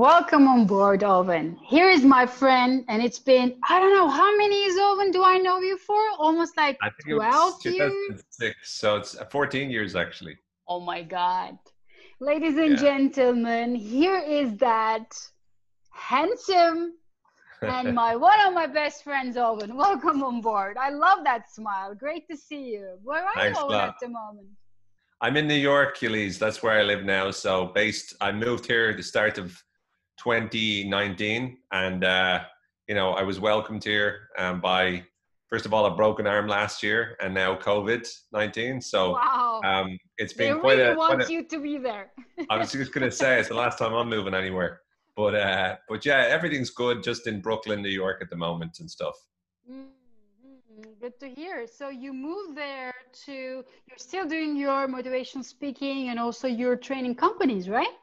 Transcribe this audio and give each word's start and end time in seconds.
Welcome 0.00 0.48
on 0.48 0.64
board, 0.64 1.04
Owen. 1.04 1.58
Here 1.62 1.90
is 1.90 2.04
my 2.04 2.24
friend, 2.24 2.86
and 2.88 3.02
it's 3.02 3.18
been, 3.18 3.58
I 3.68 3.78
don't 3.78 3.94
know, 3.94 4.08
how 4.08 4.34
many 4.38 4.58
years, 4.62 4.74
Owen, 4.80 5.10
do 5.10 5.22
I 5.22 5.36
know 5.36 5.58
you 5.60 5.76
for? 5.76 6.00
Almost 6.18 6.56
like 6.56 6.78
I 6.80 6.88
think 6.88 7.16
12 7.16 7.18
it 7.18 7.18
was 7.18 7.64
years? 7.66 7.92
2006, 8.08 8.56
so 8.80 8.96
it's 8.96 9.18
uh, 9.18 9.26
14 9.26 9.70
years 9.70 9.96
actually. 9.96 10.38
Oh 10.66 10.80
my 10.80 11.02
God. 11.02 11.58
Ladies 12.18 12.56
and 12.56 12.76
Yeah. 12.78 12.80
gentlemen, 12.80 13.74
here 13.74 14.16
is 14.16 14.56
that 14.56 15.12
handsome 15.90 16.94
and 17.60 17.94
my 18.02 18.16
one 18.16 18.40
of 18.46 18.54
my 18.54 18.66
best 18.66 19.04
friends, 19.04 19.36
Owen. 19.36 19.76
Welcome 19.76 20.22
on 20.22 20.40
board. 20.40 20.78
I 20.78 20.88
love 20.88 21.24
that 21.24 21.52
smile. 21.52 21.94
Great 21.94 22.26
to 22.30 22.38
see 22.38 22.70
you. 22.70 22.96
Where 23.02 23.22
are 23.22 23.34
Thanks 23.34 23.58
you, 23.58 23.66
Owen, 23.66 23.80
at 23.80 23.96
the 24.00 24.08
moment? 24.08 24.48
I'm 25.20 25.36
in 25.36 25.46
New 25.46 25.62
York, 25.72 26.02
Elise. 26.02 26.38
That's 26.38 26.62
where 26.62 26.80
I 26.80 26.84
live 26.84 27.04
now. 27.04 27.30
So 27.32 27.66
based, 27.74 28.14
I 28.22 28.32
moved 28.32 28.64
here 28.64 28.88
at 28.88 28.96
the 28.96 29.02
start 29.02 29.36
of 29.36 29.62
2019, 30.22 31.56
and 31.72 32.04
uh, 32.04 32.40
you 32.88 32.94
know 32.94 33.10
I 33.12 33.22
was 33.22 33.40
welcomed 33.40 33.82
here 33.84 34.28
um, 34.38 34.60
by 34.60 35.02
first 35.48 35.66
of 35.66 35.72
all 35.74 35.86
a 35.86 35.94
broken 35.94 36.26
arm 36.26 36.46
last 36.46 36.82
year, 36.82 37.16
and 37.20 37.32
now 37.34 37.56
COVID 37.56 38.06
19. 38.32 38.80
So 38.80 39.12
Wow. 39.12 39.60
um, 39.64 39.98
it's 40.18 40.34
they 40.34 40.48
been 40.50 40.60
quite 40.60 40.78
really 40.78 40.92
a. 40.92 40.96
want 40.96 41.22
a 41.22 41.32
you 41.32 41.44
to 41.44 41.58
be 41.58 41.78
there. 41.78 42.12
I 42.50 42.58
was 42.58 42.72
just 42.72 42.92
gonna 42.92 43.10
say 43.10 43.38
it's 43.40 43.48
the 43.48 43.54
last 43.54 43.78
time 43.78 43.94
I'm 43.94 44.08
moving 44.08 44.34
anywhere, 44.34 44.80
but 45.16 45.34
uh, 45.34 45.76
but 45.88 46.04
yeah, 46.04 46.26
everything's 46.28 46.70
good 46.70 47.02
just 47.02 47.26
in 47.26 47.40
Brooklyn, 47.40 47.82
New 47.82 47.88
York 48.04 48.18
at 48.20 48.28
the 48.30 48.36
moment 48.36 48.78
and 48.80 48.90
stuff. 48.90 49.16
Mm, 49.70 49.86
Good 51.00 51.18
to 51.20 51.28
hear. 51.28 51.66
So 51.66 51.88
you 51.88 52.12
moved 52.12 52.56
there 52.56 52.94
to, 53.24 53.32
you're 53.86 53.98
still 53.98 54.26
doing 54.26 54.56
your 54.56 54.86
motivation 54.86 55.42
speaking 55.42 56.08
and 56.10 56.18
also 56.18 56.46
your 56.46 56.76
training 56.76 57.14
companies, 57.14 57.68
right? 57.68 57.94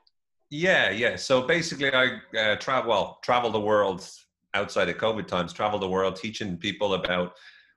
Yeah, 0.49 0.91
yeah. 0.91 1.15
So 1.17 1.41
basically, 1.41 1.93
I 1.93 2.19
uh, 2.37 2.55
travel 2.55 2.89
well, 2.89 3.19
travel 3.21 3.49
the 3.51 3.59
world 3.59 4.09
outside 4.53 4.87
of 4.89 4.97
COVID 4.97 5.27
times. 5.27 5.51
Travel 5.51 5.77
the 5.77 5.89
world, 5.89 6.15
teaching 6.15 6.57
people 6.57 6.93
about 6.93 7.33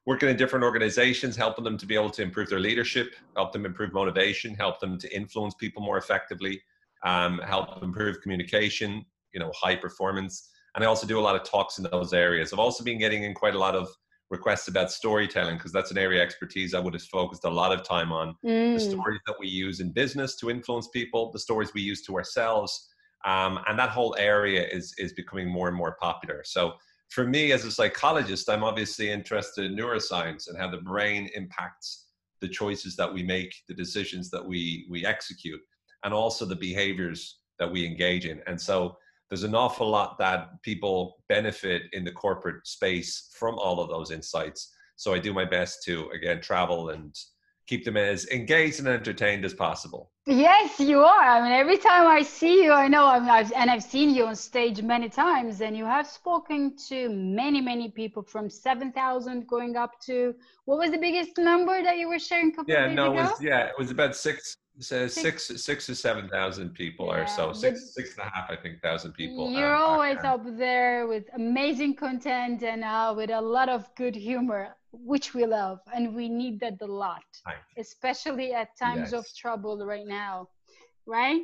working 0.06 0.28
in 0.28 0.36
different 0.36 0.64
organizations, 0.64 1.36
helping 1.36 1.64
them 1.64 1.76
to 1.78 1.86
be 1.86 1.94
able 1.94 2.10
to 2.10 2.22
improve 2.22 2.48
their 2.48 2.60
leadership, 2.60 3.14
help 3.36 3.52
them 3.52 3.66
improve 3.66 3.92
motivation, 3.92 4.54
help 4.54 4.78
them 4.80 4.98
to 4.98 5.14
influence 5.14 5.54
people 5.54 5.82
more 5.82 5.98
effectively, 5.98 6.62
um, 7.04 7.38
help 7.38 7.82
improve 7.82 8.20
communication. 8.20 9.04
You 9.32 9.40
know, 9.40 9.52
high 9.54 9.76
performance. 9.76 10.50
And 10.74 10.84
I 10.84 10.86
also 10.86 11.06
do 11.06 11.18
a 11.18 11.20
lot 11.20 11.34
of 11.34 11.42
talks 11.42 11.78
in 11.78 11.84
those 11.90 12.12
areas. 12.12 12.52
I've 12.52 12.58
also 12.60 12.84
been 12.84 12.98
getting 12.98 13.24
in 13.24 13.34
quite 13.34 13.54
a 13.54 13.58
lot 13.58 13.74
of 13.74 13.88
requests 14.30 14.68
about 14.68 14.90
storytelling 14.92 15.56
because 15.56 15.72
that's 15.72 15.90
an 15.90 15.98
area 15.98 16.22
of 16.22 16.26
expertise 16.26 16.74
I 16.74 16.80
would 16.80 16.94
have 16.94 17.02
focused 17.02 17.44
a 17.44 17.50
lot 17.50 17.72
of 17.72 17.82
time 17.82 18.12
on 18.12 18.36
the 18.72 18.80
Mm. 18.80 18.80
stories 18.80 19.20
that 19.26 19.36
we 19.40 19.48
use 19.48 19.80
in 19.80 19.90
business 19.92 20.36
to 20.36 20.48
influence 20.50 20.88
people, 20.88 21.32
the 21.32 21.38
stories 21.40 21.74
we 21.74 21.82
use 21.82 22.02
to 22.06 22.16
ourselves, 22.16 22.88
um, 23.24 23.58
and 23.66 23.78
that 23.78 23.90
whole 23.90 24.14
area 24.18 24.66
is 24.68 24.94
is 24.98 25.12
becoming 25.12 25.48
more 25.48 25.68
and 25.68 25.76
more 25.76 25.96
popular. 26.00 26.42
So 26.44 26.74
for 27.10 27.26
me 27.26 27.52
as 27.52 27.64
a 27.64 27.72
psychologist, 27.72 28.48
I'm 28.48 28.62
obviously 28.64 29.10
interested 29.10 29.64
in 29.64 29.76
neuroscience 29.76 30.48
and 30.48 30.56
how 30.56 30.70
the 30.70 30.78
brain 30.80 31.28
impacts 31.34 32.06
the 32.40 32.48
choices 32.48 32.96
that 32.96 33.12
we 33.12 33.22
make, 33.22 33.52
the 33.68 33.74
decisions 33.74 34.30
that 34.30 34.44
we 34.46 34.86
we 34.88 35.04
execute, 35.04 35.60
and 36.04 36.14
also 36.14 36.44
the 36.46 36.56
behaviors 36.56 37.40
that 37.58 37.70
we 37.70 37.84
engage 37.84 38.24
in. 38.24 38.40
And 38.46 38.58
so 38.60 38.96
there's 39.30 39.44
an 39.44 39.54
awful 39.54 39.88
lot 39.88 40.18
that 40.18 40.60
people 40.62 41.22
benefit 41.28 41.82
in 41.92 42.04
the 42.04 42.12
corporate 42.12 42.66
space 42.66 43.30
from 43.32 43.54
all 43.58 43.80
of 43.80 43.88
those 43.88 44.10
insights. 44.10 44.74
So 44.96 45.14
I 45.14 45.18
do 45.18 45.32
my 45.32 45.44
best 45.44 45.82
to 45.84 46.10
again 46.10 46.40
travel 46.40 46.90
and 46.90 47.16
keep 47.66 47.84
them 47.84 47.96
as 47.96 48.26
engaged 48.30 48.80
and 48.80 48.88
entertained 48.88 49.44
as 49.44 49.54
possible. 49.54 50.10
Yes, 50.26 50.80
you 50.80 51.00
are. 51.04 51.22
I 51.22 51.40
mean, 51.40 51.52
every 51.52 51.78
time 51.78 52.06
I 52.08 52.22
see 52.22 52.64
you, 52.64 52.72
I 52.72 52.88
know, 52.88 53.06
I 53.06 53.20
mean, 53.20 53.28
I've, 53.28 53.52
and 53.52 53.70
I've 53.70 53.82
seen 53.84 54.10
you 54.10 54.26
on 54.26 54.34
stage 54.34 54.82
many 54.82 55.08
times, 55.08 55.60
and 55.60 55.76
you 55.76 55.84
have 55.84 56.06
spoken 56.06 56.76
to 56.88 57.08
many, 57.10 57.60
many 57.60 57.88
people 57.88 58.22
from 58.24 58.50
7,000 58.50 59.46
going 59.46 59.76
up 59.76 60.00
to, 60.00 60.34
what 60.64 60.78
was 60.78 60.90
the 60.90 60.98
biggest 60.98 61.38
number 61.38 61.80
that 61.82 61.96
you 61.96 62.08
were 62.08 62.18
sharing 62.18 62.48
a 62.48 62.56
couple 62.56 62.74
of 62.74 62.80
Yeah, 62.80 62.92
no, 62.92 63.06
it 63.06 63.20
ago? 63.20 63.22
was 63.22 63.42
yeah, 63.42 63.66
it 63.66 63.78
was 63.78 63.90
about 63.92 64.16
six, 64.16 64.56
so 64.80 65.06
six, 65.06 65.46
six 65.62 65.88
or 65.88 65.94
seven 65.94 66.28
thousand 66.28 66.74
people 66.74 67.10
or 67.12 67.26
so, 67.26 67.52
six, 67.52 67.94
six 67.94 68.16
and 68.16 68.26
a 68.26 68.30
half, 68.34 68.50
I 68.50 68.56
think, 68.56 68.80
thousand 68.82 69.12
people. 69.12 69.50
You're 69.50 69.74
um, 69.74 69.82
always 69.82 70.18
up 70.24 70.42
there 70.56 71.06
with 71.06 71.24
amazing 71.34 71.96
content 71.96 72.62
and 72.62 72.82
uh, 72.82 73.12
with 73.16 73.30
a 73.30 73.40
lot 73.40 73.68
of 73.68 73.88
good 73.96 74.14
humor, 74.14 74.74
which 74.92 75.34
we 75.34 75.44
love, 75.46 75.80
and 75.94 76.14
we 76.14 76.28
need 76.28 76.60
that 76.60 76.74
a 76.80 76.86
lot, 76.86 77.22
Thank 77.44 77.58
especially 77.78 78.52
at 78.52 78.76
times 78.78 79.12
of 79.12 79.26
trouble 79.36 79.84
right 79.84 80.06
now, 80.06 80.48
right? 81.06 81.42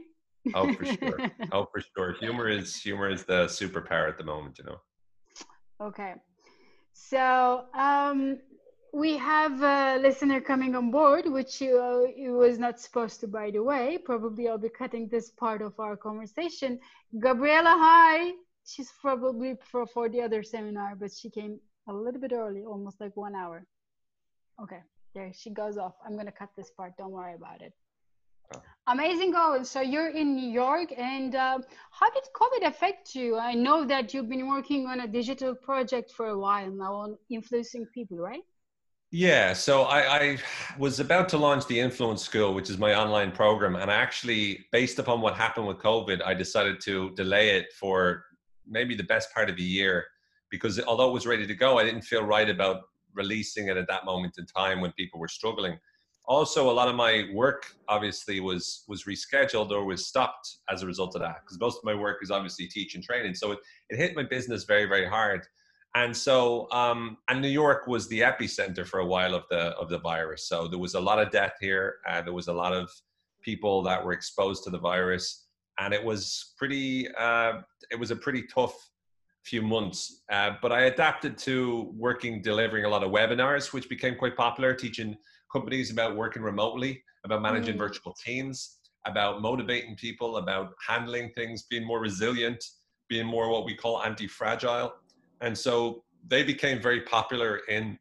Oh, 0.54 0.68
for 0.72 0.84
sure. 0.96 1.20
Oh, 1.52 1.66
for 1.72 1.82
sure. 1.96 2.14
Humor 2.20 2.48
is 2.48 2.76
humor 2.76 3.10
is 3.10 3.24
the 3.24 3.46
superpower 3.46 4.08
at 4.08 4.18
the 4.18 4.24
moment, 4.24 4.58
you 4.58 4.64
know. 4.64 4.80
Okay. 5.80 6.14
So 6.92 7.66
um, 7.74 8.38
we 8.96 9.14
have 9.18 9.60
a 9.60 9.98
listener 10.00 10.40
coming 10.40 10.74
on 10.74 10.90
board, 10.90 11.26
which 11.28 11.60
you, 11.60 11.78
uh, 11.78 12.10
you 12.16 12.32
was 12.32 12.58
not 12.58 12.80
supposed 12.80 13.20
to, 13.20 13.28
by 13.28 13.50
the 13.50 13.62
way. 13.62 13.98
Probably 13.98 14.48
I'll 14.48 14.56
be 14.56 14.70
cutting 14.70 15.06
this 15.08 15.30
part 15.30 15.60
of 15.60 15.78
our 15.78 15.98
conversation. 15.98 16.80
Gabriela, 17.20 17.74
hi. 17.78 18.32
She's 18.64 18.90
probably 19.02 19.58
for, 19.70 19.86
for 19.86 20.08
the 20.08 20.22
other 20.22 20.42
seminar, 20.42 20.96
but 20.98 21.12
she 21.12 21.28
came 21.28 21.60
a 21.90 21.92
little 21.92 22.18
bit 22.18 22.32
early, 22.32 22.64
almost 22.64 22.98
like 22.98 23.14
one 23.18 23.34
hour. 23.34 23.66
Okay, 24.62 24.80
there 25.14 25.30
she 25.34 25.50
goes 25.50 25.76
off. 25.76 25.92
I'm 26.02 26.16
gonna 26.16 26.32
cut 26.32 26.48
this 26.56 26.70
part. 26.70 26.96
Don't 26.96 27.12
worry 27.12 27.34
about 27.34 27.60
it. 27.60 27.74
Oh. 28.54 28.62
Amazing, 28.86 29.34
Owen. 29.36 29.66
So 29.66 29.82
you're 29.82 30.08
in 30.08 30.34
New 30.36 30.48
York, 30.48 30.94
and 30.96 31.34
um, 31.34 31.64
how 31.90 32.08
did 32.08 32.22
COVID 32.34 32.66
affect 32.66 33.14
you? 33.14 33.36
I 33.36 33.52
know 33.52 33.84
that 33.84 34.14
you've 34.14 34.30
been 34.30 34.48
working 34.48 34.86
on 34.86 35.00
a 35.00 35.06
digital 35.06 35.54
project 35.54 36.12
for 36.12 36.28
a 36.28 36.38
while 36.38 36.70
now 36.70 36.94
on 36.94 37.18
influencing 37.28 37.84
people, 37.92 38.16
right? 38.16 38.42
Yeah, 39.12 39.52
so 39.52 39.82
I, 39.82 40.18
I 40.18 40.38
was 40.78 40.98
about 40.98 41.28
to 41.30 41.38
launch 41.38 41.66
the 41.66 41.78
Influence 41.78 42.22
School, 42.22 42.54
which 42.54 42.68
is 42.68 42.76
my 42.76 42.94
online 42.94 43.30
program, 43.30 43.76
and 43.76 43.90
actually, 43.90 44.66
based 44.72 44.98
upon 44.98 45.20
what 45.20 45.34
happened 45.36 45.66
with 45.68 45.78
COVID, 45.78 46.22
I 46.24 46.34
decided 46.34 46.80
to 46.82 47.10
delay 47.14 47.56
it 47.56 47.72
for 47.72 48.24
maybe 48.66 48.96
the 48.96 49.04
best 49.04 49.32
part 49.32 49.48
of 49.48 49.56
a 49.56 49.62
year 49.62 50.04
because 50.50 50.80
although 50.84 51.08
it 51.08 51.12
was 51.12 51.26
ready 51.26 51.46
to 51.46 51.54
go, 51.54 51.78
I 51.78 51.84
didn't 51.84 52.02
feel 52.02 52.24
right 52.24 52.48
about 52.50 52.82
releasing 53.14 53.68
it 53.68 53.76
at 53.76 53.86
that 53.88 54.04
moment 54.04 54.34
in 54.38 54.46
time 54.46 54.80
when 54.80 54.92
people 54.92 55.20
were 55.20 55.28
struggling. 55.28 55.78
Also, 56.26 56.68
a 56.68 56.72
lot 56.72 56.88
of 56.88 56.96
my 56.96 57.28
work 57.32 57.76
obviously 57.88 58.40
was 58.40 58.84
was 58.88 59.04
rescheduled 59.04 59.70
or 59.70 59.84
was 59.84 60.06
stopped 60.06 60.56
as 60.68 60.82
a 60.82 60.86
result 60.86 61.14
of 61.14 61.20
that 61.20 61.36
because 61.44 61.60
most 61.60 61.78
of 61.78 61.84
my 61.84 61.94
work 61.94 62.18
is 62.22 62.32
obviously 62.32 62.66
teach 62.66 62.96
and 62.96 63.04
training, 63.04 63.34
so 63.34 63.52
it, 63.52 63.60
it 63.88 63.96
hit 63.96 64.16
my 64.16 64.24
business 64.24 64.64
very 64.64 64.86
very 64.86 65.06
hard 65.06 65.46
and 65.94 66.14
so 66.16 66.70
um, 66.72 67.16
and 67.28 67.40
New 67.40 67.48
York 67.48 67.86
was 67.86 68.08
the 68.08 68.20
epicenter 68.20 68.86
for 68.86 69.00
a 69.00 69.06
while 69.06 69.34
of 69.34 69.44
the 69.50 69.68
of 69.78 69.88
the 69.88 69.98
virus. 69.98 70.48
So 70.48 70.68
there 70.68 70.78
was 70.78 70.94
a 70.94 71.00
lot 71.00 71.18
of 71.18 71.30
death 71.30 71.54
here, 71.60 71.96
and 72.08 72.26
there 72.26 72.34
was 72.34 72.48
a 72.48 72.52
lot 72.52 72.72
of 72.72 72.90
people 73.42 73.82
that 73.84 74.04
were 74.04 74.12
exposed 74.12 74.64
to 74.64 74.70
the 74.70 74.78
virus, 74.78 75.46
and 75.78 75.94
it 75.94 76.04
was 76.04 76.54
pretty. 76.58 77.08
Uh, 77.14 77.60
it 77.90 77.98
was 77.98 78.10
a 78.10 78.16
pretty 78.16 78.42
tough 78.54 78.74
few 79.44 79.62
months. 79.62 80.22
Uh, 80.30 80.50
but 80.60 80.72
I 80.72 80.82
adapted 80.82 81.38
to 81.38 81.92
working, 81.96 82.42
delivering 82.42 82.84
a 82.84 82.88
lot 82.88 83.04
of 83.04 83.12
webinars, 83.12 83.72
which 83.72 83.88
became 83.88 84.16
quite 84.16 84.36
popular, 84.36 84.74
teaching 84.74 85.16
companies 85.52 85.92
about 85.92 86.16
working 86.16 86.42
remotely, 86.42 87.02
about 87.24 87.42
managing 87.42 87.76
Mm. 87.76 87.78
virtual 87.78 88.12
teams, 88.12 88.78
about 89.06 89.40
motivating 89.40 89.94
people, 89.94 90.38
about 90.38 90.74
handling 90.84 91.30
things, 91.36 91.62
being 91.70 91.84
more 91.86 92.00
resilient, 92.00 92.62
being 93.08 93.24
more 93.24 93.48
what 93.48 93.64
we 93.64 93.74
call 93.74 94.02
anti-fragile 94.02 94.92
and 95.40 95.56
so 95.56 96.04
they 96.26 96.42
became 96.42 96.80
very 96.80 97.02
popular 97.02 97.60
in 97.68 97.98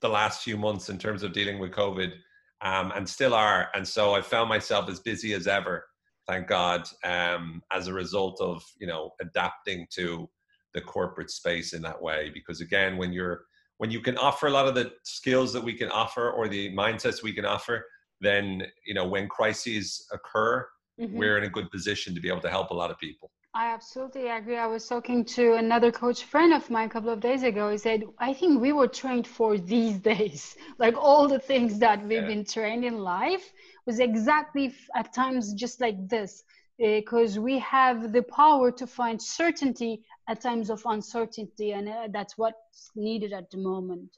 the 0.00 0.08
last 0.08 0.42
few 0.42 0.56
months 0.56 0.88
in 0.88 0.98
terms 0.98 1.22
of 1.22 1.32
dealing 1.32 1.58
with 1.58 1.72
COVID, 1.72 2.12
um, 2.60 2.92
and 2.94 3.08
still 3.08 3.34
are. 3.34 3.68
And 3.74 3.86
so 3.86 4.14
I 4.14 4.20
found 4.22 4.48
myself 4.48 4.88
as 4.88 5.00
busy 5.00 5.32
as 5.34 5.46
ever, 5.46 5.86
thank 6.26 6.46
God, 6.46 6.88
um, 7.04 7.62
as 7.72 7.88
a 7.88 7.92
result 7.92 8.40
of 8.40 8.62
you 8.78 8.86
know 8.86 9.12
adapting 9.20 9.86
to 9.94 10.28
the 10.74 10.80
corporate 10.80 11.30
space 11.30 11.72
in 11.72 11.82
that 11.82 12.00
way. 12.00 12.30
Because 12.32 12.60
again, 12.60 12.96
when 12.96 13.12
you're 13.12 13.44
when 13.78 13.90
you 13.90 14.00
can 14.00 14.16
offer 14.18 14.46
a 14.46 14.50
lot 14.50 14.68
of 14.68 14.74
the 14.74 14.92
skills 15.02 15.52
that 15.52 15.62
we 15.62 15.74
can 15.74 15.90
offer 15.90 16.30
or 16.30 16.48
the 16.48 16.74
mindsets 16.74 17.22
we 17.22 17.32
can 17.32 17.44
offer, 17.44 17.84
then 18.20 18.62
you 18.86 18.94
know 18.94 19.06
when 19.06 19.28
crises 19.28 20.06
occur, 20.12 20.66
Mhm. 21.00 21.12
we're 21.12 21.38
in 21.38 21.44
a 21.44 21.48
good 21.48 21.70
position 21.70 22.14
to 22.14 22.20
be 22.20 22.28
able 22.28 22.40
to 22.40 22.50
help 22.50 22.70
a 22.70 22.74
lot 22.74 22.90
of 22.90 22.98
people. 22.98 23.30
I 23.54 23.68
absolutely 23.72 24.28
agree. 24.28 24.56
I 24.58 24.66
was 24.66 24.86
talking 24.88 25.24
to 25.36 25.54
another 25.54 25.92
coach 25.92 26.24
friend 26.24 26.52
of 26.52 26.68
mine 26.70 26.88
a 26.88 26.90
couple 26.90 27.10
of 27.10 27.20
days 27.20 27.42
ago. 27.44 27.70
He 27.70 27.78
said, 27.78 28.04
I 28.18 28.34
think 28.34 28.60
we 28.60 28.72
were 28.72 28.88
trained 28.88 29.26
for 29.26 29.56
these 29.58 29.98
days. 30.12 30.56
Like 30.78 30.96
all 30.96 31.28
the 31.28 31.38
things 31.38 31.78
that 31.78 32.04
we've 32.06 32.26
Yeah. 32.26 32.26
been 32.26 32.44
trained 32.44 32.84
in 32.84 32.98
life 32.98 33.52
was 33.86 34.00
exactly 34.00 34.74
at 34.94 35.12
times 35.14 35.54
just 35.54 35.80
like 35.80 36.08
this. 36.08 36.42
Because 36.78 37.38
we 37.38 37.58
have 37.60 38.12
the 38.12 38.22
power 38.24 38.70
to 38.72 38.86
find 38.86 39.20
certainty 39.22 40.02
at 40.28 40.40
times 40.42 40.70
of 40.70 40.82
uncertainty, 40.86 41.70
and 41.72 41.88
uh, 41.88 42.08
that's 42.12 42.36
what's 42.36 42.90
needed 42.96 43.32
at 43.32 43.50
the 43.50 43.58
moment. 43.58 44.10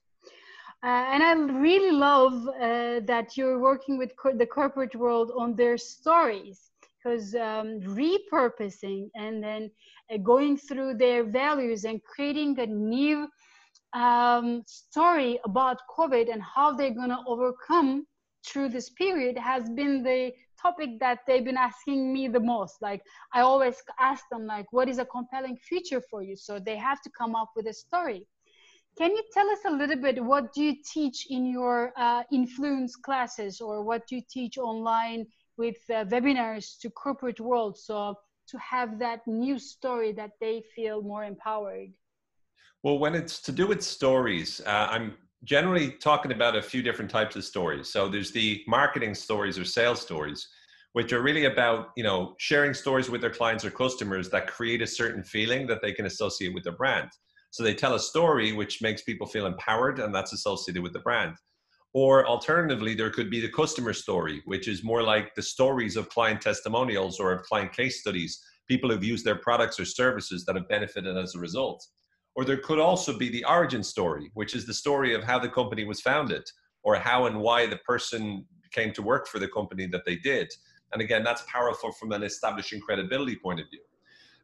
Uh, 0.83 0.87
and 1.13 1.23
I 1.23 1.33
really 1.35 1.93
love 1.93 2.49
uh, 2.49 3.01
that 3.07 3.37
you're 3.37 3.59
working 3.59 3.99
with 3.99 4.17
co- 4.17 4.37
the 4.37 4.47
corporate 4.47 4.95
world 4.95 5.33
on 5.37 5.55
their 5.57 5.77
stories 5.77 6.71
because 7.07 7.35
um, 7.37 7.81
repurposing 7.81 9.09
and 9.15 9.43
then 9.43 9.71
uh, 10.13 10.17
going 10.19 10.57
through 10.57 10.95
their 10.95 11.25
values 11.25 11.85
and 11.85 12.03
creating 12.03 12.59
a 12.59 12.67
new 12.67 13.29
um, 13.95 14.63
story 14.67 15.39
about 15.45 15.79
COVID 15.97 16.33
and 16.33 16.43
how 16.43 16.73
they're 16.73 16.95
going 16.95 17.11
to 17.11 17.23
overcome 17.27 18.05
through 18.45 18.69
this 18.69 18.91
period 18.91 19.39
has 19.39 19.69
been 19.71 20.03
the 20.03 20.33
topic 20.61 20.91
that 21.01 21.19
they've 21.27 21.45
been 21.45 21.57
asking 21.57 22.13
me 22.13 22.29
the 22.29 22.41
most. 22.41 22.77
Like 22.83 23.03
I 23.33 23.41
always 23.41 23.77
ask 24.01 24.25
them, 24.31 24.47
like, 24.47 24.67
what 24.73 24.89
is 24.89 24.99
a 24.99 25.05
compelling 25.05 25.57
future 25.57 26.03
for 26.11 26.23
you? 26.23 26.37
So 26.37 26.59
they 26.59 26.77
have 26.77 27.01
to 27.03 27.11
come 27.17 27.35
up 27.35 27.51
with 27.55 27.67
a 27.67 27.73
story. 27.73 28.27
Can 28.99 29.11
you 29.11 29.23
tell 29.33 29.49
us 29.51 29.59
a 29.67 29.71
little 29.71 30.01
bit 30.01 30.25
what 30.25 30.53
do 30.55 30.63
you 30.63 30.75
teach 30.93 31.27
in 31.31 31.47
your 31.47 31.93
uh, 31.97 32.23
influence 32.33 32.97
classes 32.97 33.61
or 33.61 33.85
what 33.85 34.07
do 34.09 34.17
you 34.17 34.23
teach 34.29 34.57
online 34.59 35.27
with 35.57 35.77
uh, 35.91 36.05
webinars 36.07 36.79
to 36.81 36.91
corporate 36.91 37.41
world 37.41 37.79
so 37.79 38.15
to 38.49 38.59
have 38.59 38.99
that 38.99 39.21
new 39.27 39.59
story 39.59 40.13
that 40.13 40.33
they 40.41 40.63
feel 40.75 41.03
more 41.03 41.25
empowered? 41.25 41.91
Well, 42.83 42.99
when 42.99 43.15
it's 43.15 43.41
to 43.43 43.53
do 43.53 43.67
with 43.67 43.83
stories, 43.83 44.61
uh, 44.65 44.89
I'm 44.91 45.15
generally 45.45 45.91
talking 45.93 46.33
about 46.33 46.57
a 46.57 46.63
few 46.63 46.83
different 46.83 47.11
types 47.11 47.37
of 47.37 47.45
stories. 47.45 47.89
So 47.89 48.09
there's 48.09 48.33
the 48.33 48.63
marketing 48.67 49.15
stories 49.15 49.59
or 49.59 49.65
sales 49.65 50.01
stories, 50.01 50.47
which 50.93 51.13
are 51.13 51.23
really 51.23 51.47
about 51.47 51.89
you 51.97 52.05
know 52.05 52.35
sharing 52.39 52.75
stories 52.75 53.11
with 53.11 53.21
their 53.21 53.31
clients 53.31 53.65
or 53.65 53.71
customers 53.71 54.31
that 54.31 54.47
create 54.47 54.83
a 54.83 54.87
certain 54.87 55.23
feeling 55.23 55.67
that 55.67 55.83
they 55.83 55.93
can 55.93 56.07
associate 56.07 56.55
with 56.55 56.65
their 56.65 56.77
brand. 56.77 57.11
So 57.51 57.63
they 57.63 57.75
tell 57.75 57.95
a 57.95 58.01
story 58.01 58.53
which 58.53 58.83
makes 58.83 59.03
people 59.03 59.27
feel 59.27 59.47
empowered, 59.47 59.99
and 59.99 60.15
that's 60.15 60.33
associated 60.33 60.83
with 60.83 60.93
the 60.93 61.01
brand. 61.01 61.37
Or 61.97 62.27
alternatively, 62.27 62.95
there 62.95 63.09
could 63.09 63.31
be 63.31 63.41
the 63.41 63.49
customer 63.49 63.95
story, 63.95 64.43
which 64.45 64.69
is 64.69 64.85
more 64.85 65.03
like 65.03 65.35
the 65.35 65.41
stories 65.41 65.97
of 65.97 66.11
client 66.11 66.43
testimonials 66.43 67.19
or 67.19 67.33
of 67.33 67.43
client 67.45 67.73
case 67.73 68.01
studies, 68.01 68.39
people 68.69 68.91
who've 68.91 69.03
used 69.03 69.25
their 69.25 69.39
products 69.39 69.81
or 69.81 69.87
services 69.87 70.45
that 70.45 70.57
have 70.57 70.69
benefited 70.69 71.17
as 71.17 71.35
a 71.35 71.39
result. 71.39 71.83
Or 72.35 72.45
there 72.45 72.59
could 72.59 72.79
also 72.79 73.17
be 73.17 73.31
the 73.31 73.47
origin 73.47 73.83
story, 73.83 74.31
which 74.35 74.55
is 74.55 74.67
the 74.67 74.75
story 74.75 75.15
of 75.15 75.25
how 75.25 75.39
the 75.39 75.49
company 75.49 75.87
was 75.87 76.03
founded 76.03 76.43
or 76.83 76.97
how 76.97 77.25
and 77.25 77.41
why 77.41 77.67
the 77.67 77.79
person 77.79 78.45
came 78.73 78.93
to 78.93 79.01
work 79.01 79.27
for 79.27 79.39
the 79.39 79.49
company 79.49 79.87
that 79.87 80.05
they 80.05 80.17
did. 80.17 80.53
And 80.93 81.01
again, 81.01 81.25
that's 81.25 81.45
powerful 81.51 81.93
from 81.93 82.13
an 82.13 82.23
establishing 82.23 82.79
credibility 82.79 83.37
point 83.37 83.61
of 83.61 83.71
view. 83.71 83.81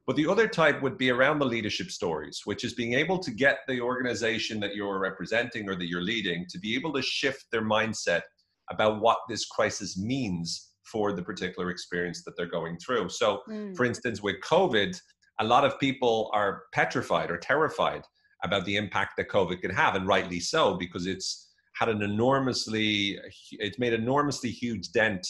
But 0.06 0.16
the 0.16 0.26
other 0.26 0.49
type 0.49 0.82
would 0.82 0.99
be 0.99 1.10
around 1.10 1.38
the 1.38 1.46
leadership 1.46 1.90
stories, 1.90 2.40
which 2.44 2.64
is 2.64 2.75
being 2.75 2.94
able 2.94 3.19
to 3.20 3.31
get 3.31 3.58
the 3.69 3.81
organization 3.81 4.58
that 4.60 4.75
you're 4.75 4.99
representing 4.99 5.69
or 5.69 5.76
that 5.76 5.87
you're 5.87 6.02
leading 6.02 6.44
to 6.50 6.58
be 6.58 6.75
able 6.75 6.93
to 6.94 7.02
shift 7.02 7.46
their 7.52 7.62
mindset 7.62 8.22
about 8.70 9.00
what 9.00 9.19
this 9.28 9.46
crisis 9.46 9.96
means 9.96 10.72
for 10.84 11.12
the 11.12 11.22
particular 11.22 11.70
experience 11.70 12.25
that 12.25 12.37
they're 12.37 12.46
going 12.46 12.78
through. 12.78 13.08
So, 13.08 13.43
mm. 13.49 13.76
for 13.76 13.84
instance, 13.84 14.22
with 14.22 14.37
COVID, 14.40 14.99
a 15.40 15.44
lot 15.44 15.64
of 15.64 15.78
people 15.78 16.31
are 16.34 16.64
petrified 16.72 17.31
or 17.31 17.38
terrified 17.38 18.02
about 18.44 18.64
the 18.64 18.76
impact 18.76 19.12
that 19.16 19.28
COVID 19.28 19.60
could 19.62 19.72
have, 19.72 19.94
and 19.94 20.06
rightly 20.06 20.40
so, 20.40 20.75
because 20.75 21.06
it's 21.06 21.50
had 21.76 21.88
an 21.88 22.02
enormously, 22.02 23.19
it's 23.52 23.78
made 23.78 23.93
enormously 23.93 24.50
huge 24.50 24.90
dent 24.90 25.26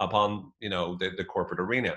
upon 0.00 0.52
you 0.60 0.68
know 0.68 0.96
the, 0.98 1.10
the 1.16 1.24
corporate 1.24 1.60
arena. 1.60 1.94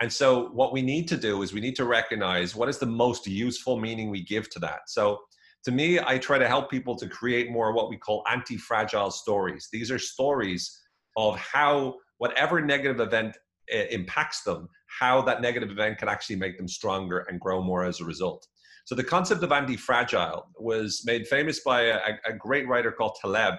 And 0.00 0.12
so, 0.12 0.48
what 0.48 0.72
we 0.72 0.82
need 0.82 1.08
to 1.08 1.16
do 1.16 1.42
is 1.42 1.52
we 1.52 1.60
need 1.60 1.76
to 1.76 1.84
recognize 1.84 2.54
what 2.54 2.68
is 2.68 2.78
the 2.78 2.86
most 2.86 3.26
useful 3.26 3.78
meaning 3.78 4.10
we 4.10 4.24
give 4.24 4.50
to 4.50 4.58
that. 4.60 4.80
So, 4.88 5.20
to 5.64 5.72
me, 5.72 5.98
I 5.98 6.18
try 6.18 6.38
to 6.38 6.48
help 6.48 6.70
people 6.70 6.96
to 6.96 7.08
create 7.08 7.50
more 7.50 7.72
what 7.72 7.88
we 7.88 7.96
call 7.96 8.24
anti 8.30 8.56
fragile 8.56 9.10
stories. 9.10 9.68
These 9.72 9.90
are 9.90 9.98
stories 9.98 10.78
of 11.16 11.38
how 11.38 11.94
whatever 12.18 12.60
negative 12.60 13.00
event 13.00 13.36
uh, 13.72 13.78
impacts 13.90 14.42
them, 14.42 14.68
how 15.00 15.22
that 15.22 15.40
negative 15.40 15.70
event 15.70 15.98
can 15.98 16.08
actually 16.08 16.36
make 16.36 16.58
them 16.58 16.68
stronger 16.68 17.26
and 17.28 17.40
grow 17.40 17.62
more 17.62 17.84
as 17.84 18.00
a 18.00 18.04
result. 18.04 18.46
So 18.84 18.94
the 18.94 19.04
concept 19.04 19.42
of 19.42 19.52
anti-fragile 19.52 20.44
was 20.58 21.02
made 21.06 21.26
famous 21.26 21.60
by 21.60 21.82
a, 21.82 21.98
a 22.26 22.34
great 22.38 22.68
writer 22.68 22.92
called 22.92 23.16
Taleb, 23.22 23.54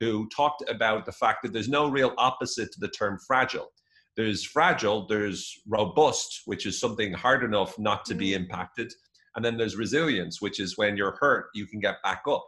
who 0.00 0.28
talked 0.28 0.62
about 0.68 1.06
the 1.06 1.12
fact 1.12 1.42
that 1.42 1.54
there's 1.54 1.68
no 1.68 1.88
real 1.88 2.12
opposite 2.18 2.70
to 2.72 2.80
the 2.80 2.88
term 2.88 3.18
fragile. 3.26 3.68
There's 4.16 4.44
fragile, 4.44 5.06
there's 5.06 5.60
robust, 5.66 6.42
which 6.46 6.64
is 6.64 6.80
something 6.80 7.12
hard 7.12 7.44
enough 7.44 7.78
not 7.78 8.04
to 8.06 8.14
be 8.14 8.30
mm. 8.30 8.36
impacted. 8.36 8.92
And 9.34 9.44
then 9.44 9.56
there's 9.58 9.76
resilience, 9.76 10.40
which 10.40 10.58
is 10.58 10.78
when 10.78 10.96
you're 10.96 11.16
hurt, 11.20 11.48
you 11.54 11.66
can 11.66 11.80
get 11.80 12.02
back 12.02 12.22
up. 12.28 12.44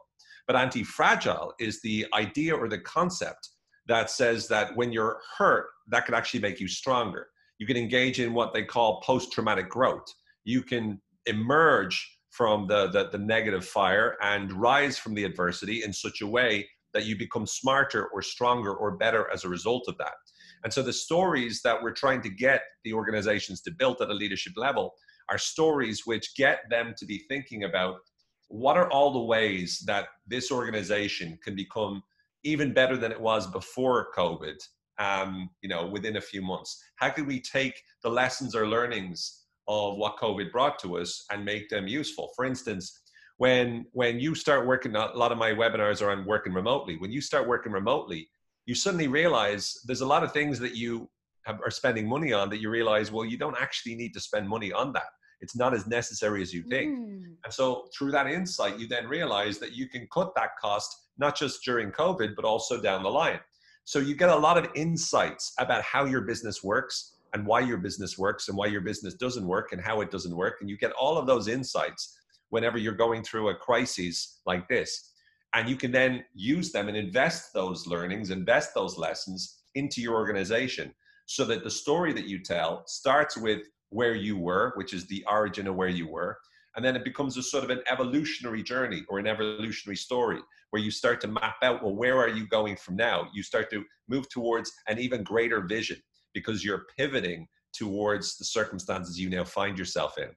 But 0.46 0.56
anti 0.56 0.82
fragile 0.82 1.52
is 1.60 1.82
the 1.82 2.06
idea 2.14 2.56
or 2.56 2.68
the 2.68 2.78
concept 2.78 3.50
that 3.86 4.10
says 4.10 4.48
that 4.48 4.74
when 4.76 4.92
you're 4.92 5.20
hurt, 5.36 5.66
that 5.88 6.06
can 6.06 6.14
actually 6.14 6.40
make 6.40 6.60
you 6.60 6.68
stronger. 6.68 7.28
You 7.58 7.66
can 7.66 7.76
engage 7.76 8.20
in 8.20 8.32
what 8.32 8.54
they 8.54 8.64
call 8.64 9.00
post 9.02 9.32
traumatic 9.32 9.68
growth. 9.68 10.06
You 10.44 10.62
can 10.62 11.00
emerge 11.26 12.18
from 12.30 12.66
the, 12.66 12.88
the, 12.88 13.08
the, 13.10 13.18
negative 13.18 13.64
fire 13.64 14.16
and 14.22 14.52
rise 14.52 14.96
from 14.98 15.14
the 15.14 15.24
adversity 15.24 15.82
in 15.82 15.92
such 15.92 16.20
a 16.20 16.26
way 16.26 16.68
that 16.94 17.04
you 17.04 17.18
become 17.18 17.46
smarter 17.46 18.06
or 18.08 18.22
stronger 18.22 18.74
or 18.74 18.96
better 18.96 19.28
as 19.32 19.44
a 19.44 19.48
result 19.48 19.84
of 19.88 19.98
that. 19.98 20.14
And 20.64 20.72
so 20.72 20.82
the 20.82 20.92
stories 20.92 21.60
that 21.62 21.80
we're 21.82 21.92
trying 21.92 22.22
to 22.22 22.28
get 22.28 22.62
the 22.84 22.92
organizations 22.92 23.60
to 23.62 23.70
build 23.70 24.00
at 24.00 24.10
a 24.10 24.14
leadership 24.14 24.54
level 24.56 24.94
are 25.30 25.38
stories 25.38 26.02
which 26.04 26.34
get 26.36 26.60
them 26.70 26.94
to 26.98 27.06
be 27.06 27.24
thinking 27.28 27.64
about 27.64 27.96
what 28.48 28.76
are 28.76 28.90
all 28.90 29.12
the 29.12 29.20
ways 29.20 29.82
that 29.86 30.06
this 30.26 30.50
organization 30.50 31.38
can 31.44 31.54
become 31.54 32.02
even 32.44 32.72
better 32.72 32.96
than 32.96 33.12
it 33.12 33.20
was 33.20 33.46
before 33.46 34.08
COVID, 34.16 34.56
um, 34.98 35.50
you 35.60 35.68
know, 35.68 35.86
within 35.86 36.16
a 36.16 36.20
few 36.20 36.40
months? 36.40 36.82
How 36.96 37.10
can 37.10 37.26
we 37.26 37.40
take 37.40 37.80
the 38.02 38.10
lessons 38.10 38.54
or 38.54 38.66
learnings 38.66 39.44
of 39.66 39.96
what 39.96 40.16
COVID 40.16 40.50
brought 40.50 40.78
to 40.80 40.98
us 40.98 41.24
and 41.30 41.44
make 41.44 41.68
them 41.68 41.86
useful? 41.86 42.30
For 42.34 42.44
instance, 42.44 43.00
when 43.36 43.86
when 43.92 44.18
you 44.18 44.34
start 44.34 44.66
working, 44.66 44.96
a 44.96 45.12
lot 45.14 45.30
of 45.30 45.38
my 45.38 45.52
webinars 45.52 46.02
are 46.02 46.10
on 46.10 46.26
working 46.26 46.52
remotely. 46.52 46.96
When 46.96 47.12
you 47.12 47.20
start 47.20 47.46
working 47.46 47.72
remotely, 47.72 48.28
you 48.68 48.74
suddenly 48.74 49.08
realize 49.08 49.80
there's 49.86 50.02
a 50.02 50.06
lot 50.06 50.22
of 50.22 50.30
things 50.32 50.58
that 50.58 50.76
you 50.76 51.08
have, 51.46 51.58
are 51.64 51.70
spending 51.70 52.06
money 52.06 52.34
on 52.34 52.50
that 52.50 52.60
you 52.60 52.68
realize, 52.68 53.10
well, 53.10 53.24
you 53.24 53.38
don't 53.38 53.56
actually 53.58 53.94
need 53.94 54.12
to 54.12 54.20
spend 54.20 54.46
money 54.46 54.70
on 54.74 54.92
that. 54.92 55.08
It's 55.40 55.56
not 55.56 55.72
as 55.72 55.86
necessary 55.86 56.42
as 56.42 56.52
you 56.52 56.62
think. 56.64 56.98
Mm. 56.98 57.22
And 57.44 57.52
so 57.52 57.86
through 57.96 58.10
that 58.10 58.26
insight, 58.26 58.78
you 58.78 58.86
then 58.86 59.06
realize 59.06 59.58
that 59.60 59.72
you 59.72 59.88
can 59.88 60.06
cut 60.12 60.34
that 60.36 60.50
cost 60.60 60.94
not 61.16 61.34
just 61.34 61.64
during 61.64 61.90
COVID, 61.92 62.36
but 62.36 62.44
also 62.44 62.78
down 62.78 63.02
the 63.02 63.08
line. 63.08 63.40
So 63.84 64.00
you 64.00 64.14
get 64.14 64.28
a 64.28 64.36
lot 64.36 64.58
of 64.58 64.68
insights 64.74 65.54
about 65.58 65.80
how 65.82 66.04
your 66.04 66.20
business 66.20 66.62
works 66.62 67.14
and 67.32 67.46
why 67.46 67.60
your 67.60 67.78
business 67.78 68.18
works 68.18 68.48
and 68.48 68.58
why 68.58 68.66
your 68.66 68.82
business 68.82 69.14
doesn't 69.14 69.46
work 69.46 69.72
and 69.72 69.80
how 69.80 70.02
it 70.02 70.10
doesn't 70.10 70.36
work. 70.36 70.58
And 70.60 70.68
you 70.68 70.76
get 70.76 70.92
all 70.92 71.16
of 71.16 71.26
those 71.26 71.48
insights 71.48 72.18
whenever 72.50 72.76
you're 72.76 72.92
going 72.92 73.22
through 73.22 73.48
a 73.48 73.54
crisis 73.54 74.40
like 74.44 74.68
this. 74.68 75.14
And 75.54 75.68
you 75.68 75.76
can 75.76 75.90
then 75.90 76.24
use 76.34 76.72
them 76.72 76.88
and 76.88 76.96
invest 76.96 77.52
those 77.54 77.86
learnings, 77.86 78.30
invest 78.30 78.74
those 78.74 78.98
lessons 78.98 79.60
into 79.74 80.00
your 80.00 80.14
organization 80.14 80.94
so 81.26 81.44
that 81.44 81.64
the 81.64 81.70
story 81.70 82.12
that 82.12 82.26
you 82.26 82.42
tell 82.42 82.82
starts 82.86 83.36
with 83.36 83.62
where 83.90 84.14
you 84.14 84.36
were, 84.36 84.72
which 84.76 84.92
is 84.92 85.06
the 85.06 85.24
origin 85.30 85.66
of 85.66 85.74
where 85.74 85.88
you 85.88 86.08
were, 86.08 86.38
and 86.76 86.84
then 86.84 86.94
it 86.94 87.04
becomes 87.04 87.36
a 87.36 87.42
sort 87.42 87.64
of 87.64 87.70
an 87.70 87.82
evolutionary 87.90 88.62
journey 88.62 89.04
or 89.08 89.18
an 89.18 89.26
evolutionary 89.26 89.96
story 89.96 90.38
where 90.70 90.82
you 90.82 90.90
start 90.90 91.20
to 91.20 91.28
map 91.28 91.56
out 91.62 91.82
well 91.82 91.94
where 91.94 92.18
are 92.18 92.28
you 92.28 92.46
going 92.46 92.76
from 92.76 92.94
now? 92.94 93.28
You 93.32 93.42
start 93.42 93.70
to 93.70 93.84
move 94.08 94.28
towards 94.28 94.70
an 94.86 94.98
even 94.98 95.22
greater 95.22 95.62
vision 95.62 96.00
because 96.34 96.64
you're 96.64 96.86
pivoting 96.96 97.48
towards 97.72 98.36
the 98.36 98.44
circumstances 98.44 99.18
you 99.18 99.28
now 99.28 99.44
find 99.44 99.78
yourself 99.78 100.18
in 100.18 100.28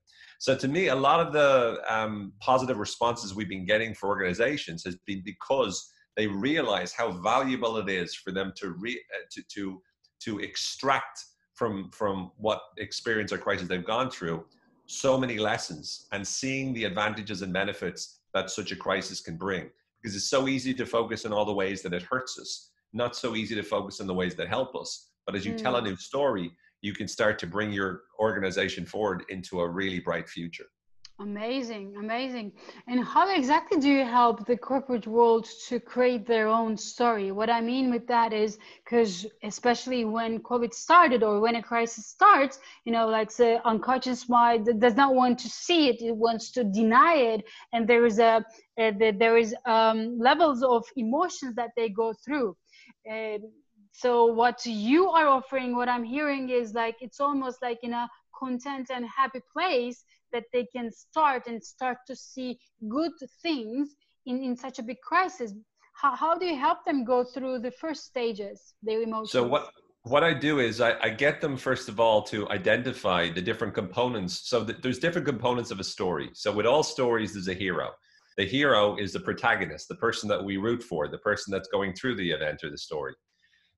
so 0.41 0.55
to 0.55 0.67
me 0.67 0.87
a 0.87 0.95
lot 0.95 1.19
of 1.19 1.31
the 1.33 1.79
um, 1.87 2.33
positive 2.39 2.77
responses 2.77 3.35
we've 3.35 3.47
been 3.47 3.65
getting 3.65 3.93
for 3.93 4.09
organizations 4.09 4.83
has 4.83 4.95
been 5.05 5.21
because 5.23 5.93
they 6.17 6.25
realize 6.25 6.91
how 6.91 7.11
valuable 7.11 7.77
it 7.77 7.87
is 7.89 8.15
for 8.15 8.31
them 8.31 8.51
to 8.55 8.71
re, 8.71 8.93
uh, 9.13 9.23
to, 9.31 9.43
to 9.53 9.81
to 10.19 10.39
extract 10.39 11.23
from 11.53 11.91
from 11.91 12.31
what 12.37 12.59
experience 12.79 13.31
or 13.31 13.37
crisis 13.37 13.67
they've 13.67 13.85
gone 13.85 14.09
through 14.09 14.43
so 14.87 15.15
many 15.15 15.37
lessons 15.37 16.07
and 16.11 16.27
seeing 16.27 16.73
the 16.73 16.85
advantages 16.85 17.43
and 17.43 17.53
benefits 17.53 18.21
that 18.33 18.49
such 18.49 18.71
a 18.71 18.75
crisis 18.75 19.21
can 19.21 19.37
bring. 19.37 19.69
Because 20.01 20.15
it's 20.15 20.29
so 20.29 20.47
easy 20.47 20.73
to 20.73 20.85
focus 20.85 21.23
on 21.25 21.33
all 21.33 21.45
the 21.45 21.53
ways 21.53 21.83
that 21.83 21.93
it 21.93 22.03
hurts 22.03 22.39
us, 22.39 22.71
not 22.91 23.15
so 23.15 23.35
easy 23.35 23.53
to 23.53 23.63
focus 23.63 24.01
on 24.01 24.07
the 24.07 24.13
ways 24.13 24.35
that 24.35 24.47
help 24.47 24.75
us. 24.75 25.11
But 25.25 25.35
as 25.35 25.45
you 25.45 25.53
mm. 25.53 25.61
tell 25.61 25.75
a 25.75 25.81
mm. 25.81 25.85
new 25.85 25.95
story, 25.95 26.51
you 26.81 26.93
can 26.93 27.07
start 27.07 27.39
to 27.39 27.47
bring 27.47 27.71
your 27.71 28.03
organization 28.19 28.85
forward 28.85 29.23
into 29.29 29.61
a 29.61 29.69
really 29.69 29.99
bright 29.99 30.27
future. 30.27 30.65
Amazing, 31.21 31.97
amazing. 31.99 32.51
And 32.87 33.03
how 33.03 33.29
exactly 33.29 33.79
do 33.79 33.87
you 33.87 34.03
help 34.03 34.47
the 34.47 34.57
corporate 34.57 35.05
world 35.05 35.47
to 35.67 35.79
create 35.79 36.25
their 36.25 36.47
own 36.47 36.75
story? 36.75 37.31
What 37.31 37.47
I 37.47 37.61
mean 37.61 37.91
with 37.91 38.07
that 38.07 38.33
is 38.33 38.57
because, 38.83 39.27
especially 39.43 40.03
when 40.03 40.39
COVID 40.39 40.73
started 40.73 41.21
or 41.21 41.39
when 41.39 41.57
a 41.57 41.61
crisis 41.61 42.07
starts, 42.07 42.57
you 42.85 42.91
know, 42.91 43.07
like 43.07 43.31
the 43.35 43.61
unconscious 43.67 44.27
mind 44.29 44.67
does 44.79 44.95
not 44.95 45.13
want 45.13 45.37
to 45.39 45.49
see 45.49 45.89
it; 45.89 46.01
it 46.01 46.15
wants 46.15 46.49
to 46.53 46.63
deny 46.63 47.13
it, 47.17 47.43
and 47.71 47.87
there 47.87 48.07
is 48.07 48.17
a, 48.17 48.43
a 48.79 48.91
there 49.11 49.37
is 49.37 49.53
um, 49.67 50.17
levels 50.17 50.63
of 50.63 50.83
emotions 50.95 51.53
that 51.53 51.69
they 51.75 51.89
go 51.89 52.13
through. 52.25 52.57
Uh, 53.07 53.37
so 53.91 54.25
what 54.25 54.65
you 54.65 55.09
are 55.09 55.27
offering 55.27 55.75
what 55.75 55.89
i'm 55.89 56.03
hearing 56.03 56.49
is 56.49 56.73
like 56.73 56.95
it's 57.01 57.19
almost 57.19 57.61
like 57.61 57.79
in 57.83 57.93
a 57.93 58.09
content 58.37 58.89
and 58.93 59.05
happy 59.05 59.41
place 59.51 60.03
that 60.31 60.45
they 60.53 60.65
can 60.65 60.91
start 60.91 61.47
and 61.47 61.63
start 61.63 61.97
to 62.07 62.15
see 62.15 62.57
good 62.89 63.11
things 63.41 63.95
in, 64.25 64.43
in 64.43 64.55
such 64.55 64.79
a 64.79 64.83
big 64.83 64.99
crisis 65.01 65.53
how, 65.93 66.15
how 66.15 66.37
do 66.37 66.45
you 66.45 66.57
help 66.57 66.83
them 66.85 67.03
go 67.03 67.23
through 67.23 67.59
the 67.59 67.71
first 67.71 68.05
stages 68.05 68.73
their 68.81 69.01
emotions 69.01 69.31
so 69.31 69.45
what 69.45 69.71
what 70.03 70.23
I 70.23 70.33
do 70.33 70.59
is 70.59 70.81
I, 70.81 70.99
I, 70.99 71.09
get 71.09 71.41
them 71.41 71.55
first 71.55 71.87
of 71.87 71.99
all 71.99 72.23
to 72.23 72.49
identify 72.49 73.31
the 73.31 73.41
different 73.41 73.75
components. 73.75 74.49
So 74.49 74.63
there's 74.63 74.97
different 74.97 75.27
components 75.27 75.69
of 75.69 75.79
a 75.79 75.83
story. 75.83 76.31
So 76.33 76.51
with 76.51 76.65
all 76.65 76.81
stories, 76.81 77.33
there's 77.33 77.47
a 77.47 77.53
hero. 77.53 77.91
The 78.37 78.45
hero 78.45 78.95
is 78.95 79.13
the 79.13 79.19
protagonist, 79.19 79.87
the 79.87 79.95
person 79.95 80.27
that 80.29 80.43
we 80.43 80.57
root 80.57 80.81
for, 80.81 81.07
the 81.07 81.19
person 81.19 81.51
that's 81.51 81.67
going 81.67 81.93
through 81.93 82.15
the 82.15 82.31
event 82.31 82.63
or 82.63 82.71
the 82.71 82.77
story. 82.77 83.13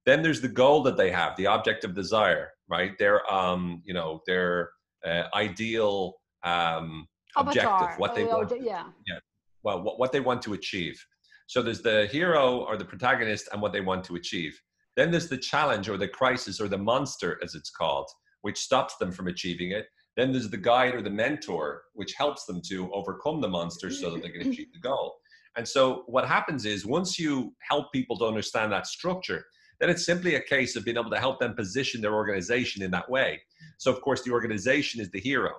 Then 0.05 0.21
there's 0.21 0.41
the 0.41 0.49
goal 0.49 0.83
that 0.83 0.97
they 0.97 1.11
have, 1.11 1.35
the 1.37 1.47
object 1.47 1.83
of 1.83 1.93
desire, 1.93 2.49
right? 2.69 2.97
Their 2.97 3.31
um, 3.33 3.81
you 3.85 3.93
know, 3.93 4.21
their 4.27 4.71
uh, 5.05 5.23
ideal 5.33 6.15
um, 6.43 7.07
objective, 7.35 7.97
what 7.97 8.15
they 8.15 8.25
want. 8.25 8.51
Yeah. 8.61 8.85
Yeah. 9.07 9.19
Well, 9.63 9.81
what, 9.81 9.99
what 9.99 10.11
they 10.11 10.19
want 10.19 10.41
to 10.43 10.53
achieve. 10.53 11.01
So 11.47 11.61
there's 11.61 11.81
the 11.81 12.07
hero 12.07 12.59
or 12.59 12.77
the 12.77 12.85
protagonist 12.85 13.49
and 13.51 13.61
what 13.61 13.73
they 13.73 13.81
want 13.81 14.03
to 14.05 14.15
achieve. 14.15 14.59
Then 14.95 15.11
there's 15.11 15.29
the 15.29 15.37
challenge 15.37 15.89
or 15.89 15.97
the 15.97 16.07
crisis 16.07 16.61
or 16.61 16.67
the 16.67 16.77
monster, 16.77 17.39
as 17.43 17.55
it's 17.55 17.69
called, 17.69 18.09
which 18.41 18.59
stops 18.59 18.97
them 18.97 19.11
from 19.11 19.27
achieving 19.27 19.71
it. 19.71 19.87
Then 20.15 20.31
there's 20.31 20.49
the 20.49 20.57
guide 20.57 20.93
or 20.93 21.01
the 21.01 21.09
mentor, 21.09 21.83
which 21.93 22.13
helps 22.13 22.45
them 22.45 22.61
to 22.69 22.91
overcome 22.93 23.41
the 23.41 23.47
monster 23.47 23.89
so 23.89 24.11
that 24.11 24.21
they 24.21 24.29
can 24.29 24.41
achieve 24.51 24.71
the 24.73 24.79
goal. 24.79 25.15
And 25.55 25.67
so 25.67 26.03
what 26.07 26.27
happens 26.27 26.65
is 26.65 26.85
once 26.85 27.17
you 27.19 27.53
help 27.67 27.91
people 27.91 28.17
to 28.17 28.25
understand 28.25 28.71
that 28.71 28.87
structure, 28.87 29.45
then 29.79 29.89
it's 29.89 30.05
simply 30.05 30.35
a 30.35 30.41
case 30.41 30.75
of 30.75 30.85
being 30.85 30.97
able 30.97 31.09
to 31.09 31.19
help 31.19 31.39
them 31.39 31.55
position 31.55 32.01
their 32.01 32.13
organization 32.13 32.81
in 32.83 32.91
that 32.91 33.09
way. 33.09 33.41
So 33.77 33.91
of 33.91 34.01
course 34.01 34.21
the 34.23 34.31
organization 34.31 35.01
is 35.01 35.09
the 35.11 35.19
hero, 35.19 35.51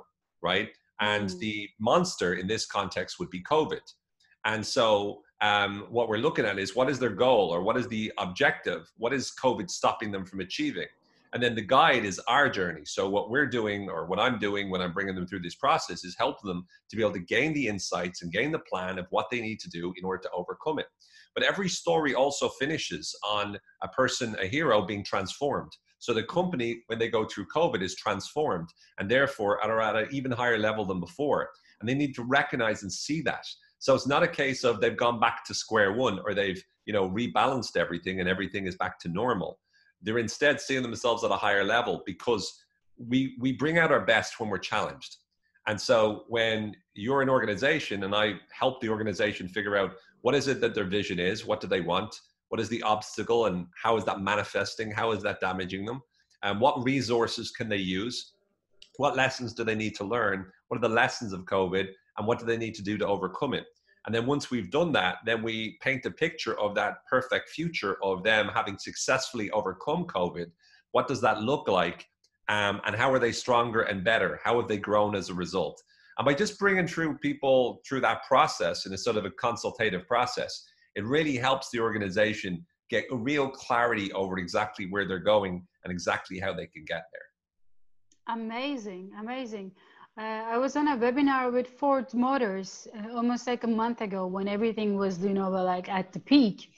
right? 0.42 0.70
And 1.00 1.28
mm. 1.28 1.38
the 1.38 1.68
monster 1.78 2.34
in 2.34 2.46
this 2.46 2.66
context 2.66 3.18
would 3.18 3.30
be 3.30 3.42
COVID. 3.42 3.80
And 4.44 4.64
so 4.64 5.22
um, 5.40 5.86
what 5.90 6.08
we're 6.08 6.18
looking 6.18 6.44
at 6.44 6.58
is 6.58 6.76
what 6.76 6.88
is 6.88 6.98
their 6.98 7.10
goal 7.10 7.50
or 7.50 7.62
what 7.62 7.76
is 7.76 7.88
the 7.88 8.12
objective? 8.18 8.90
What 8.96 9.12
is 9.12 9.32
COVID 9.42 9.70
stopping 9.70 10.10
them 10.10 10.24
from 10.24 10.40
achieving? 10.40 10.86
And 11.34 11.42
then 11.42 11.56
the 11.56 11.62
guide 11.62 12.04
is 12.04 12.20
our 12.28 12.48
journey. 12.48 12.84
So 12.84 13.08
what 13.08 13.28
we're 13.28 13.46
doing 13.46 13.90
or 13.90 14.06
what 14.06 14.20
I'm 14.20 14.38
doing 14.38 14.70
when 14.70 14.80
I'm 14.80 14.92
bringing 14.92 15.16
them 15.16 15.26
through 15.26 15.40
this 15.40 15.56
process 15.56 16.04
is 16.04 16.14
help 16.16 16.40
them 16.42 16.64
to 16.88 16.96
be 16.96 17.02
able 17.02 17.12
to 17.14 17.18
gain 17.18 17.52
the 17.52 17.66
insights 17.66 18.22
and 18.22 18.32
gain 18.32 18.52
the 18.52 18.60
plan 18.60 19.00
of 19.00 19.06
what 19.10 19.26
they 19.30 19.40
need 19.40 19.58
to 19.60 19.68
do 19.68 19.92
in 19.96 20.04
order 20.04 20.22
to 20.22 20.30
overcome 20.30 20.78
it. 20.78 20.86
But 21.34 21.44
every 21.44 21.68
story 21.68 22.14
also 22.14 22.48
finishes 22.48 23.14
on 23.28 23.58
a 23.82 23.88
person, 23.88 24.36
a 24.40 24.46
hero 24.46 24.82
being 24.86 25.04
transformed. 25.04 25.72
So 25.98 26.12
the 26.12 26.22
company, 26.24 26.82
when 26.86 26.98
they 26.98 27.08
go 27.08 27.24
through 27.24 27.46
COVID, 27.46 27.82
is 27.82 27.96
transformed 27.96 28.68
and 28.98 29.10
therefore 29.10 29.62
are 29.64 29.80
at 29.80 29.96
an 29.96 30.08
even 30.12 30.30
higher 30.30 30.58
level 30.58 30.84
than 30.84 31.00
before. 31.00 31.48
And 31.80 31.88
they 31.88 31.94
need 31.94 32.14
to 32.16 32.22
recognize 32.22 32.82
and 32.82 32.92
see 32.92 33.22
that. 33.22 33.44
So 33.78 33.94
it's 33.94 34.06
not 34.06 34.22
a 34.22 34.28
case 34.28 34.64
of 34.64 34.80
they've 34.80 34.96
gone 34.96 35.18
back 35.18 35.44
to 35.46 35.54
square 35.54 35.92
one 35.92 36.18
or 36.24 36.34
they've, 36.34 36.62
you 36.86 36.92
know, 36.92 37.08
rebalanced 37.08 37.76
everything 37.76 38.20
and 38.20 38.28
everything 38.28 38.66
is 38.66 38.76
back 38.76 38.98
to 39.00 39.08
normal. 39.08 39.58
They're 40.02 40.18
instead 40.18 40.60
seeing 40.60 40.82
themselves 40.82 41.24
at 41.24 41.30
a 41.30 41.36
higher 41.36 41.64
level 41.64 42.02
because 42.06 42.52
we 42.96 43.36
we 43.40 43.52
bring 43.52 43.78
out 43.78 43.90
our 43.90 44.04
best 44.04 44.38
when 44.38 44.48
we're 44.48 44.58
challenged. 44.58 45.16
And 45.66 45.80
so 45.80 46.24
when 46.28 46.76
you're 46.94 47.22
an 47.22 47.28
organization 47.28 48.04
and 48.04 48.14
I 48.14 48.34
help 48.52 48.80
the 48.80 48.90
organization 48.90 49.48
figure 49.48 49.76
out 49.76 49.92
what 50.24 50.34
is 50.34 50.48
it 50.48 50.58
that 50.58 50.74
their 50.74 50.86
vision 50.86 51.18
is, 51.18 51.44
what 51.44 51.60
do 51.60 51.66
they 51.66 51.82
want, 51.82 52.18
what 52.48 52.58
is 52.58 52.70
the 52.70 52.82
obstacle 52.82 53.44
and 53.44 53.66
how 53.82 53.98
is 53.98 54.06
that 54.06 54.22
manifesting, 54.22 54.90
how 54.90 55.12
is 55.12 55.22
that 55.22 55.38
damaging 55.38 55.84
them, 55.84 56.00
and 56.42 56.58
what 56.58 56.82
resources 56.82 57.50
can 57.50 57.68
they 57.68 57.76
use, 57.76 58.32
what 58.96 59.16
lessons 59.16 59.52
do 59.52 59.64
they 59.64 59.74
need 59.74 59.94
to 59.94 60.02
learn, 60.02 60.46
what 60.68 60.78
are 60.78 60.88
the 60.88 60.94
lessons 60.94 61.34
of 61.34 61.44
COVID, 61.44 61.88
and 62.16 62.26
what 62.26 62.38
do 62.38 62.46
they 62.46 62.56
need 62.56 62.74
to 62.74 62.82
do 62.82 62.96
to 62.96 63.06
overcome 63.06 63.52
it? 63.52 63.66
And 64.06 64.14
then 64.14 64.24
once 64.24 64.50
we've 64.50 64.70
done 64.70 64.92
that 64.92 65.16
then 65.26 65.42
we 65.42 65.76
paint 65.82 66.06
a 66.06 66.10
picture 66.10 66.58
of 66.58 66.74
that 66.74 67.04
perfect 67.06 67.50
future 67.50 67.98
of 68.02 68.24
them 68.24 68.48
having 68.48 68.78
successfully 68.78 69.50
overcome 69.50 70.06
covid. 70.06 70.50
What 70.92 71.06
does 71.06 71.20
that 71.20 71.42
look 71.42 71.68
like? 71.68 72.06
Um, 72.48 72.80
and 72.86 72.96
how 72.96 73.12
are 73.12 73.18
they 73.18 73.32
stronger 73.32 73.82
and 73.82 74.02
better? 74.02 74.40
How 74.42 74.58
have 74.58 74.68
they 74.68 74.78
grown 74.78 75.14
as 75.16 75.28
a 75.28 75.34
result 75.34 75.82
and 76.18 76.24
by 76.24 76.34
just 76.34 76.58
bringing 76.58 76.86
through 76.86 77.16
people 77.18 77.80
through 77.86 78.00
that 78.00 78.22
process 78.28 78.86
in 78.86 78.92
a 78.92 78.98
sort 78.98 79.16
of 79.16 79.24
a 79.24 79.30
consultative 79.32 80.06
process 80.06 80.64
it 80.94 81.04
really 81.04 81.36
helps 81.36 81.70
the 81.70 81.80
organization 81.80 82.64
get 82.90 83.04
a 83.10 83.16
real 83.16 83.48
clarity 83.48 84.12
over 84.12 84.38
exactly 84.38 84.86
where 84.90 85.06
they're 85.06 85.18
going 85.18 85.66
and 85.84 85.92
exactly 85.92 86.38
how 86.38 86.52
they 86.52 86.66
can 86.66 86.84
get 86.86 87.04
there 87.12 88.34
amazing 88.36 89.10
amazing 89.20 89.70
uh, 90.16 90.44
I 90.46 90.58
was 90.58 90.76
on 90.76 90.86
a 90.86 90.96
webinar 90.96 91.52
with 91.52 91.66
Ford 91.66 92.14
Motors 92.14 92.86
uh, 92.96 93.16
almost 93.16 93.48
like 93.48 93.64
a 93.64 93.66
month 93.68 94.00
ago 94.00 94.28
when 94.28 94.46
everything 94.46 94.96
was, 94.96 95.18
you 95.18 95.34
know, 95.34 95.50
like 95.50 95.88
at 95.88 96.12
the 96.12 96.20
peak. 96.20 96.70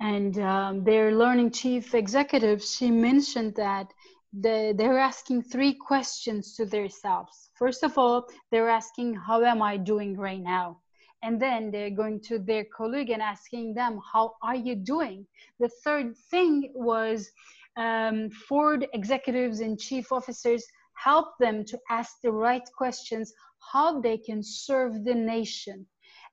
And 0.00 0.38
um, 0.38 0.84
their 0.84 1.10
learning 1.12 1.50
chief 1.50 1.92
executive, 1.94 2.62
she 2.62 2.92
mentioned 2.92 3.56
that 3.56 3.92
the, 4.40 4.74
they're 4.76 4.98
asking 4.98 5.42
three 5.42 5.74
questions 5.74 6.54
to 6.56 6.66
themselves. 6.66 7.50
First 7.54 7.82
of 7.82 7.96
all, 7.98 8.26
they're 8.50 8.68
asking, 8.68 9.14
How 9.14 9.42
am 9.42 9.62
I 9.62 9.76
doing 9.76 10.16
right 10.16 10.40
now? 10.40 10.80
And 11.22 11.40
then 11.40 11.70
they're 11.70 11.90
going 11.90 12.20
to 12.28 12.38
their 12.38 12.64
colleague 12.76 13.10
and 13.10 13.22
asking 13.22 13.74
them, 13.74 14.00
How 14.12 14.34
are 14.42 14.56
you 14.56 14.76
doing? 14.76 15.26
The 15.60 15.70
third 15.84 16.16
thing 16.30 16.72
was 16.74 17.30
um, 17.76 18.30
Ford 18.30 18.86
executives 18.92 19.60
and 19.60 19.78
chief 19.78 20.12
officers 20.12 20.64
help 20.96 21.36
them 21.38 21.64
to 21.64 21.78
ask 21.90 22.20
the 22.22 22.32
right 22.32 22.62
questions 22.76 23.32
how 23.72 24.00
they 24.00 24.18
can 24.18 24.42
serve 24.42 25.04
the 25.04 25.14
nation 25.14 25.86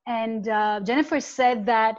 and 0.08 0.48
uh, 0.48 0.80
jennifer 0.84 1.20
said 1.20 1.66
that 1.66 1.98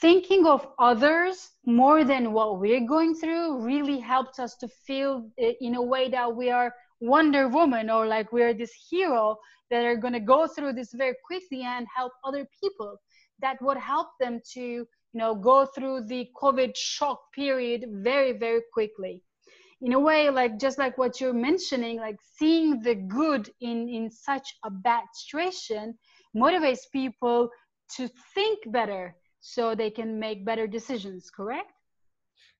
thinking 0.00 0.46
of 0.46 0.66
others 0.78 1.50
more 1.66 2.04
than 2.04 2.32
what 2.32 2.60
we're 2.60 2.86
going 2.86 3.14
through 3.14 3.64
really 3.64 3.98
helps 3.98 4.38
us 4.38 4.56
to 4.56 4.68
feel 4.68 5.28
in 5.60 5.74
a 5.74 5.82
way 5.82 6.08
that 6.08 6.34
we 6.34 6.50
are 6.50 6.72
wonder 7.00 7.48
woman 7.48 7.90
or 7.90 8.06
like 8.06 8.32
we're 8.32 8.54
this 8.54 8.72
hero 8.90 9.36
that 9.70 9.84
are 9.84 9.96
going 9.96 10.12
to 10.12 10.20
go 10.20 10.46
through 10.46 10.72
this 10.72 10.92
very 10.94 11.14
quickly 11.26 11.62
and 11.62 11.86
help 11.94 12.12
other 12.24 12.46
people. 12.62 12.96
That 13.40 13.60
would 13.60 13.76
help 13.76 14.08
them 14.20 14.40
to 14.54 14.60
you 14.60 14.86
know 15.14 15.34
go 15.34 15.66
through 15.66 16.06
the 16.06 16.28
covid 16.40 16.72
shock 16.76 17.20
period 17.34 17.84
very 17.90 18.32
very 18.32 18.62
quickly. 18.72 19.22
In 19.80 19.92
a 19.92 20.00
way 20.00 20.30
like 20.30 20.58
just 20.58 20.78
like 20.78 20.98
what 20.98 21.20
you're 21.20 21.32
mentioning 21.32 21.98
like 21.98 22.16
seeing 22.36 22.80
the 22.82 22.94
good 22.94 23.50
in 23.60 23.88
in 23.88 24.10
such 24.10 24.48
a 24.64 24.70
bad 24.70 25.04
situation 25.12 25.96
motivates 26.36 26.90
people 26.92 27.48
to 27.96 28.08
think 28.34 28.58
better 28.72 29.14
so 29.40 29.74
they 29.74 29.90
can 29.90 30.18
make 30.18 30.44
better 30.44 30.66
decisions 30.66 31.30
correct 31.30 31.72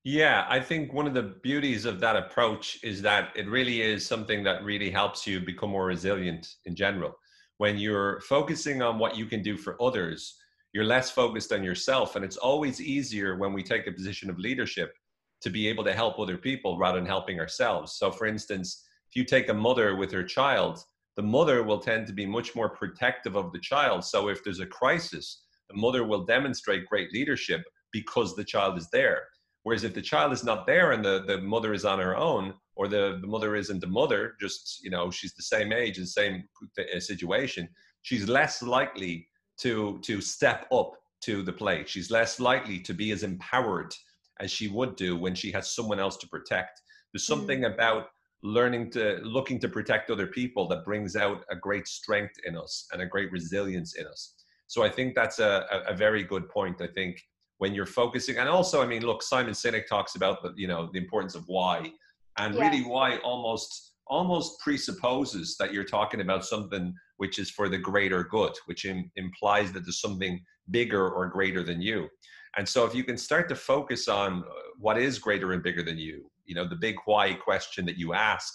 yeah 0.05 0.47
i 0.49 0.61
think 0.61 0.93
one 0.93 1.07
of 1.07 1.15
the 1.15 1.35
beauties 1.43 1.85
of 1.85 2.01
that 2.01 2.17
approach 2.17 2.79
is 2.83 3.03
that 3.03 3.31
it 3.37 3.49
really 3.49 3.83
is 3.83 4.07
something 4.07 4.43
that 4.43 4.63
really 4.65 4.91
helps 4.91 5.27
you 5.27 5.41
become 5.41 5.71
more 5.71 5.87
resilient 5.87 6.47
in 6.67 6.75
general 6.75 7.13
when 7.59 7.77
you're 7.77 8.21
focusing 8.21 8.83
on 8.83 8.99
what 8.99 9.17
you 9.17 9.27
can 9.27 9.43
do 9.43 9.57
for 9.57 9.81
others 9.83 10.37
you're 10.73 10.85
less 10.85 11.11
focused 11.11 11.53
on 11.53 11.65
yourself 11.65 12.15
and 12.15 12.25
it's 12.25 12.37
always 12.37 12.81
easier 12.81 13.37
when 13.37 13.53
we 13.53 13.63
take 13.63 13.87
a 13.87 13.93
position 13.93 14.31
of 14.31 14.39
leadership 14.39 14.93
to 15.41 15.51
be 15.51 15.69
able 15.69 15.85
to 15.85 15.93
help 15.93 16.19
other 16.19 16.37
people 16.37 16.79
rather 16.79 16.99
than 16.99 17.07
helping 17.07 17.39
ourselves. 17.39 17.93
So, 17.93 18.11
for 18.11 18.27
instance, 18.27 18.85
if 19.09 19.17
you 19.17 19.25
take 19.25 19.49
a 19.49 19.55
mother 19.55 19.97
with 19.97 20.11
her 20.13 20.25
child, 20.25 20.81
the 21.17 21.23
mother 21.23 21.63
will 21.63 21.79
tend 21.79 22.07
to 22.07 22.13
be 22.13 22.27
much 22.27 22.55
more 22.55 22.69
protective 22.69 23.37
of 23.37 23.53
the 23.53 23.61
child. 23.61 24.05
So, 24.05 24.29
if 24.29 24.43
there's 24.43 24.61
a 24.61 24.67
crisis, 24.67 25.45
the 25.71 25.77
mother 25.77 26.05
will 26.05 26.25
demonstrate 26.25 26.87
great 26.87 27.13
leadership 27.13 27.63
because 27.93 28.35
the 28.35 28.45
child 28.45 28.79
is 28.79 28.89
there. 28.91 29.23
Whereas 29.63 29.85
if 29.85 29.95
the 29.95 30.03
child 30.03 30.33
is 30.33 30.45
not 30.45 30.67
there 30.67 30.93
and 30.93 31.05
the, 31.05 31.25
the 31.27 31.39
mother 31.39 31.75
is 31.75 31.85
on 31.85 31.99
her 31.99 32.17
own, 32.17 32.55
or 32.77 32.89
the, 32.89 33.19
the 33.21 33.27
mother 33.27 33.57
isn't 33.57 33.81
the 33.81 33.87
mother, 33.87 34.35
just, 34.41 34.83
you 34.83 34.91
know, 34.91 35.11
she's 35.11 35.35
the 35.35 35.43
same 35.43 35.73
age 35.73 35.99
and 35.99 36.09
same 36.09 36.45
uh, 36.79 37.01
situation, 37.01 37.69
she's 38.03 38.29
less 38.29 38.63
likely 38.63 39.29
to, 39.59 39.99
to 40.03 40.21
step 40.21 40.67
up 40.73 40.93
to 41.23 41.43
the 41.43 41.53
plate. 41.53 41.89
She's 41.89 42.11
less 42.11 42.39
likely 42.39 42.79
to 42.81 42.95
be 42.95 43.11
as 43.11 43.25
empowered 43.25 43.93
as 44.41 44.51
she 44.51 44.69
would 44.69 44.97
do 44.97 45.17
when 45.17 45.35
she 45.35 45.51
has 45.53 45.75
someone 45.75 45.99
else 45.99 46.17
to 46.19 46.29
protect. 46.29 46.81
There's 47.13 47.27
hmm. 47.27 47.35
something 47.35 47.61
mm. 47.63 47.75
about 47.75 48.07
learning 48.43 48.91
to 48.93 49.19
looking 49.25 49.59
to 49.59 49.69
protect 49.69 50.11
other 50.11 50.29
people 50.29 50.69
that 50.69 50.85
brings 50.85 51.17
out 51.17 51.45
a 51.51 51.57
great 51.57 51.89
strength 51.89 52.35
in 52.47 52.57
us 52.57 52.87
and 52.93 53.03
a 53.03 53.07
great 53.07 53.33
resilience 53.33 53.97
in 53.97 54.07
us. 54.07 54.35
So 54.69 54.85
I 54.85 54.89
think 54.89 55.15
that's 55.15 55.41
a, 55.41 55.67
a, 55.71 55.93
a 55.93 55.97
very 55.97 56.23
good 56.23 56.49
point. 56.49 56.81
I 56.81 56.87
think 56.87 57.21
when 57.59 57.75
you're 57.75 57.87
focusing, 57.87 58.37
and 58.37 58.49
also, 58.49 58.81
I 58.81 58.87
mean, 58.87 59.03
look, 59.03 59.23
Simon 59.23 59.53
Sinek 59.53 59.87
talks 59.87 60.15
about 60.15 60.43
the, 60.43 60.53
you 60.57 60.69
know, 60.69 60.89
the 60.93 60.99
importance 60.99 61.35
of 61.35 61.45
why, 61.49 61.91
and 62.39 62.55
really 62.55 62.83
why 62.83 63.17
almost 63.19 63.89
almost 64.07 64.59
presupposes 64.61 65.57
that 65.59 65.73
you're 65.73 65.85
talking 65.85 66.23
about 66.23 66.45
something 66.45 66.95
which 67.19 67.39
is 67.39 67.51
for 67.51 67.69
the 67.69 67.77
greater 67.77 68.25
good, 68.25 68.53
which 68.67 68.87
Im- 68.87 69.11
implies 69.17 69.71
that 69.73 69.85
there's 69.85 70.01
something 70.01 70.41
bigger 70.71 71.11
or 71.11 71.27
greater 71.29 71.63
than 71.63 71.83
you. 71.83 72.09
And 72.57 72.67
so 72.67 72.87
if 72.87 72.95
you 72.95 73.05
can 73.05 73.19
start 73.19 73.49
to 73.51 73.55
focus 73.55 74.09
on 74.09 74.45
uh, 74.45 74.53
what 74.79 74.97
is 74.97 75.19
greater 75.19 75.53
and 75.53 75.63
bigger 75.63 75.83
than 75.83 75.99
you, 75.99 76.31
you 76.47 76.55
know, 76.55 76.67
the 76.67 76.77
big 76.77 76.97
why 77.05 77.35
question 77.35 77.85
that 77.87 77.99
you 77.99 78.15
ask, 78.15 78.55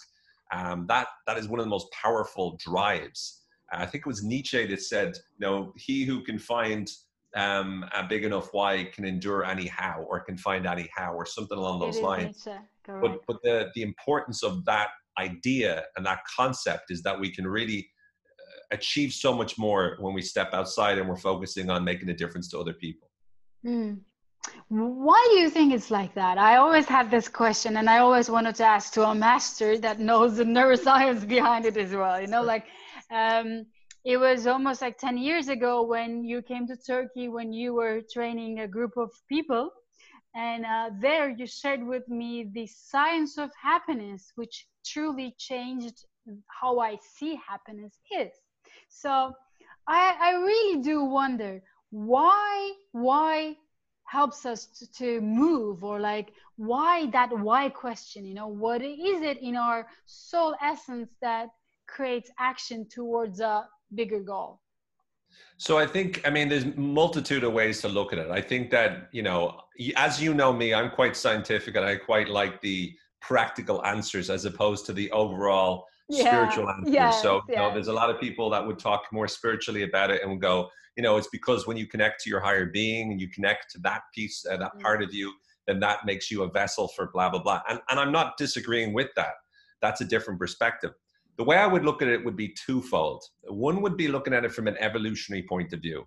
um, 0.52 0.86
that 0.88 1.08
that 1.28 1.38
is 1.38 1.48
one 1.48 1.60
of 1.60 1.66
the 1.66 1.70
most 1.70 1.92
powerful 1.92 2.58
drives. 2.60 3.43
I 3.76 3.86
think 3.86 4.06
it 4.06 4.08
was 4.08 4.24
Nietzsche 4.24 4.66
that 4.68 4.82
said, 4.82 5.16
you 5.38 5.48
know, 5.48 5.74
he 5.76 6.04
who 6.04 6.22
can 6.22 6.38
find 6.38 6.90
um, 7.36 7.86
a 7.94 8.04
big 8.04 8.24
enough 8.24 8.50
why 8.52 8.86
can 8.94 9.06
endure 9.06 9.44
any 9.44 9.68
how 9.68 10.06
or 10.10 10.20
can 10.20 10.38
find 10.38 10.66
any 10.68 10.90
how 10.96 11.14
or 11.14 11.26
something 11.26 11.58
along 11.58 11.80
those 11.80 12.00
lines. 12.00 12.48
But, 12.86 13.22
but 13.28 13.38
the, 13.44 13.72
the 13.76 13.82
importance 13.82 14.44
of 14.44 14.66
that 14.66 14.90
idea 15.18 15.84
and 15.96 16.06
that 16.06 16.20
concept 16.36 16.92
is 16.92 17.02
that 17.04 17.20
we 17.20 17.32
can 17.32 17.48
really 17.48 17.88
uh, 18.28 18.76
achieve 18.76 19.14
so 19.14 19.34
much 19.34 19.58
more 19.58 19.98
when 20.00 20.14
we 20.14 20.22
step 20.22 20.54
outside 20.54 20.98
and 20.98 21.08
we're 21.08 21.16
focusing 21.16 21.70
on 21.70 21.84
making 21.84 22.10
a 22.10 22.14
difference 22.14 22.50
to 22.50 22.60
other 22.60 22.74
people. 22.74 23.10
Mm. 23.66 24.00
Why 24.68 25.26
do 25.32 25.38
you 25.38 25.50
think 25.50 25.74
it's 25.74 25.90
like 25.90 26.14
that? 26.16 26.38
I 26.38 26.58
always 26.58 26.86
had 26.86 27.10
this 27.10 27.30
question, 27.30 27.78
and 27.78 27.90
I 27.90 28.00
always 28.00 28.30
wanted 28.30 28.56
to 28.56 28.66
ask 28.66 28.92
to 28.94 29.08
a 29.08 29.16
master 29.16 29.78
that 29.78 30.00
knows 30.00 30.36
the 30.36 30.44
neuroscience 30.44 31.26
behind 31.28 31.66
it 31.66 31.78
as 31.78 31.94
well. 31.94 32.20
You 32.20 32.28
know, 32.28 32.42
like 32.42 32.66
um, 33.14 33.66
it 34.06 34.18
was 34.18 34.48
almost 34.48 34.82
like 34.82 34.98
10 34.98 35.18
years 35.18 35.48
ago 35.48 35.84
when 35.84 36.24
you 36.24 36.42
came 36.42 36.68
to 36.68 36.76
Turkey 36.76 37.30
when 37.30 37.54
you 37.54 37.74
were 37.74 38.02
training 38.12 38.60
a 38.60 38.68
group 38.68 38.98
of 38.98 39.12
people. 39.30 39.70
And 40.36 40.66
uh, 40.66 40.90
there 41.00 41.30
you 41.30 41.46
shared 41.46 41.86
with 41.86 42.08
me 42.10 42.50
the 42.54 42.68
science 42.68 43.38
of 43.38 43.52
happiness, 43.62 44.32
which 44.36 44.68
truly 44.86 45.36
changed 45.38 46.06
how 46.48 46.80
I 46.80 46.98
see 47.16 47.40
happiness 47.48 47.94
is. 48.12 48.32
So 48.90 49.32
I, 49.88 50.16
I 50.20 50.32
really 50.34 50.82
do 50.82 51.04
wonder 51.04 51.62
why, 51.92 52.74
why 52.92 53.56
helps 54.06 54.46
us 54.46 54.66
to, 54.66 54.92
to 54.94 55.22
move 55.22 55.84
or 55.84 56.00
like 56.00 56.34
why 56.58 57.08
that 57.12 57.38
why 57.38 57.70
question, 57.70 58.26
you 58.26 58.34
know, 58.34 58.48
what 58.48 58.82
is 58.82 59.22
it 59.22 59.38
in 59.42 59.56
our 59.56 59.88
soul 60.06 60.56
essence 60.62 61.10
that 61.22 61.50
creates 61.94 62.30
action 62.40 62.88
towards 62.90 63.40
a 63.40 63.66
bigger 63.94 64.20
goal? 64.20 64.60
So 65.58 65.78
I 65.78 65.88
think, 65.88 66.22
I 66.26 66.30
mean, 66.30 66.50
there's 66.50 66.66
multitude 66.76 67.44
of 67.44 67.54
ways 67.54 67.82
to 67.82 67.88
look 67.88 68.14
at 68.14 68.20
it. 68.20 68.30
I 68.30 68.42
think 68.42 68.70
that, 68.72 69.10
you 69.12 69.24
know, 69.24 69.62
as 69.96 70.22
you 70.22 70.34
know 70.34 70.52
me, 70.52 70.74
I'm 70.74 70.90
quite 70.90 71.16
scientific 71.16 71.76
and 71.76 71.86
I 71.86 71.96
quite 71.96 72.30
like 72.30 72.62
the 72.62 72.94
practical 73.22 73.84
answers 73.86 74.30
as 74.30 74.46
opposed 74.46 74.86
to 74.88 74.94
the 74.94 75.10
overall 75.12 75.86
yeah. 76.10 76.26
spiritual 76.26 76.70
answers. 76.70 76.94
Yes, 76.94 77.22
so, 77.22 77.42
you 77.48 77.56
know, 77.56 77.74
there's 77.74 77.88
a 77.88 77.94
lot 77.94 78.10
of 78.10 78.20
people 78.20 78.50
that 78.50 78.66
would 78.66 78.80
talk 78.80 79.06
more 79.12 79.28
spiritually 79.28 79.84
about 79.84 80.12
it 80.12 80.22
and 80.22 80.32
would 80.32 80.42
go, 80.42 80.70
you 80.98 81.04
know, 81.04 81.18
it's 81.18 81.30
because 81.32 81.66
when 81.66 81.78
you 81.78 81.88
connect 81.88 82.22
to 82.24 82.30
your 82.30 82.40
higher 82.40 82.66
being 82.66 83.12
and 83.12 83.22
you 83.22 83.30
connect 83.30 83.72
to 83.72 83.80
that 83.80 84.02
piece, 84.14 84.46
uh, 84.46 84.58
that 84.58 84.76
mm. 84.76 84.82
part 84.82 85.02
of 85.02 85.14
you, 85.14 85.34
then 85.66 85.80
that 85.80 86.06
makes 86.06 86.30
you 86.30 86.44
a 86.44 86.52
vessel 86.52 86.90
for 86.90 87.10
blah, 87.14 87.30
blah, 87.30 87.42
blah. 87.42 87.62
And, 87.70 87.80
and 87.90 88.00
I'm 88.00 88.12
not 88.12 88.38
disagreeing 88.38 88.94
with 88.94 89.10
that. 89.16 89.34
That's 89.82 90.02
a 90.02 90.06
different 90.06 90.40
perspective 90.40 90.92
the 91.38 91.44
way 91.44 91.58
I 91.58 91.68
would 91.68 91.86
look 91.86 92.02
at 92.02 92.08
it 92.08 92.24
would 92.24 92.36
be 92.36 92.56
twofold. 92.66 93.24
One 93.44 93.82
would 93.82 93.98
be 93.98 94.08
looking 94.08 94.34
at 94.34 94.46
it 94.46 94.52
from 94.52 94.68
an 94.68 94.78
evolutionary 94.80 95.44
point 95.44 95.74
of 95.74 95.82
view. 95.82 96.06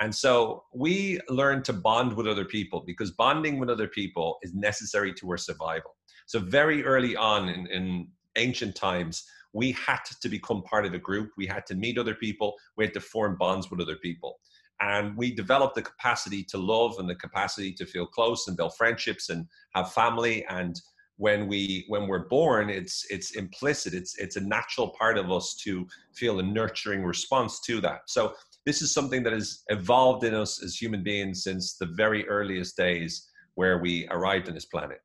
And 0.00 0.14
so 0.14 0.64
we 0.74 1.20
learn 1.30 1.62
to 1.64 1.72
bond 1.72 2.14
with 2.14 2.26
other 2.26 2.44
people 2.44 2.82
because 2.86 3.12
bonding 3.12 3.58
with 3.58 3.70
other 3.70 3.88
people 3.88 4.36
is 4.42 4.54
necessary 4.54 5.14
to 5.14 5.30
our 5.30 5.38
survival. 5.38 5.96
So, 6.26 6.40
very 6.40 6.84
early 6.84 7.16
on 7.16 7.48
in, 7.48 7.66
in 7.68 8.08
ancient 8.36 8.74
times, 8.74 9.24
we 9.54 9.72
had 9.72 10.00
to 10.20 10.28
become 10.28 10.62
part 10.64 10.84
of 10.84 10.92
a 10.92 10.98
group. 10.98 11.30
We 11.38 11.46
had 11.46 11.64
to 11.66 11.74
meet 11.74 11.96
other 11.96 12.14
people. 12.14 12.54
We 12.76 12.84
had 12.84 12.92
to 12.94 13.00
form 13.00 13.36
bonds 13.38 13.70
with 13.70 13.80
other 13.80 13.96
people. 13.96 14.38
And 14.80 15.16
we 15.16 15.34
developed 15.34 15.76
the 15.76 15.82
capacity 15.82 16.44
to 16.44 16.58
love 16.58 16.98
and 16.98 17.08
the 17.08 17.14
capacity 17.14 17.72
to 17.74 17.86
feel 17.86 18.06
close 18.06 18.46
and 18.46 18.56
build 18.56 18.76
friendships 18.76 19.30
and 19.30 19.46
have 19.74 19.92
family 19.92 20.44
and 20.50 20.78
when 21.18 21.46
we 21.46 21.84
when 21.88 22.06
we're 22.06 22.28
born 22.28 22.68
it's 22.68 23.06
it's 23.10 23.32
implicit. 23.32 23.94
It's 23.94 24.18
it's 24.18 24.36
a 24.36 24.40
natural 24.40 24.88
part 24.98 25.16
of 25.18 25.30
us 25.30 25.54
to 25.64 25.86
feel 26.14 26.38
a 26.38 26.42
nurturing 26.42 27.04
response 27.04 27.60
to 27.60 27.80
that. 27.80 28.00
So 28.06 28.34
this 28.64 28.82
is 28.82 28.92
something 28.92 29.22
that 29.22 29.32
has 29.32 29.62
evolved 29.68 30.24
in 30.24 30.34
us 30.34 30.62
as 30.62 30.76
human 30.76 31.02
beings 31.02 31.44
since 31.44 31.76
the 31.76 31.86
very 31.86 32.28
earliest 32.28 32.76
days 32.76 33.28
where 33.54 33.78
we 33.78 34.06
arrived 34.10 34.48
on 34.48 34.54
this 34.54 34.66
planet. 34.66 35.00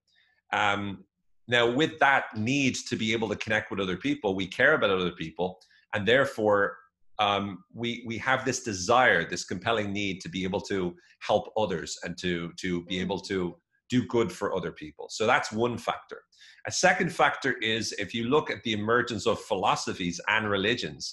Um, 0.51 1.05
now 1.47 1.69
with 1.69 1.99
that 1.99 2.25
need 2.35 2.75
to 2.75 2.95
be 2.95 3.13
able 3.13 3.29
to 3.29 3.35
connect 3.35 3.69
with 3.69 3.79
other 3.79 3.97
people 3.97 4.35
we 4.35 4.47
care 4.47 4.73
about 4.73 4.89
other 4.89 5.11
people 5.11 5.59
and 5.93 6.07
therefore 6.07 6.77
um, 7.19 7.63
we 7.73 8.03
we 8.07 8.17
have 8.17 8.45
this 8.45 8.63
desire 8.63 9.29
this 9.29 9.43
compelling 9.43 9.91
need 9.91 10.21
to 10.21 10.29
be 10.29 10.43
able 10.43 10.61
to 10.61 10.95
help 11.19 11.51
others 11.57 11.99
and 12.03 12.17
to 12.17 12.51
to 12.57 12.83
be 12.85 12.99
able 12.99 13.19
to 13.19 13.55
do 13.91 14.05
good 14.07 14.31
for 14.31 14.55
other 14.55 14.71
people. 14.71 15.05
So 15.09 15.27
that's 15.27 15.51
one 15.51 15.77
factor. 15.77 16.21
A 16.65 16.71
second 16.71 17.11
factor 17.21 17.53
is 17.61 17.93
if 18.05 18.13
you 18.15 18.23
look 18.35 18.49
at 18.49 18.63
the 18.63 18.73
emergence 18.73 19.27
of 19.27 19.39
philosophies 19.41 20.19
and 20.27 20.49
religions, 20.49 21.03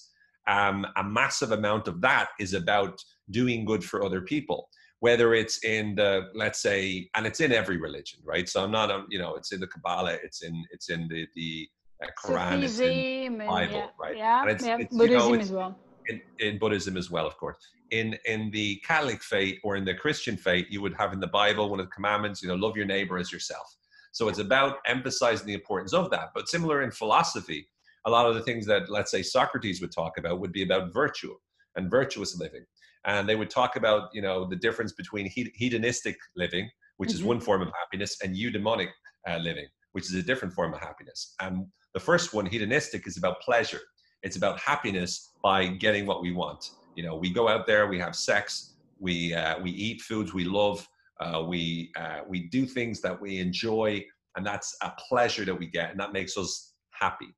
um, 0.47 0.87
a 0.97 1.05
massive 1.05 1.53
amount 1.53 1.89
of 1.89 2.01
that 2.03 2.29
is 2.39 2.55
about 2.55 2.95
doing 3.31 3.65
good 3.65 3.83
for 3.85 4.05
other 4.05 4.23
people. 4.23 4.69
Whether 5.01 5.35
it's 5.35 5.65
in 5.65 5.95
the, 5.95 6.29
let's 6.35 6.61
say, 6.61 7.09
and 7.15 7.27
it's 7.27 7.41
in 7.41 7.53
every 7.53 7.77
religion, 7.77 8.19
right? 8.25 8.49
So 8.49 8.65
I'm 8.65 8.73
not, 8.73 8.91
um, 8.91 9.07
you 9.11 9.19
know, 9.19 9.37
it's 9.37 9.53
in 9.53 9.61
the 9.61 9.69
Kabbalah, 9.69 10.17
it's 10.25 10.43
in, 10.43 10.55
it's 10.73 10.89
in 10.91 11.07
the 11.09 11.27
the 11.37 11.69
uh, 12.03 12.09
Quran, 12.21 12.63
it's 12.63 12.81
in 12.81 13.39
Bible, 13.39 13.75
yeah, 13.75 13.87
right? 14.01 14.17
Yeah, 14.17 14.43
and 14.43 14.51
it's, 14.51 14.67
yeah. 14.67 14.79
It's, 14.81 14.97
Buddhism 14.97 15.31
you 15.31 15.37
know, 15.37 15.43
as 15.43 15.53
well. 15.53 15.79
In, 16.09 16.21
in 16.39 16.59
Buddhism 16.59 16.97
as 16.97 17.11
well, 17.11 17.27
of 17.27 17.37
course 17.37 17.59
in 17.91 18.17
in 18.27 18.51
the 18.51 18.77
Catholic 18.87 19.23
faith 19.23 19.59
or 19.63 19.77
in 19.77 19.85
the 19.85 19.95
Christian 19.95 20.37
faith, 20.37 20.67
you 20.69 20.81
would 20.83 20.95
have 20.95 21.13
in 21.13 21.21
the 21.21 21.29
Bible 21.29 21.71
one 21.71 21.81
of 21.81 21.87
the 21.87 21.93
commandments, 21.93 22.43
you 22.43 22.49
know, 22.49 22.55
love 22.55 22.77
your 22.77 22.87
neighbor 22.87 23.19
as 23.19 23.33
yourself. 23.33 23.77
So 24.13 24.29
it's 24.29 24.39
about 24.39 24.79
emphasizing 24.87 25.47
the 25.47 25.55
importance 25.55 25.93
of 25.93 26.11
that. 26.11 26.31
But 26.35 26.49
similar 26.49 26.83
in 26.83 26.91
philosophy, 26.91 27.69
a 28.05 28.11
lot 28.11 28.27
of 28.27 28.35
the 28.35 28.43
things 28.43 28.67
that 28.67 28.91
let's 28.91 29.11
say 29.11 29.23
Socrates 29.23 29.81
would 29.81 29.93
talk 29.93 30.19
about 30.19 30.41
would 30.41 30.53
be 30.53 30.63
about 30.63 30.93
virtue 30.93 31.35
and 31.77 31.91
virtuous 31.91 32.39
living. 32.39 32.65
And 33.05 33.29
they 33.29 33.37
would 33.37 33.51
talk 33.51 33.77
about, 33.77 34.11
you 34.13 34.23
know, 34.23 34.47
the 34.49 34.57
difference 34.57 34.93
between 34.93 35.31
hedonistic 35.31 36.17
living, 36.37 36.69
which 36.97 37.11
mm-hmm. 37.11 37.19
is 37.19 37.25
one 37.25 37.41
form 37.41 37.63
of 37.63 37.71
happiness, 37.79 38.19
and 38.23 38.37
eudaimonic 38.37 38.89
uh, 39.29 39.39
living, 39.39 39.67
which 39.93 40.07
is 40.07 40.15
a 40.15 40.23
different 40.23 40.53
form 40.53 40.75
of 40.75 40.81
happiness. 40.81 41.35
And 41.41 41.67
the 41.95 42.01
first 42.01 42.35
one, 42.35 42.45
hedonistic, 42.47 43.07
is 43.07 43.17
about 43.17 43.41
pleasure. 43.41 43.81
It's 44.23 44.37
about 44.37 44.59
happiness 44.59 45.31
by 45.43 45.67
getting 45.67 46.07
what 46.07 46.23
we 46.23 46.33
want. 46.33 46.71
You 46.97 47.05
know 47.05 47.17
we 47.17 47.31
go 47.31 47.49
out 47.49 47.67
there 47.67 47.87
we 47.87 47.99
have 48.01 48.17
sex 48.17 48.75
we 48.99 49.35
uh, 49.35 49.59
we 49.61 49.71
eat 49.71 50.01
foods 50.01 50.35
we 50.35 50.45
love 50.45 50.87
uh, 51.21 51.45
we 51.47 51.93
uh, 51.97 52.21
we 52.29 52.49
do 52.49 52.67
things 52.67 53.01
that 53.01 53.21
we 53.21 53.39
enjoy 53.39 54.05
and 54.37 54.47
that's 54.47 54.77
a 54.83 54.93
pleasure 55.09 55.45
that 55.45 55.55
we 55.55 55.67
get 55.67 55.91
and 55.91 56.01
that 56.01 56.13
makes 56.13 56.37
us 56.37 56.75
happy. 56.91 57.29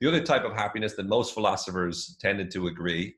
The 0.00 0.08
other 0.08 0.22
type 0.22 0.44
of 0.44 0.52
happiness 0.52 0.94
that 0.94 1.06
most 1.06 1.34
philosophers 1.34 2.16
tended 2.20 2.50
to 2.52 2.68
agree 2.68 3.16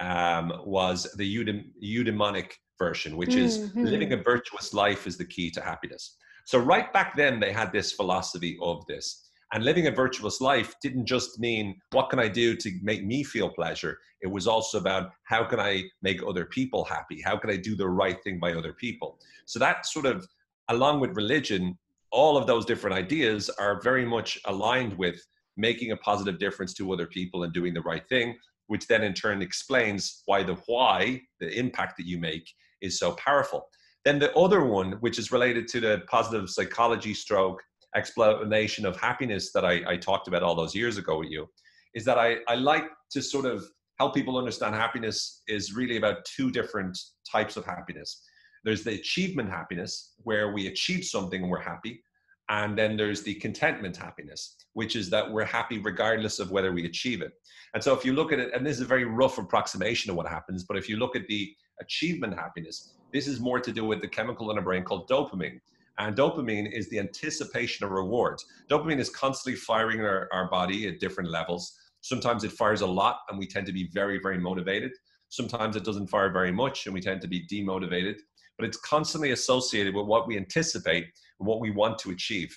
um, 0.00 0.52
was 0.64 1.10
the 1.16 1.36
eudaim- 1.36 1.70
eudaimonic 1.82 2.52
version 2.78 3.16
which 3.16 3.34
is 3.34 3.58
mm-hmm. 3.58 3.84
living 3.84 4.12
a 4.12 4.16
virtuous 4.16 4.72
life 4.74 5.06
is 5.06 5.16
the 5.16 5.24
key 5.24 5.50
to 5.50 5.60
happiness. 5.60 6.16
So 6.46 6.58
right 6.58 6.92
back 6.92 7.16
then 7.16 7.38
they 7.38 7.52
had 7.52 7.72
this 7.72 7.92
philosophy 7.92 8.58
of 8.60 8.84
this 8.86 9.28
and 9.52 9.64
living 9.64 9.86
a 9.86 9.90
virtuous 9.90 10.40
life 10.40 10.74
didn't 10.82 11.06
just 11.06 11.38
mean 11.38 11.76
what 11.92 12.08
can 12.08 12.18
I 12.18 12.28
do 12.28 12.56
to 12.56 12.70
make 12.82 13.04
me 13.04 13.22
feel 13.22 13.50
pleasure. 13.50 13.98
It 14.22 14.28
was 14.28 14.46
also 14.46 14.78
about 14.78 15.10
how 15.24 15.44
can 15.44 15.60
I 15.60 15.84
make 16.00 16.22
other 16.26 16.46
people 16.46 16.84
happy? 16.84 17.20
How 17.20 17.36
can 17.36 17.50
I 17.50 17.56
do 17.56 17.76
the 17.76 17.88
right 17.88 18.22
thing 18.22 18.38
by 18.38 18.54
other 18.54 18.72
people? 18.72 19.18
So 19.44 19.58
that 19.58 19.84
sort 19.84 20.06
of, 20.06 20.26
along 20.68 21.00
with 21.00 21.16
religion, 21.16 21.76
all 22.10 22.36
of 22.36 22.46
those 22.46 22.64
different 22.64 22.96
ideas 22.96 23.50
are 23.50 23.82
very 23.82 24.06
much 24.06 24.38
aligned 24.46 24.96
with 24.96 25.20
making 25.56 25.92
a 25.92 25.96
positive 25.98 26.38
difference 26.38 26.72
to 26.74 26.92
other 26.92 27.06
people 27.06 27.42
and 27.42 27.52
doing 27.52 27.74
the 27.74 27.82
right 27.82 28.08
thing, 28.08 28.36
which 28.68 28.86
then 28.86 29.02
in 29.02 29.12
turn 29.12 29.42
explains 29.42 30.22
why 30.24 30.42
the 30.42 30.54
why, 30.66 31.20
the 31.40 31.58
impact 31.58 31.98
that 31.98 32.06
you 32.06 32.18
make, 32.18 32.48
is 32.80 32.98
so 32.98 33.12
powerful. 33.12 33.66
Then 34.04 34.18
the 34.18 34.34
other 34.34 34.64
one, 34.64 34.92
which 35.00 35.18
is 35.18 35.30
related 35.30 35.68
to 35.68 35.80
the 35.80 36.02
positive 36.08 36.48
psychology 36.48 37.12
stroke 37.12 37.62
explanation 37.94 38.86
of 38.86 38.98
happiness 38.98 39.52
that 39.52 39.64
I, 39.64 39.82
I 39.86 39.96
talked 39.96 40.28
about 40.28 40.42
all 40.42 40.54
those 40.54 40.74
years 40.74 40.96
ago 40.98 41.18
with 41.18 41.30
you 41.30 41.46
is 41.94 42.04
that 42.04 42.18
I, 42.18 42.36
I 42.48 42.54
like 42.54 42.84
to 43.10 43.22
sort 43.22 43.44
of 43.44 43.64
help 43.98 44.14
people 44.14 44.38
understand 44.38 44.74
happiness 44.74 45.42
is 45.48 45.74
really 45.74 45.96
about 45.96 46.24
two 46.24 46.50
different 46.50 46.98
types 47.30 47.56
of 47.56 47.64
happiness. 47.64 48.22
There's 48.64 48.84
the 48.84 48.94
achievement 48.94 49.50
happiness, 49.50 50.14
where 50.18 50.52
we 50.52 50.68
achieve 50.68 51.04
something 51.04 51.42
and 51.42 51.50
we're 51.50 51.60
happy. 51.60 52.02
And 52.48 52.76
then 52.76 52.96
there's 52.96 53.22
the 53.22 53.34
contentment 53.34 53.96
happiness, 53.96 54.56
which 54.72 54.96
is 54.96 55.08
that 55.10 55.30
we're 55.30 55.44
happy 55.44 55.78
regardless 55.78 56.38
of 56.38 56.50
whether 56.50 56.72
we 56.72 56.86
achieve 56.86 57.22
it. 57.22 57.32
And 57.74 57.82
so 57.82 57.94
if 57.94 58.04
you 58.04 58.12
look 58.12 58.32
at 58.32 58.38
it, 58.38 58.54
and 58.54 58.66
this 58.66 58.76
is 58.76 58.82
a 58.82 58.86
very 58.86 59.04
rough 59.04 59.38
approximation 59.38 60.10
of 60.10 60.16
what 60.16 60.28
happens, 60.28 60.64
but 60.64 60.76
if 60.76 60.88
you 60.88 60.96
look 60.96 61.16
at 61.16 61.26
the 61.28 61.54
achievement 61.80 62.34
happiness, 62.34 62.94
this 63.12 63.26
is 63.26 63.40
more 63.40 63.60
to 63.60 63.72
do 63.72 63.84
with 63.84 64.00
the 64.00 64.08
chemical 64.08 64.50
in 64.50 64.58
our 64.58 64.64
brain 64.64 64.84
called 64.84 65.08
dopamine. 65.08 65.60
And 65.98 66.16
dopamine 66.16 66.72
is 66.72 66.88
the 66.88 66.98
anticipation 66.98 67.84
of 67.84 67.92
rewards. 67.92 68.44
Dopamine 68.70 68.98
is 68.98 69.10
constantly 69.10 69.58
firing 69.58 70.00
our, 70.00 70.28
our 70.32 70.48
body 70.48 70.88
at 70.88 71.00
different 71.00 71.30
levels. 71.30 71.78
Sometimes 72.00 72.44
it 72.44 72.52
fires 72.52 72.80
a 72.80 72.86
lot 72.86 73.20
and 73.28 73.38
we 73.38 73.46
tend 73.46 73.66
to 73.66 73.72
be 73.72 73.88
very, 73.92 74.18
very 74.18 74.38
motivated. 74.38 74.92
Sometimes 75.28 75.76
it 75.76 75.84
doesn't 75.84 76.08
fire 76.08 76.30
very 76.30 76.52
much 76.52 76.86
and 76.86 76.94
we 76.94 77.00
tend 77.00 77.20
to 77.20 77.28
be 77.28 77.46
demotivated, 77.46 78.16
but 78.58 78.66
it's 78.66 78.78
constantly 78.78 79.30
associated 79.30 79.94
with 79.94 80.06
what 80.06 80.26
we 80.26 80.36
anticipate 80.36 81.04
and 81.38 81.46
what 81.46 81.60
we 81.60 81.70
want 81.70 81.98
to 82.00 82.10
achieve. 82.10 82.56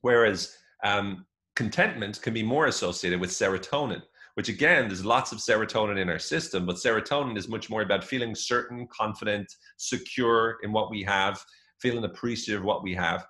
Whereas 0.00 0.56
um, 0.84 1.26
contentment 1.54 2.20
can 2.20 2.34
be 2.34 2.42
more 2.42 2.66
associated 2.66 3.20
with 3.20 3.30
serotonin, 3.30 4.02
which 4.34 4.48
again, 4.48 4.88
there's 4.88 5.04
lots 5.04 5.32
of 5.32 5.38
serotonin 5.38 5.98
in 5.98 6.10
our 6.10 6.18
system, 6.18 6.66
but 6.66 6.76
serotonin 6.76 7.36
is 7.36 7.48
much 7.48 7.70
more 7.70 7.82
about 7.82 8.04
feeling 8.04 8.34
certain, 8.34 8.86
confident, 8.88 9.46
secure 9.78 10.58
in 10.62 10.72
what 10.72 10.90
we 10.90 11.02
have, 11.02 11.42
feeling 11.80 12.04
appreciative 12.04 12.60
of 12.62 12.66
what 12.66 12.82
we 12.82 12.94
have. 12.94 13.26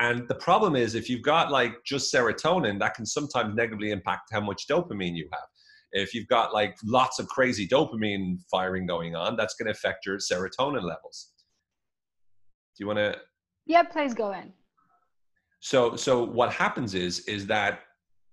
And 0.00 0.28
the 0.28 0.34
problem 0.36 0.76
is, 0.76 0.94
if 0.94 1.10
you've 1.10 1.22
got 1.22 1.50
like 1.50 1.84
just 1.84 2.12
serotonin, 2.12 2.78
that 2.78 2.94
can 2.94 3.04
sometimes 3.04 3.54
negatively 3.54 3.90
impact 3.90 4.30
how 4.32 4.40
much 4.40 4.66
dopamine 4.68 5.16
you 5.16 5.28
have. 5.32 5.42
If 5.90 6.14
you've 6.14 6.28
got 6.28 6.52
like 6.52 6.76
lots 6.84 7.18
of 7.18 7.26
crazy 7.28 7.66
dopamine 7.66 8.38
firing 8.50 8.86
going 8.86 9.16
on, 9.16 9.36
that's 9.36 9.54
going 9.54 9.66
to 9.66 9.72
affect 9.72 10.06
your 10.06 10.18
serotonin 10.18 10.82
levels. 10.82 11.32
Do 12.76 12.84
you 12.84 12.86
want 12.86 12.98
to? 12.98 13.16
Yeah, 13.66 13.82
please 13.82 14.14
go 14.14 14.32
in. 14.32 14.52
So, 15.60 15.96
so 15.96 16.24
what 16.24 16.52
happens 16.52 16.94
is, 16.94 17.20
is 17.20 17.46
that 17.48 17.80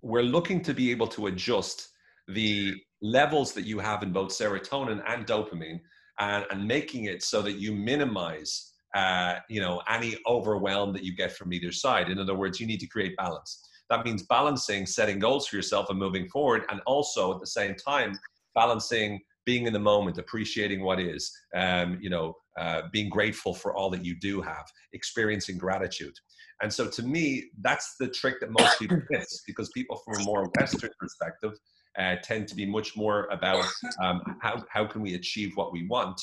we're 0.04 0.22
looking 0.22 0.62
to 0.62 0.74
be 0.74 0.92
able 0.92 1.08
to 1.08 1.28
adjust 1.28 1.90
the 2.28 2.76
levels 3.02 3.54
that 3.54 3.66
you 3.66 3.80
have 3.80 4.04
in 4.04 4.12
both 4.12 4.30
serotonin 4.30 5.02
and 5.08 5.26
dopamine, 5.26 5.80
and, 6.20 6.46
and 6.52 6.68
making 6.68 7.06
it 7.06 7.24
so 7.24 7.42
that 7.42 7.54
you 7.54 7.74
minimize, 7.74 8.74
uh, 8.96 9.40
you 9.50 9.60
know, 9.60 9.82
any 9.90 10.18
overwhelm 10.26 10.94
that 10.94 11.04
you 11.04 11.14
get 11.16 11.32
from 11.34 11.54
either 11.54 11.72
side. 11.72 12.10
In 12.10 12.18
other 12.18 12.34
words, 12.34 12.60
you 12.60 12.66
need 12.66 12.80
to 12.80 12.88
create 12.88 13.16
balance. 13.18 13.70
That 13.90 14.06
means 14.06 14.24
balancing 14.24 14.86
setting 14.86 15.20
goals 15.20 15.48
for 15.48 15.58
yourself 15.58 15.90
and 15.90 16.00
moving 16.00 16.28
forward, 16.30 16.64
and 16.70 16.82
also 16.88 17.34
at 17.34 17.40
the 17.40 17.48
same 17.48 17.76
time 17.76 18.18
balancing 18.56 19.22
being 19.46 19.68
in 19.68 19.74
the 19.74 19.80
moment, 19.80 20.18
appreciating 20.18 20.82
what 20.82 21.00
is, 21.00 21.32
um, 21.56 22.00
you 22.02 22.10
know, 22.10 22.36
uh, 22.58 22.84
being 22.92 23.10
grateful 23.10 23.54
for 23.54 23.76
all 23.76 23.90
that 23.92 24.04
you 24.04 24.16
do 24.16 24.42
have, 24.42 24.66
experiencing 24.94 25.58
gratitude. 25.58 26.16
And 26.62 26.74
so, 26.74 26.88
to 26.90 27.04
me, 27.04 27.44
that's 27.62 27.96
the 28.00 28.08
trick 28.08 28.40
that 28.40 28.50
most 28.50 28.80
people 28.80 28.98
miss 29.10 29.44
because 29.46 29.70
people 29.70 30.02
from 30.06 30.22
a 30.22 30.24
more 30.24 30.50
Western 30.58 30.90
perspective 30.98 31.52
uh, 32.00 32.16
tend 32.24 32.48
to 32.48 32.56
be 32.56 32.66
much 32.66 32.96
more 32.96 33.28
about 33.28 33.66
um, 34.02 34.38
how 34.42 34.64
how 34.70 34.86
can 34.86 35.02
we 35.02 35.16
achieve 35.16 35.52
what 35.56 35.74
we 35.74 35.86
want. 35.88 36.20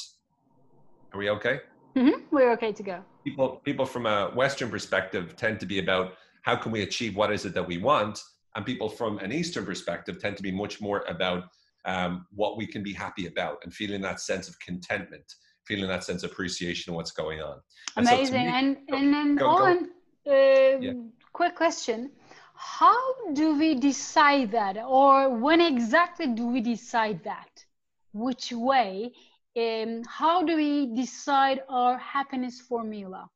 Are 1.13 1.19
we 1.19 1.29
okay? 1.29 1.61
Mm-hmm. 1.97 2.35
We're 2.35 2.53
okay 2.53 2.73
to 2.73 2.83
go. 2.83 3.05
People 3.25 3.61
people 3.65 3.87
from 3.87 4.07
a 4.07 4.31
Western 4.35 4.71
perspective 4.71 5.37
tend 5.37 5.61
to 5.61 5.67
be 5.67 5.79
about 5.79 6.15
how 6.43 6.57
can 6.57 6.73
we 6.73 6.83
achieve 6.83 7.17
what 7.17 7.33
is 7.33 7.45
it 7.45 7.55
that 7.55 7.67
we 7.67 7.79
want 7.79 8.23
and 8.55 8.67
people 8.67 8.89
from 8.89 9.19
an 9.19 9.33
eastern 9.33 9.65
perspective 9.65 10.21
tend 10.21 10.37
to 10.37 10.43
be 10.43 10.53
much 10.53 10.81
more 10.81 11.05
about 11.09 11.45
um, 11.85 12.27
what 12.35 12.57
we 12.57 12.67
can 12.67 12.83
be 12.83 12.93
happy 12.93 13.27
about 13.27 13.59
and 13.65 13.73
feeling 13.73 14.01
that 14.03 14.21
sense 14.21 14.49
of 14.49 14.59
contentment 14.61 15.25
feeling 15.67 15.89
that 15.89 16.05
sense 16.05 16.23
of 16.23 16.31
appreciation 16.31 16.91
of 16.91 16.97
what's 16.97 17.13
going 17.13 17.41
on 17.41 17.59
and 17.97 18.07
amazing 18.07 18.27
so 18.27 18.33
me, 18.33 18.47
and 18.47 18.77
and 18.89 19.15
then 19.15 19.37
go, 19.37 19.47
on 19.47 19.89
go. 20.27 20.33
Uh, 20.33 20.79
yeah. 20.81 20.93
quick 21.33 21.55
question 21.57 22.11
how 22.55 23.33
do 23.33 23.59
we 23.59 23.75
decide 23.75 24.51
that 24.53 24.77
or 24.77 25.31
when 25.31 25.61
exactly 25.61 26.27
do 26.27 26.47
we 26.47 26.61
decide 26.61 27.23
that 27.25 27.65
which 28.13 28.53
way 28.53 29.13
um, 29.57 30.03
how 30.09 30.43
do 30.43 30.57
we 30.57 30.95
decide 30.95 31.61
our 31.69 31.99
happiness 31.99 32.61
formula 32.61 33.29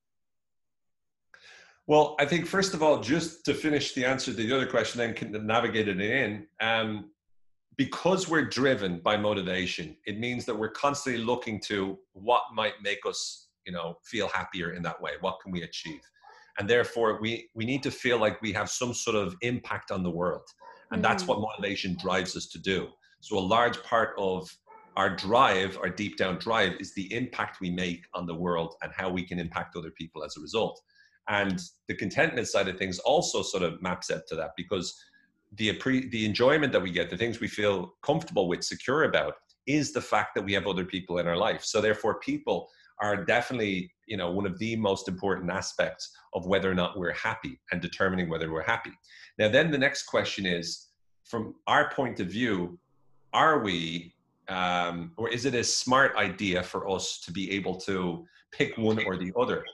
well, 1.86 2.16
I 2.18 2.24
think 2.26 2.46
first 2.46 2.74
of 2.74 2.82
all, 2.82 3.00
just 3.00 3.44
to 3.44 3.54
finish 3.54 3.94
the 3.94 4.04
answer 4.04 4.32
to 4.32 4.36
the 4.36 4.52
other 4.52 4.66
question, 4.66 4.98
then 4.98 5.14
can 5.14 5.46
navigate 5.46 5.86
it 5.86 6.00
in. 6.00 6.46
Um, 6.60 7.10
because 7.76 8.28
we're 8.28 8.44
driven 8.44 9.00
by 9.00 9.16
motivation, 9.16 9.96
it 10.06 10.18
means 10.18 10.44
that 10.46 10.58
we're 10.58 10.70
constantly 10.70 11.22
looking 11.22 11.60
to 11.60 11.98
what 12.12 12.42
might 12.52 12.72
make 12.82 13.00
us, 13.06 13.48
you 13.66 13.72
know, 13.72 13.98
feel 14.02 14.28
happier 14.28 14.72
in 14.72 14.82
that 14.82 15.00
way. 15.00 15.12
What 15.20 15.38
can 15.42 15.52
we 15.52 15.62
achieve? 15.62 16.00
And 16.58 16.68
therefore, 16.68 17.20
we 17.20 17.50
we 17.54 17.66
need 17.66 17.82
to 17.82 17.90
feel 17.90 18.18
like 18.18 18.40
we 18.40 18.52
have 18.52 18.70
some 18.70 18.94
sort 18.94 19.14
of 19.14 19.36
impact 19.42 19.90
on 19.90 20.02
the 20.02 20.10
world, 20.10 20.48
and 20.90 21.00
mm. 21.00 21.02
that's 21.02 21.26
what 21.26 21.38
motivation 21.38 21.96
drives 22.00 22.34
us 22.34 22.46
to 22.48 22.58
do. 22.58 22.88
So 23.20 23.38
a 23.38 23.40
large 23.40 23.80
part 23.82 24.14
of 24.16 24.50
our 24.96 25.14
drive, 25.14 25.78
our 25.82 25.90
deep 25.90 26.16
down 26.16 26.38
drive, 26.38 26.72
is 26.80 26.94
the 26.94 27.12
impact 27.12 27.60
we 27.60 27.70
make 27.70 28.04
on 28.14 28.26
the 28.26 28.34
world 28.34 28.74
and 28.82 28.90
how 28.96 29.10
we 29.10 29.22
can 29.22 29.38
impact 29.38 29.76
other 29.76 29.90
people 29.90 30.24
as 30.24 30.36
a 30.36 30.40
result. 30.40 30.80
And 31.28 31.60
the 31.88 31.94
contentment 31.94 32.48
side 32.48 32.68
of 32.68 32.78
things 32.78 32.98
also 33.00 33.42
sort 33.42 33.62
of 33.62 33.82
maps 33.82 34.10
out 34.10 34.26
to 34.28 34.36
that 34.36 34.52
because 34.56 34.98
the 35.56 35.78
the 36.10 36.24
enjoyment 36.24 36.72
that 36.72 36.82
we 36.82 36.90
get, 36.90 37.10
the 37.10 37.16
things 37.16 37.40
we 37.40 37.48
feel 37.48 37.94
comfortable 38.02 38.48
with, 38.48 38.64
secure 38.64 39.04
about, 39.04 39.34
is 39.66 39.92
the 39.92 40.00
fact 40.00 40.34
that 40.34 40.44
we 40.44 40.52
have 40.52 40.66
other 40.66 40.84
people 40.84 41.18
in 41.18 41.26
our 41.26 41.36
life. 41.36 41.64
So 41.64 41.80
therefore, 41.80 42.20
people 42.20 42.68
are 43.00 43.24
definitely 43.24 43.92
you 44.06 44.16
know 44.16 44.30
one 44.30 44.46
of 44.46 44.58
the 44.58 44.76
most 44.76 45.08
important 45.08 45.50
aspects 45.50 46.16
of 46.34 46.46
whether 46.46 46.70
or 46.70 46.74
not 46.74 46.98
we're 46.98 47.12
happy 47.12 47.60
and 47.70 47.80
determining 47.80 48.28
whether 48.28 48.52
we're 48.52 48.62
happy. 48.62 48.92
Now, 49.38 49.48
then 49.48 49.70
the 49.70 49.78
next 49.78 50.04
question 50.04 50.46
is, 50.46 50.88
from 51.24 51.54
our 51.66 51.90
point 51.90 52.20
of 52.20 52.28
view, 52.28 52.78
are 53.32 53.58
we 53.58 54.14
um, 54.48 55.12
or 55.16 55.28
is 55.28 55.44
it 55.44 55.54
a 55.54 55.64
smart 55.64 56.16
idea 56.16 56.62
for 56.62 56.88
us 56.88 57.20
to 57.20 57.32
be 57.32 57.50
able 57.52 57.76
to 57.80 58.24
pick 58.52 58.76
one 58.78 59.02
or 59.04 59.16
the 59.16 59.32
other? 59.38 59.64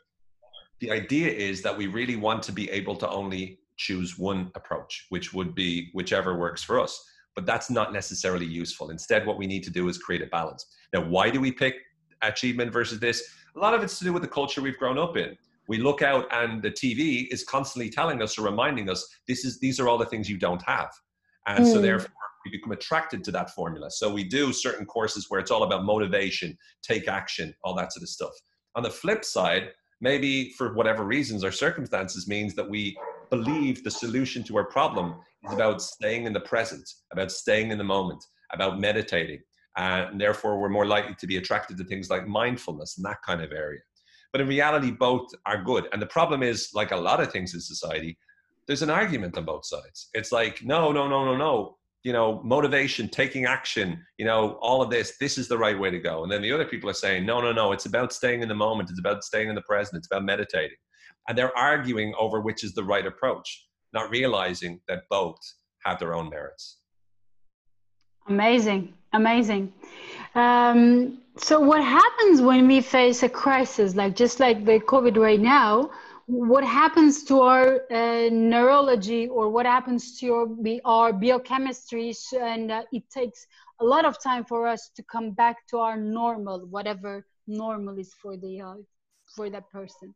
the 0.82 0.90
idea 0.90 1.28
is 1.28 1.62
that 1.62 1.78
we 1.78 1.86
really 1.86 2.16
want 2.16 2.42
to 2.42 2.50
be 2.50 2.68
able 2.70 2.96
to 2.96 3.08
only 3.08 3.60
choose 3.76 4.18
one 4.18 4.50
approach, 4.56 5.06
which 5.10 5.32
would 5.32 5.54
be 5.54 5.90
whichever 5.94 6.36
works 6.36 6.62
for 6.64 6.80
us. 6.80 7.04
But 7.36 7.46
that's 7.46 7.70
not 7.70 7.92
necessarily 7.92 8.46
useful. 8.46 8.90
Instead, 8.90 9.24
what 9.24 9.38
we 9.38 9.46
need 9.46 9.62
to 9.62 9.70
do 9.70 9.88
is 9.88 9.96
create 9.96 10.22
a 10.22 10.26
balance. 10.26 10.66
Now, 10.92 11.02
why 11.04 11.30
do 11.30 11.40
we 11.40 11.52
pick 11.52 11.76
achievement 12.20 12.72
versus 12.72 12.98
this? 12.98 13.22
A 13.54 13.60
lot 13.60 13.74
of 13.74 13.82
it's 13.84 13.96
to 14.00 14.04
do 14.04 14.12
with 14.12 14.22
the 14.22 14.28
culture 14.28 14.60
we've 14.60 14.76
grown 14.76 14.98
up 14.98 15.16
in. 15.16 15.36
We 15.68 15.78
look 15.78 16.02
out 16.02 16.26
and 16.32 16.60
the 16.60 16.72
TV 16.72 17.28
is 17.30 17.44
constantly 17.44 17.88
telling 17.88 18.20
us 18.20 18.36
or 18.36 18.42
reminding 18.42 18.90
us 18.90 19.06
this 19.28 19.44
is 19.44 19.60
these 19.60 19.78
are 19.78 19.88
all 19.88 19.98
the 19.98 20.06
things 20.06 20.28
you 20.28 20.36
don't 20.36 20.62
have. 20.62 20.90
And 21.46 21.64
mm. 21.64 21.72
so 21.72 21.80
therefore 21.80 22.10
we 22.44 22.50
become 22.50 22.72
attracted 22.72 23.24
to 23.24 23.30
that 23.32 23.50
formula. 23.50 23.90
So 23.90 24.12
we 24.12 24.24
do 24.24 24.52
certain 24.52 24.86
courses 24.86 25.26
where 25.28 25.40
it's 25.40 25.50
all 25.50 25.62
about 25.62 25.84
motivation, 25.84 26.56
take 26.82 27.08
action, 27.08 27.54
all 27.64 27.74
that 27.76 27.92
sort 27.92 28.02
of 28.02 28.08
stuff. 28.08 28.32
On 28.74 28.82
the 28.82 28.90
flip 28.90 29.24
side, 29.24 29.70
maybe 30.00 30.50
for 30.58 30.74
whatever 30.74 31.04
reasons 31.04 31.44
or 31.44 31.52
circumstances 31.52 32.26
means 32.26 32.54
that 32.54 32.68
we 32.68 32.96
believe 33.30 33.82
the 33.84 33.90
solution 33.90 34.42
to 34.44 34.56
our 34.56 34.64
problem 34.64 35.14
is 35.44 35.52
about 35.52 35.80
staying 35.80 36.26
in 36.26 36.32
the 36.32 36.40
present, 36.40 36.88
about 37.12 37.30
staying 37.32 37.70
in 37.70 37.78
the 37.78 37.84
moment, 37.84 38.22
about 38.52 38.80
meditating. 38.80 39.40
And 39.76 40.20
therefore, 40.20 40.58
we're 40.58 40.68
more 40.68 40.86
likely 40.86 41.14
to 41.14 41.26
be 41.26 41.38
attracted 41.38 41.78
to 41.78 41.84
things 41.84 42.10
like 42.10 42.26
mindfulness 42.26 42.96
and 42.96 43.06
that 43.06 43.22
kind 43.24 43.40
of 43.40 43.52
area. 43.52 43.80
But 44.32 44.40
in 44.40 44.48
reality, 44.48 44.90
both 44.90 45.28
are 45.46 45.62
good. 45.62 45.88
And 45.92 46.00
the 46.00 46.06
problem 46.06 46.42
is, 46.42 46.70
like 46.74 46.90
a 46.90 46.96
lot 46.96 47.20
of 47.20 47.32
things 47.32 47.54
in 47.54 47.60
society, 47.60 48.18
there's 48.66 48.82
an 48.82 48.90
argument 48.90 49.36
on 49.38 49.44
both 49.44 49.66
sides. 49.66 50.08
It's 50.14 50.32
like, 50.32 50.62
no, 50.62 50.92
no, 50.92 51.08
no, 51.08 51.24
no, 51.24 51.36
no 51.36 51.76
you 52.04 52.12
know, 52.12 52.40
motivation, 52.42 53.08
taking 53.08 53.44
action, 53.44 54.04
you 54.18 54.24
know, 54.24 54.58
all 54.60 54.82
of 54.82 54.90
this, 54.90 55.16
this 55.20 55.38
is 55.38 55.46
the 55.46 55.56
right 55.56 55.78
way 55.78 55.90
to 55.90 56.00
go. 56.00 56.24
And 56.24 56.32
then 56.32 56.42
the 56.42 56.52
other 56.52 56.64
people 56.64 56.90
are 56.90 56.94
saying, 56.94 57.24
no, 57.24 57.40
no, 57.40 57.52
no, 57.52 57.72
it's 57.72 57.86
about 57.86 58.12
staying 58.12 58.42
in 58.42 58.48
the 58.48 58.54
moment. 58.54 58.90
It's 58.90 58.98
about 58.98 59.22
staying 59.22 59.48
in 59.48 59.54
the 59.54 59.62
present. 59.62 59.98
It's 59.98 60.08
about 60.08 60.24
meditating. 60.24 60.76
And 61.28 61.38
they're 61.38 61.56
arguing 61.56 62.12
over 62.18 62.40
which 62.40 62.64
is 62.64 62.74
the 62.74 62.82
right 62.82 63.06
approach, 63.06 63.68
not 63.92 64.10
realizing 64.10 64.80
that 64.88 65.02
both 65.10 65.38
have 65.84 66.00
their 66.00 66.14
own 66.14 66.28
merits. 66.28 66.78
Amazing, 68.28 68.94
amazing. 69.12 69.72
Um, 70.34 71.18
so, 71.36 71.60
what 71.60 71.82
happens 71.82 72.40
when 72.40 72.66
we 72.66 72.80
face 72.80 73.22
a 73.22 73.28
crisis, 73.28 73.94
like 73.94 74.14
just 74.16 74.38
like 74.40 74.64
the 74.64 74.80
COVID 74.80 75.16
right 75.16 75.40
now? 75.40 75.90
What 76.32 76.64
happens 76.64 77.24
to 77.24 77.42
our 77.42 77.82
uh, 77.92 78.30
neurology 78.32 79.28
or 79.28 79.50
what 79.50 79.66
happens 79.66 80.18
to 80.18 80.26
your, 80.26 80.80
our 80.86 81.12
biochemistry 81.12 82.14
and 82.40 82.72
uh, 82.72 82.82
it 82.90 83.02
takes 83.10 83.46
a 83.80 83.84
lot 83.84 84.06
of 84.06 84.20
time 84.22 84.42
for 84.42 84.66
us 84.66 84.90
to 84.96 85.02
come 85.02 85.32
back 85.32 85.66
to 85.68 85.76
our 85.76 85.96
normal 85.96 86.66
whatever 86.70 87.26
normal 87.46 87.98
is 87.98 88.14
for 88.14 88.38
the 88.38 88.62
uh, 88.62 88.74
for 89.36 89.50
that 89.50 89.70
person. 89.70 90.14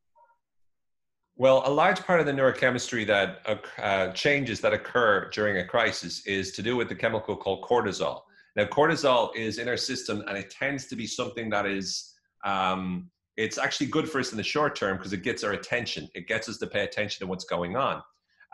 Well 1.37 1.63
a 1.67 1.71
large 1.71 2.01
part 2.01 2.21
of 2.21 2.25
the 2.25 2.33
neurochemistry 2.33 3.07
that 3.09 3.63
uh, 3.77 4.13
changes 4.13 4.59
that 4.63 4.73
occur 4.73 5.29
during 5.35 5.59
a 5.59 5.67
crisis 5.67 6.27
is 6.27 6.53
to 6.53 6.63
do 6.63 6.77
with 6.77 6.89
the 6.89 6.95
chemical 6.95 7.37
called 7.37 7.63
cortisol. 7.63 8.23
Now 8.57 8.65
cortisol 8.65 9.37
is 9.37 9.59
in 9.59 9.69
our 9.69 9.77
system 9.77 10.25
and 10.29 10.39
it 10.39 10.51
tends 10.51 10.87
to 10.87 10.97
be 10.97 11.07
something 11.07 11.51
that 11.51 11.67
is 11.67 12.15
um, 12.43 13.11
it's 13.37 13.59
actually 13.59 13.87
good 13.89 14.09
for 14.09 14.19
us 14.19 14.31
in 14.33 14.37
the 14.37 14.43
short 14.43 14.77
term 14.77 14.97
because 14.97 15.13
it 15.13 15.23
gets 15.23 15.45
our 15.45 15.53
attention. 15.53 16.09
It 16.15 16.27
gets 16.27 16.49
us 16.49 16.59
to 16.59 16.67
pay 16.67 16.85
attention 16.85 17.21
to 17.21 17.27
what's 17.27 17.45
going 17.45 17.77
on. 17.77 18.03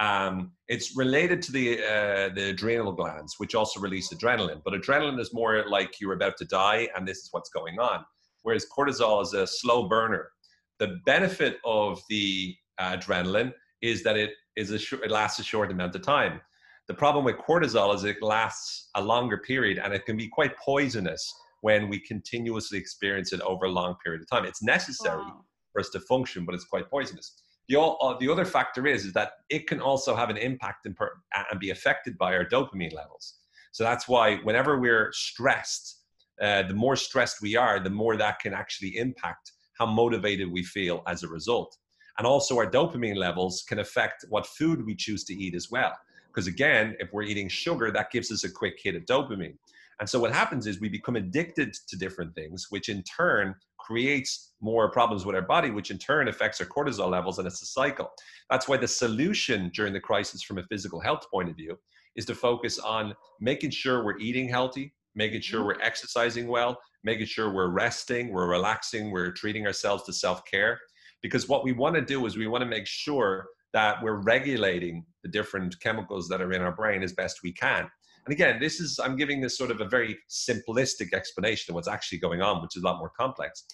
Um, 0.01 0.53
it's 0.69 0.97
related 0.97 1.43
to 1.43 1.53
the 1.53 1.79
uh, 1.79 2.31
the 2.35 2.51
adrenal 2.51 2.93
glands, 2.93 3.35
which 3.39 3.55
also 3.55 3.79
release 3.79 4.13
adrenaline. 4.13 4.63
But 4.65 4.75
adrenaline 4.75 5.21
is 5.21 5.33
more 5.33 5.65
like 5.69 6.01
you're 6.01 6.15
about 6.15 6.37
to 6.39 6.45
die, 6.45 6.89
and 6.97 7.07
this 7.07 7.19
is 7.19 7.29
what's 7.31 7.51
going 7.51 7.79
on. 7.79 8.05
Whereas 8.43 8.67
cortisol 8.77 9.23
is 9.23 9.35
a 9.35 9.47
slow 9.47 9.89
burner. 9.89 10.31
The 10.79 10.97
benefit 11.07 11.59
of 11.65 12.01
the 12.09 12.57
uh, 12.79 12.97
adrenaline 12.97 13.53
is 13.83 14.03
that 14.03 14.17
it 14.17 14.31
is 14.57 14.71
a 14.71 14.79
sh- 14.79 14.95
it 14.95 15.11
lasts 15.11 15.39
a 15.39 15.45
short 15.45 15.71
amount 15.71 15.95
of 15.95 16.03
time. 16.03 16.41
The 16.89 16.95
problem 16.95 17.25
with 17.25 17.37
cortisol 17.37 17.95
is 17.95 18.03
it 18.03 18.21
lasts 18.23 18.89
a 18.97 19.03
longer 19.03 19.39
period, 19.39 19.79
and 19.79 19.95
it 19.95 20.05
can 20.05 20.17
be 20.17 20.27
quite 20.27 20.57
poisonous 20.57 21.33
when 21.63 21.89
we 21.89 21.99
continuously 21.99 22.79
experience 22.79 23.33
it 23.33 23.41
over 23.41 23.65
a 23.65 23.71
long 23.71 23.97
period 24.05 24.21
of 24.21 24.29
time. 24.29 24.45
It's 24.45 24.63
necessary 24.63 25.25
Wow. 25.25 25.45
for 25.73 25.81
us 25.81 25.89
to 25.91 26.01
function, 26.01 26.45
but 26.45 26.55
it's 26.55 26.65
quite 26.65 26.91
poisonous. 26.91 27.41
The, 27.69 27.77
all, 27.77 27.97
uh, 28.03 28.19
the 28.19 28.31
other 28.31 28.45
factor 28.45 28.87
is, 28.87 29.07
is 29.07 29.13
that 29.15 29.33
it 29.49 29.67
can 29.67 29.81
also 29.81 30.15
have 30.15 30.29
an 30.29 30.37
impact 30.37 30.87
and, 30.87 30.95
per, 30.97 31.13
and 31.51 31.61
be 31.61 31.71
affected 31.71 32.19
by 32.19 32.35
our 32.35 32.45
dopamine 32.45 32.93
levels. 32.93 33.35
So 33.71 33.85
that's 33.85 34.07
why 34.09 34.37
whenever 34.39 34.79
we're 34.79 35.11
stressed, 35.13 36.01
uh, 36.41 36.65
the 36.65 36.75
more 36.75 36.97
stressed 36.97 37.41
we 37.41 37.57
are, 37.57 37.79
the 37.79 37.91
more 37.91 38.17
that 38.17 38.41
can 38.41 38.53
actually 38.53 38.99
impact 38.99 39.53
how 39.79 39.87
motivated 39.87 40.51
we 40.51 40.65
feel 40.65 41.03
as 41.07 41.23
a 41.23 41.29
result. 41.29 41.77
And 42.19 42.27
also, 42.27 42.59
our 42.59 42.71
dopamine 42.71 43.17
levels 43.17 43.65
can 43.67 43.79
affect 43.79 44.27
what 44.29 44.47
food 44.47 44.85
we 44.85 44.95
choose 44.95 45.25
to 45.25 45.35
eat 45.35 45.55
as 45.55 45.71
well. 45.71 45.97
Because 46.27 46.47
again, 46.47 46.97
if 46.99 47.13
we're 47.13 47.23
eating 47.23 47.49
sugar, 47.49 47.91
that 47.93 48.11
gives 48.11 48.31
us 48.33 48.45
a 48.45 48.51
quick 48.51 48.79
hit 48.83 48.97
of 48.97 49.05
dopamine. 49.05 49.57
And 50.03 50.09
so, 50.09 50.19
what 50.19 50.33
happens 50.33 50.67
is 50.67 50.81
we 50.81 50.89
become 50.89 51.15
addicted 51.15 51.75
to 51.87 51.97
different 51.97 52.35
things, 52.35 52.67
which 52.71 52.89
in 52.89 53.05
turn 53.05 53.55
creates 53.79 54.51
more 54.61 54.91
problems 54.91 55.25
with 55.25 55.37
our 55.37 55.43
body, 55.43 55.71
which 55.71 55.93
in 55.93 55.99
turn 55.99 56.27
affects 56.27 56.61
our 56.61 56.67
cortisol 56.67 57.09
levels, 57.09 57.39
and 57.39 57.47
it's 57.47 57.63
a 57.63 57.67
cycle. 57.67 58.11
That's 58.51 58.67
why 58.67 58.79
the 58.79 58.89
solution 58.89 59.71
during 59.73 59.93
the 59.93 60.01
crisis, 60.01 60.43
from 60.43 60.59
a 60.59 60.65
physical 60.65 60.99
health 60.99 61.31
point 61.31 61.51
of 61.51 61.57
view, 61.57 61.79
is 62.17 62.25
to 62.25 62.35
focus 62.35 62.81
on 62.81 63.15
making 63.41 63.71
sure 63.71 64.05
we're 64.05 64.19
eating 64.19 64.49
healthy, 64.49 64.93
making 65.15 65.41
sure 65.41 65.61
mm-hmm. 65.61 65.69
we're 65.69 65.87
exercising 65.87 66.49
well, 66.49 66.81
making 67.05 67.27
sure 67.27 67.55
we're 67.55 67.71
resting, 67.71 68.33
we're 68.33 68.51
relaxing, 68.51 69.13
we're 69.13 69.31
treating 69.31 69.69
ourselves 69.69 70.03
to 70.07 70.13
self 70.13 70.45
care. 70.47 70.81
Because 71.23 71.49
what 71.49 71.63
we 71.63 71.71
want 71.71 71.95
to 71.95 72.03
do 72.03 72.27
is 72.27 72.37
we 72.37 72.49
want 72.49 72.63
to 72.63 72.69
make 72.69 72.89
sure 72.89 73.47
that 73.73 74.03
we're 74.03 74.21
regulating 74.21 75.07
the 75.23 75.29
different 75.29 75.79
chemicals 75.79 76.29
that 76.29 76.43
are 76.43 76.53
in 76.53 76.61
our 76.61 76.73
brain 76.73 77.05
as 77.05 77.13
best 77.13 77.45
we 77.45 77.53
can. 77.53 77.89
And 78.27 78.33
again, 78.33 78.61
this 78.61 78.81
is, 78.81 79.01
I'm 79.03 79.17
giving 79.17 79.41
this 79.41 79.59
sort 79.59 79.71
of 79.71 79.81
a 79.81 79.85
very 79.85 80.17
simplistic 80.31 81.13
explanation 81.13 81.73
of 81.73 81.75
what's 81.75 81.89
actually 81.89 82.19
going 82.19 82.41
on, 82.41 82.63
which 82.63 82.77
is 82.77 82.83
a 82.83 82.87
lot 82.87 82.99
more 82.99 83.11
complex. 83.19 83.65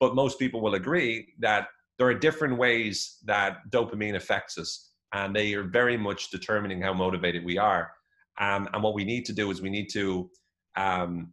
But 0.00 0.14
most 0.14 0.38
people 0.38 0.60
will 0.60 0.74
agree 0.74 1.34
that 1.40 1.68
there 1.98 2.06
are 2.06 2.14
different 2.14 2.56
ways 2.56 3.18
that 3.24 3.58
dopamine 3.70 4.14
affects 4.14 4.56
us, 4.56 4.92
and 5.12 5.34
they 5.34 5.54
are 5.54 5.64
very 5.64 5.96
much 5.96 6.30
determining 6.30 6.80
how 6.80 6.94
motivated 6.94 7.44
we 7.44 7.58
are. 7.58 7.90
Um, 8.40 8.68
and 8.72 8.82
what 8.82 8.94
we 8.94 9.04
need 9.04 9.24
to 9.26 9.32
do 9.32 9.50
is 9.50 9.60
we 9.60 9.70
need 9.70 9.88
to 9.90 10.30
um, 10.76 11.32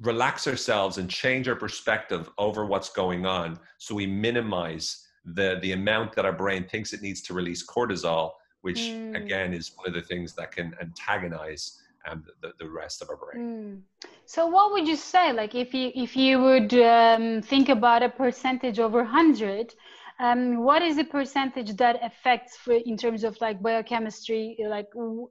relax 0.00 0.46
ourselves 0.46 0.98
and 0.98 1.08
change 1.08 1.48
our 1.48 1.56
perspective 1.56 2.28
over 2.38 2.66
what's 2.66 2.90
going 2.90 3.26
on 3.26 3.58
so 3.78 3.94
we 3.94 4.06
minimize 4.06 5.06
the, 5.24 5.58
the 5.62 5.72
amount 5.72 6.14
that 6.14 6.24
our 6.24 6.32
brain 6.32 6.66
thinks 6.68 6.92
it 6.92 7.00
needs 7.00 7.22
to 7.22 7.32
release 7.32 7.64
cortisol 7.66 8.32
which 8.64 9.04
Mm. 9.04 9.24
again 9.24 9.54
is 9.54 9.72
one 9.76 9.88
of 9.88 9.94
the 9.94 10.08
things 10.12 10.34
that 10.36 10.52
can 10.52 10.74
antagonize 10.82 11.82
um, 12.10 12.24
the, 12.42 12.52
the 12.60 12.68
rest 12.70 13.02
of 13.02 13.10
our 13.10 13.16
brain. 13.16 13.42
Mm. 13.42 13.82
So, 14.26 14.46
what 14.46 14.72
would 14.72 14.86
you 14.88 14.96
say, 14.96 15.32
like, 15.32 15.54
if 15.54 15.74
you 15.74 15.92
if 15.94 16.16
you 16.16 16.40
would 16.40 16.74
um, 16.74 17.42
think 17.42 17.68
about 17.68 18.02
a 18.02 18.08
percentage 18.08 18.78
over 18.78 19.04
hundred, 19.04 19.74
um, 20.20 20.64
what 20.64 20.82
is 20.82 20.96
the 20.96 21.04
percentage 21.04 21.76
that 21.76 21.98
affects, 22.02 22.56
for, 22.56 22.74
in 22.74 22.96
terms 22.96 23.24
of 23.24 23.40
like 23.40 23.62
biochemistry, 23.62 24.56
like 24.68 24.88
w- 24.92 25.28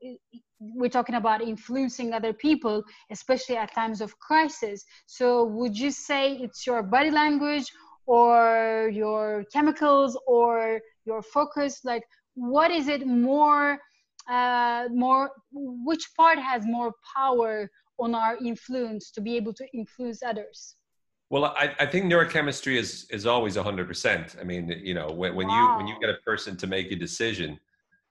we're 0.60 0.90
talking 0.90 1.16
about 1.16 1.42
influencing 1.42 2.14
other 2.14 2.34
people, 2.34 2.84
especially 3.12 3.58
at 3.58 3.74
times 3.74 4.02
of 4.02 4.18
crisis. 4.20 4.86
So, 5.08 5.46
would 5.46 5.78
you 5.78 5.92
say 5.92 6.34
it's 6.34 6.66
your 6.68 6.84
body 6.84 7.12
language, 7.12 7.72
or 8.06 8.90
your 8.94 9.46
chemicals, 9.54 10.18
or 10.28 10.82
your 11.06 11.22
focus? 11.22 11.82
Like, 11.86 12.04
what 12.36 12.72
is 12.72 12.88
it 12.88 13.06
more? 13.08 13.80
uh, 14.30 14.88
more 14.92 15.32
which 15.52 16.10
part 16.16 16.40
has 16.40 16.66
more 16.66 16.94
power 17.16 17.70
on 18.00 18.16
our 18.16 18.38
influence 18.38 19.12
to 19.12 19.22
be 19.22 19.36
able 19.36 19.54
to 19.54 19.66
influence 19.74 20.24
others 20.24 20.76
Well, 21.30 21.46
I, 21.46 21.76
I 21.80 21.86
think 21.86 22.06
neurochemistry 22.06 22.76
is 22.78 23.08
is 23.10 23.26
always 23.26 23.56
hundred 23.56 23.88
percent. 23.88 24.36
I 24.40 24.44
mean, 24.44 24.70
you 24.84 24.94
know, 24.94 25.08
when, 25.08 25.36
when 25.36 25.50
you 25.50 25.64
when 25.78 25.88
you 25.88 25.96
get 26.00 26.10
a 26.10 26.20
person 26.26 26.56
to 26.58 26.68
make 26.68 26.92
a 26.92 26.96
decision, 26.96 27.60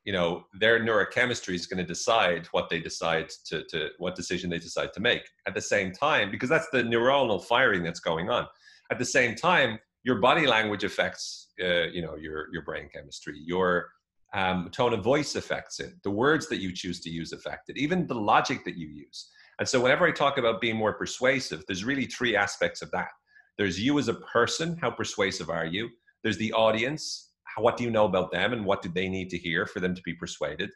you 0.05 0.13
know, 0.13 0.45
their 0.61 0.81
neurochemistry 0.81 1.55
is 1.55 1.67
going 1.67 1.83
to 1.87 1.91
decide 1.97 2.43
what 2.55 2.69
they 2.69 2.81
decide 2.81 3.29
to 3.49 3.57
to 3.73 3.79
what 3.99 4.17
decision 4.17 4.51
they 4.51 4.59
decide 4.59 4.91
to 4.95 5.01
make. 5.01 5.25
At 5.49 5.55
the 5.55 5.67
same 5.75 5.93
time, 5.93 6.31
because 6.31 6.51
that's 6.55 6.71
the 6.73 6.83
neuronal 6.83 7.41
firing 7.53 7.83
that's 7.87 8.01
going 8.01 8.29
on. 8.29 8.45
At 8.91 8.99
the 8.99 9.11
same 9.19 9.35
time, 9.35 9.79
your 10.05 10.19
body 10.29 10.47
language 10.47 10.85
affects, 10.85 11.49
uh, 11.67 11.87
you 11.97 12.03
know, 12.05 12.15
your 12.17 12.53
your 12.53 12.63
brain 12.63 12.89
chemistry. 12.95 13.37
Your 13.53 13.89
um, 14.35 14.71
tone 14.71 14.95
of 14.95 15.05
voice 15.05 15.35
affects 15.37 15.81
it. 15.81 15.93
The 16.03 16.11
words 16.11 16.49
that 16.49 16.61
you 16.61 16.73
choose 16.73 17.01
to 17.01 17.11
use 17.11 17.33
affect 17.33 17.69
it. 17.69 17.77
Even 17.77 18.07
the 18.07 18.15
logic 18.15 18.65
that 18.65 18.77
you 18.77 18.89
use. 18.89 19.31
And 19.59 19.69
so, 19.69 19.81
whenever 19.81 20.07
I 20.07 20.13
talk 20.13 20.39
about 20.39 20.61
being 20.61 20.77
more 20.77 20.95
persuasive, 20.95 21.65
there's 21.67 21.85
really 21.85 22.07
three 22.07 22.35
aspects 22.35 22.83
of 22.83 22.91
that. 22.93 23.09
There's 23.59 23.81
you 23.81 23.99
as 23.99 24.09
a 24.09 24.15
person. 24.15 24.79
How 24.81 24.91
persuasive 24.91 25.51
are 25.51 25.67
you? 25.67 25.91
There's 26.23 26.39
the 26.39 26.53
audience. 26.53 27.31
What 27.59 27.77
do 27.77 27.85
you 27.85 27.91
know 27.91 28.07
about 28.07 28.33
them, 28.33 28.55
and 28.55 28.65
what 28.65 28.81
do 28.81 28.89
they 28.89 29.09
need 29.09 29.29
to 29.31 29.39
hear 29.39 29.67
for 29.67 29.81
them 29.81 29.95
to 29.95 30.03
be 30.03 30.15
persuaded? 30.15 30.71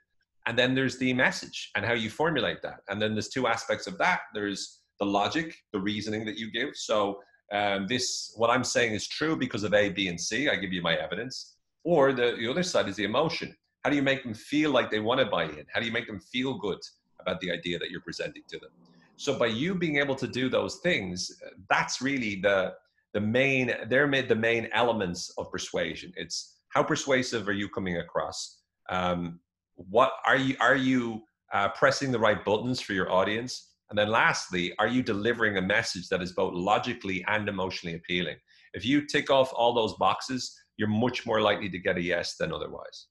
And 0.47 0.57
then 0.57 0.75
there's 0.75 0.99
the 0.99 1.13
message 1.13 1.71
and 1.75 1.85
how 1.85 1.95
you 1.95 2.11
formulate 2.11 2.63
that. 2.63 2.81
And 2.89 3.03
then 3.03 3.15
there's 3.15 3.29
two 3.29 3.47
aspects 3.47 3.87
of 3.87 3.99
that. 3.99 4.21
There's 4.33 4.81
the 5.01 5.07
logic, 5.07 5.57
the 5.73 5.81
reasoning 5.81 6.25
that 6.27 6.39
you 6.39 6.53
give. 6.53 6.71
So 6.75 7.21
um, 7.53 7.87
this, 7.89 8.33
what 8.37 8.51
I'm 8.51 8.63
saying 8.63 8.95
is 8.95 9.09
true 9.09 9.37
because 9.37 9.65
of 9.65 9.75
A, 9.75 9.89
B, 9.89 10.09
and 10.09 10.21
C. 10.21 10.49
I 10.49 10.57
give 10.57 10.73
you 10.73 10.83
my 10.83 10.95
evidence. 10.95 11.56
Or 11.87 12.13
the, 12.13 12.35
the 12.37 12.49
other 12.51 12.65
side 12.65 12.89
is 12.89 12.97
the 12.97 13.05
emotion. 13.05 13.57
How 13.85 13.91
do 13.91 13.97
you 13.97 14.03
make 14.03 14.25
them 14.25 14.35
feel 14.35 14.73
like 14.73 14.91
they 14.91 14.99
want 14.99 15.21
to 15.21 15.27
buy 15.27 15.45
in? 15.45 15.65
How 15.73 15.79
do 15.79 15.87
you 15.87 15.93
make 15.93 16.09
them 16.09 16.19
feel 16.19 16.59
good 16.59 16.81
about 17.21 17.41
the 17.41 17.53
idea 17.53 17.79
that 17.79 17.93
you're 17.93 18.01
presenting 18.01 18.43
to 18.49 18.59
them? 18.59 18.71
So 19.15 19.39
by 19.39 19.47
you 19.47 19.73
being 19.73 19.99
able 19.99 20.17
to 20.17 20.27
do 20.27 20.49
those 20.49 20.77
things, 20.83 21.31
that's 21.71 22.03
really 22.03 22.41
the 22.43 22.75
the 23.15 23.21
main. 23.21 23.73
They're 23.89 24.09
made 24.09 24.29
the 24.29 24.35
main 24.35 24.69
elements 24.73 25.33
of 25.39 25.53
persuasion. 25.53 26.13
It's 26.17 26.57
how 26.71 26.83
persuasive 26.83 27.47
are 27.47 27.53
you 27.63 27.69
coming 27.69 27.99
across? 27.99 28.63
Um, 28.91 29.39
what 29.77 30.11
are 30.27 30.37
you 30.37 30.57
are 30.61 30.75
you 30.75 31.23
uh, 31.53 31.69
pressing 31.69 32.11
the 32.11 32.19
right 32.19 32.45
buttons 32.45 32.81
for 32.81 32.95
your 32.95 33.13
audience? 33.13 33.75
And 33.91 33.97
then 33.97 34.09
lastly, 34.09 34.75
are 34.81 34.89
you 34.89 35.05
delivering 35.05 35.57
a 35.57 35.63
message 35.63 36.09
that 36.09 36.21
is 36.21 36.33
both 36.33 36.53
logically 36.53 37.25
and 37.29 37.49
emotionally 37.49 37.95
appealing? 37.95 38.39
If 38.75 38.85
you 38.85 39.07
tick 39.07 39.31
off 39.31 39.53
all 39.55 39.73
those 39.73 39.95
boxes, 39.95 40.53
you're 40.77 40.89
much 40.89 41.27
more 41.27 41.41
likely 41.41 41.69
to 41.71 41.79
get 41.79 41.97
a 41.97 42.03
yes 42.03 42.37
than 42.37 42.53
otherwise. 42.53 43.07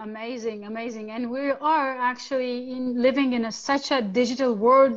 amazing 0.00 0.64
amazing. 0.64 1.10
And 1.10 1.30
we 1.30 1.50
are 1.50 1.90
actually 1.98 2.70
in 2.76 2.84
living 3.02 3.32
in 3.32 3.46
a, 3.46 3.52
such 3.52 3.90
a 3.90 4.00
digital 4.02 4.54
world 4.54 4.94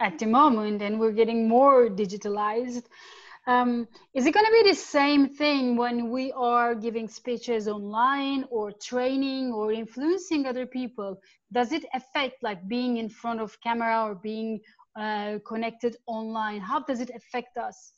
at 0.00 0.18
the 0.18 0.26
moment 0.26 0.82
and 0.82 1.00
we're 1.00 1.16
getting 1.22 1.48
more 1.48 1.88
digitalized. 1.88 2.84
Um, 3.48 3.86
is 4.14 4.26
it 4.26 4.34
going 4.34 4.46
to 4.46 4.52
be 4.52 4.70
the 4.70 4.74
same 4.74 5.28
thing 5.28 5.76
when 5.76 6.10
we 6.10 6.32
are 6.32 6.74
giving 6.74 7.06
speeches 7.08 7.68
online 7.68 8.44
or 8.50 8.72
training 8.72 9.52
or 9.52 9.72
influencing 9.72 10.46
other 10.46 10.66
people? 10.66 11.20
Does 11.52 11.70
it 11.70 11.84
affect 11.94 12.42
like 12.42 12.66
being 12.66 12.96
in 12.96 13.08
front 13.08 13.40
of 13.40 13.60
camera 13.60 14.04
or 14.04 14.16
being 14.16 14.60
uh, 14.98 15.38
connected 15.46 15.96
online? 16.06 16.60
How 16.60 16.80
does 16.80 17.00
it 17.00 17.10
affect 17.14 17.56
us 17.56 17.92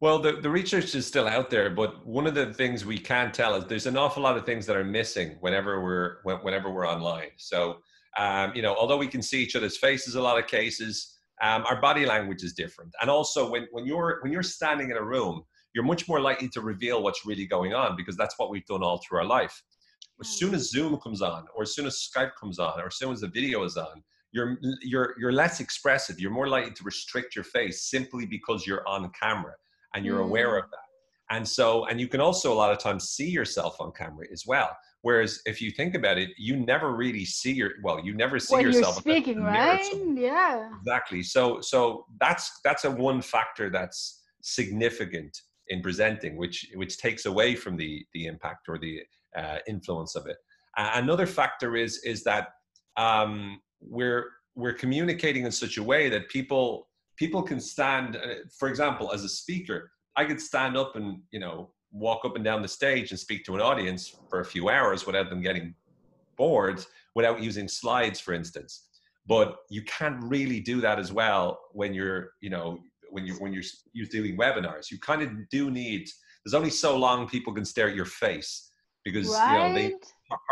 Well, 0.00 0.18
the, 0.18 0.32
the 0.32 0.50
research 0.50 0.94
is 0.94 1.06
still 1.06 1.26
out 1.26 1.48
there, 1.48 1.70
but 1.70 2.06
one 2.06 2.26
of 2.26 2.34
the 2.34 2.52
things 2.52 2.84
we 2.84 2.98
can 2.98 3.32
tell 3.32 3.54
is 3.54 3.64
there's 3.64 3.86
an 3.86 3.96
awful 3.96 4.22
lot 4.22 4.36
of 4.36 4.44
things 4.44 4.66
that 4.66 4.76
are 4.76 4.84
missing 4.84 5.38
whenever 5.40 5.82
we're 5.82 6.18
whenever 6.42 6.70
we're 6.70 6.86
online. 6.86 7.30
So, 7.36 7.78
um, 8.18 8.52
you 8.54 8.60
know, 8.60 8.74
although 8.74 8.98
we 8.98 9.08
can 9.08 9.22
see 9.22 9.42
each 9.42 9.56
other's 9.56 9.78
faces, 9.78 10.14
a 10.14 10.20
lot 10.20 10.38
of 10.38 10.46
cases, 10.46 11.16
um, 11.40 11.64
our 11.66 11.80
body 11.80 12.04
language 12.04 12.42
is 12.42 12.52
different. 12.52 12.92
And 13.00 13.08
also, 13.08 13.50
when 13.50 13.68
when 13.72 13.86
you're 13.86 14.18
when 14.22 14.32
you're 14.32 14.42
standing 14.42 14.90
in 14.90 14.98
a 14.98 15.02
room, 15.02 15.44
you're 15.72 15.84
much 15.84 16.06
more 16.08 16.20
likely 16.20 16.50
to 16.50 16.60
reveal 16.60 17.02
what's 17.02 17.24
really 17.24 17.46
going 17.46 17.72
on 17.72 17.96
because 17.96 18.18
that's 18.18 18.38
what 18.38 18.50
we've 18.50 18.66
done 18.66 18.82
all 18.82 18.98
through 18.98 19.20
our 19.20 19.24
life. 19.24 19.62
As 20.20 20.28
soon 20.28 20.54
as 20.54 20.70
Zoom 20.70 20.98
comes 20.98 21.22
on, 21.22 21.46
or 21.54 21.62
as 21.62 21.74
soon 21.74 21.86
as 21.86 22.10
Skype 22.14 22.32
comes 22.38 22.58
on, 22.58 22.78
or 22.80 22.88
as 22.88 22.96
soon 22.96 23.12
as 23.12 23.20
the 23.20 23.28
video 23.28 23.64
is 23.64 23.78
on, 23.78 24.02
you're 24.32 24.58
you're 24.82 25.14
you're 25.18 25.32
less 25.32 25.60
expressive. 25.60 26.20
You're 26.20 26.32
more 26.32 26.48
likely 26.48 26.72
to 26.72 26.84
restrict 26.84 27.34
your 27.34 27.44
face 27.44 27.84
simply 27.90 28.26
because 28.26 28.66
you're 28.66 28.86
on 28.86 29.10
camera 29.18 29.54
and 29.96 30.04
you're 30.06 30.20
Mm. 30.20 30.26
aware 30.30 30.56
of 30.58 30.70
that. 30.70 30.86
And 31.30 31.46
so, 31.48 31.86
and 31.86 32.00
you 32.00 32.06
can 32.06 32.20
also 32.20 32.52
a 32.52 32.58
lot 32.62 32.70
of 32.70 32.78
times 32.78 33.08
see 33.10 33.28
yourself 33.28 33.80
on 33.80 33.90
camera 33.92 34.26
as 34.32 34.44
well. 34.46 34.70
Whereas 35.02 35.40
if 35.44 35.60
you 35.60 35.70
think 35.72 35.94
about 35.96 36.18
it, 36.18 36.30
you 36.36 36.56
never 36.56 36.94
really 36.94 37.24
see 37.24 37.52
your 37.52 37.70
well, 37.82 37.98
you 38.06 38.14
never 38.14 38.38
see 38.38 38.54
you're 38.60 38.70
yourself. 38.70 38.96
speaking 38.96 39.42
right 39.42 39.88
yeah 40.14 40.70
Exactly. 40.80 41.22
So 41.22 41.60
so 41.60 42.06
that's 42.20 42.44
that's 42.62 42.84
a 42.84 42.90
one 42.90 43.20
factor 43.22 43.70
that's 43.70 44.22
significant 44.42 45.36
in 45.68 45.80
presenting, 45.82 46.36
which 46.36 46.56
which 46.74 46.98
takes 46.98 47.26
away 47.26 47.54
from 47.56 47.76
the 47.76 48.04
the 48.14 48.26
impact 48.26 48.68
or 48.68 48.78
the 48.78 49.00
uh, 49.36 49.58
influence 49.66 50.14
of 50.16 50.26
it. 50.26 50.36
Uh, 50.78 50.90
another 50.94 51.26
factor 51.26 51.76
is 51.76 51.98
is 52.04 52.22
that 52.24 52.44
um, 52.96 53.60
we're 53.80 54.24
we're 54.54 54.72
communicating 54.84 55.44
in 55.44 55.52
such 55.52 55.76
a 55.76 55.82
way 55.82 56.08
that 56.08 56.28
people 56.28 56.88
people 57.16 57.42
can 57.42 57.60
stand. 57.60 58.16
Uh, 58.16 58.34
for 58.58 58.68
example, 58.68 59.12
as 59.12 59.24
a 59.24 59.28
speaker, 59.28 59.90
I 60.16 60.24
could 60.24 60.40
stand 60.40 60.76
up 60.76 60.96
and 60.96 61.20
you 61.30 61.40
know 61.40 61.70
walk 61.92 62.24
up 62.24 62.36
and 62.36 62.44
down 62.44 62.62
the 62.62 62.68
stage 62.68 63.10
and 63.10 63.18
speak 63.18 63.44
to 63.44 63.54
an 63.54 63.60
audience 63.60 64.16
for 64.28 64.40
a 64.40 64.44
few 64.44 64.68
hours 64.68 65.06
without 65.06 65.30
them 65.30 65.40
getting 65.40 65.74
bored, 66.36 66.84
without 67.14 67.42
using 67.42 67.68
slides, 67.68 68.20
for 68.20 68.34
instance. 68.34 68.88
but 69.26 69.56
you 69.70 69.82
can't 69.82 70.22
really 70.22 70.60
do 70.60 70.80
that 70.80 70.98
as 70.98 71.12
well 71.12 71.58
when 71.72 71.92
you're 71.92 72.30
you 72.40 72.50
know 72.50 72.78
when 73.10 73.26
you're 73.26 73.36
when 73.36 73.52
you're, 73.52 73.62
you're 73.92 74.06
doing 74.06 74.36
webinars 74.36 74.90
you 74.90 74.98
kind 74.98 75.22
of 75.22 75.30
do 75.50 75.70
need 75.70 76.08
there's 76.44 76.54
only 76.54 76.70
so 76.70 76.96
long 76.96 77.28
people 77.28 77.52
can 77.52 77.64
stare 77.64 77.88
at 77.88 77.96
your 77.96 78.04
face 78.04 78.70
because 79.04 79.28
right. 79.28 79.52
you 79.52 79.58
know 79.58 79.74
they 79.74 79.94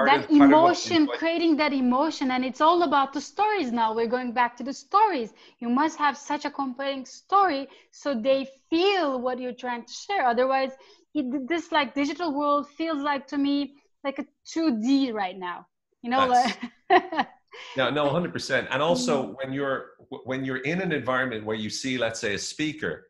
that 0.06 0.30
emotion 0.30 1.08
creating 1.18 1.56
that 1.56 1.72
emotion 1.72 2.30
and 2.30 2.44
it's 2.44 2.60
all 2.60 2.82
about 2.82 3.12
the 3.12 3.20
stories 3.20 3.72
now. 3.72 3.94
We're 3.94 4.06
going 4.06 4.32
back 4.32 4.56
to 4.58 4.64
the 4.64 4.72
stories. 4.72 5.32
You 5.58 5.68
must 5.68 5.98
have 5.98 6.16
such 6.16 6.44
a 6.44 6.50
compelling 6.50 7.04
story 7.04 7.68
so 7.90 8.14
they 8.14 8.48
feel 8.70 9.20
what 9.20 9.40
you're 9.40 9.52
trying 9.52 9.84
to 9.84 9.92
share. 9.92 10.26
Otherwise 10.26 10.72
it, 11.14 11.48
this 11.48 11.72
like 11.72 11.94
digital 11.94 12.32
world 12.32 12.68
feels 12.68 13.02
like 13.02 13.26
to 13.28 13.38
me 13.38 13.74
like 14.04 14.18
a 14.18 14.26
2d 14.46 15.12
right 15.12 15.38
now. 15.38 15.66
You 16.02 16.10
know 16.10 16.26
like 16.26 16.60
no 17.76 17.90
no 17.90 18.06
100% 18.06 18.66
and 18.70 18.82
also 18.82 19.24
mm. 19.24 19.34
when 19.38 19.52
you're 19.52 19.92
when 20.24 20.44
you're 20.44 20.58
in 20.58 20.80
an 20.80 20.92
environment 20.92 21.44
where 21.44 21.56
you 21.56 21.70
see 21.70 21.98
let's 21.98 22.20
say 22.20 22.34
a 22.34 22.38
speaker 22.38 23.08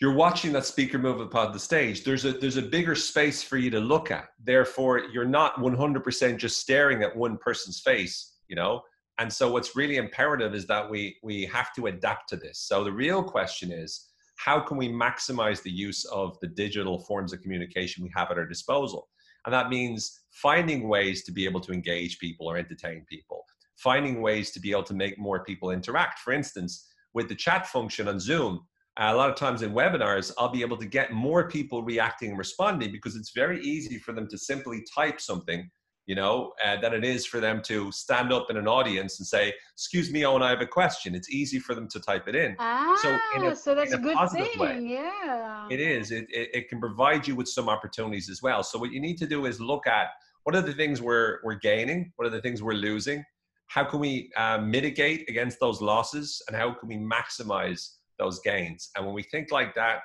you're 0.00 0.14
watching 0.14 0.52
that 0.52 0.64
speaker 0.64 0.98
move 0.98 1.20
upon 1.20 1.52
the 1.52 1.58
stage 1.58 2.04
there's 2.04 2.24
a 2.24 2.32
there's 2.32 2.56
a 2.56 2.62
bigger 2.62 2.94
space 2.94 3.42
for 3.42 3.56
you 3.56 3.70
to 3.70 3.80
look 3.80 4.10
at. 4.10 4.28
Therefore 4.42 5.00
you're 5.12 5.24
not 5.24 5.56
100% 5.56 6.36
just 6.36 6.60
staring 6.60 7.02
at 7.02 7.16
one 7.16 7.36
person's 7.38 7.80
face 7.80 8.34
you 8.48 8.56
know? 8.56 8.82
And 9.20 9.32
so 9.32 9.50
what's 9.50 9.76
really 9.76 9.96
imperative 9.96 10.54
is 10.54 10.66
that 10.66 10.88
we 10.88 11.16
we 11.22 11.44
have 11.46 11.72
to 11.74 11.86
adapt 11.86 12.28
to 12.30 12.36
this. 12.36 12.60
So 12.60 12.84
the 12.84 12.92
real 12.92 13.22
question 13.22 13.70
is 13.72 14.08
how 14.36 14.60
can 14.60 14.76
we 14.76 14.88
maximize 14.88 15.62
the 15.62 15.70
use 15.70 16.04
of 16.06 16.38
the 16.40 16.46
digital 16.46 17.00
forms 17.00 17.32
of 17.32 17.42
communication 17.42 18.04
we 18.04 18.12
have 18.14 18.30
at 18.30 18.38
our 18.38 18.46
disposal? 18.46 19.08
And 19.44 19.52
that 19.52 19.70
means 19.70 20.20
finding 20.30 20.88
ways 20.88 21.24
to 21.24 21.32
be 21.32 21.44
able 21.44 21.60
to 21.60 21.72
engage 21.72 22.18
people 22.18 22.46
or 22.46 22.56
entertain 22.56 23.04
people 23.08 23.44
finding 23.76 24.20
ways 24.20 24.50
to 24.50 24.58
be 24.58 24.72
able 24.72 24.82
to 24.82 24.92
make 24.92 25.16
more 25.20 25.44
people 25.44 25.70
interact. 25.70 26.18
For 26.18 26.32
instance 26.32 26.86
with 27.14 27.28
the 27.28 27.34
chat 27.34 27.66
function 27.66 28.08
on 28.08 28.20
zoom 28.20 28.66
a 28.98 29.14
lot 29.14 29.30
of 29.30 29.36
times 29.36 29.62
in 29.62 29.72
webinars, 29.72 30.32
I'll 30.38 30.48
be 30.48 30.62
able 30.62 30.76
to 30.78 30.86
get 30.86 31.12
more 31.12 31.48
people 31.48 31.82
reacting 31.82 32.30
and 32.30 32.38
responding 32.38 32.90
because 32.90 33.14
it's 33.14 33.30
very 33.30 33.60
easy 33.62 33.98
for 33.98 34.12
them 34.12 34.26
to 34.28 34.36
simply 34.36 34.84
type 34.92 35.20
something, 35.20 35.70
you 36.06 36.16
know, 36.16 36.52
uh, 36.64 36.80
than 36.80 36.92
it 36.94 37.04
is 37.04 37.24
for 37.24 37.38
them 37.38 37.62
to 37.66 37.92
stand 37.92 38.32
up 38.32 38.46
in 38.50 38.56
an 38.56 38.66
audience 38.66 39.20
and 39.20 39.26
say, 39.26 39.54
"Excuse 39.74 40.10
me, 40.10 40.24
Owen, 40.24 40.42
I 40.42 40.50
have 40.50 40.60
a 40.60 40.66
question." 40.66 41.14
It's 41.14 41.30
easy 41.30 41.60
for 41.60 41.74
them 41.76 41.86
to 41.88 42.00
type 42.00 42.26
it 42.26 42.34
in. 42.34 42.56
Ah, 42.58 42.98
so, 43.00 43.18
in 43.36 43.52
a, 43.52 43.54
so 43.54 43.74
that's 43.74 43.92
a, 43.92 43.96
a 43.96 44.00
good 44.00 44.16
thing. 44.30 44.58
Way, 44.58 44.80
yeah, 44.80 45.68
it 45.70 45.80
is. 45.80 46.10
It, 46.10 46.26
it 46.30 46.50
it 46.52 46.68
can 46.68 46.80
provide 46.80 47.28
you 47.28 47.36
with 47.36 47.48
some 47.48 47.68
opportunities 47.68 48.28
as 48.28 48.42
well. 48.42 48.64
So 48.64 48.78
what 48.78 48.90
you 48.90 49.00
need 49.00 49.18
to 49.18 49.26
do 49.26 49.46
is 49.46 49.60
look 49.60 49.86
at 49.86 50.08
what 50.42 50.56
are 50.56 50.62
the 50.62 50.72
things 50.72 51.00
we're 51.00 51.38
we're 51.44 51.54
gaining, 51.54 52.12
what 52.16 52.26
are 52.26 52.30
the 52.30 52.40
things 52.40 52.62
we're 52.64 52.72
losing, 52.72 53.22
how 53.66 53.84
can 53.84 54.00
we 54.00 54.32
uh, 54.36 54.58
mitigate 54.58 55.28
against 55.28 55.60
those 55.60 55.80
losses, 55.80 56.42
and 56.48 56.56
how 56.56 56.72
can 56.72 56.88
we 56.88 56.96
maximize 56.96 57.97
those 58.18 58.40
gains. 58.40 58.90
And 58.96 59.06
when 59.06 59.14
we 59.14 59.22
think 59.22 59.50
like 59.50 59.74
that, 59.74 60.00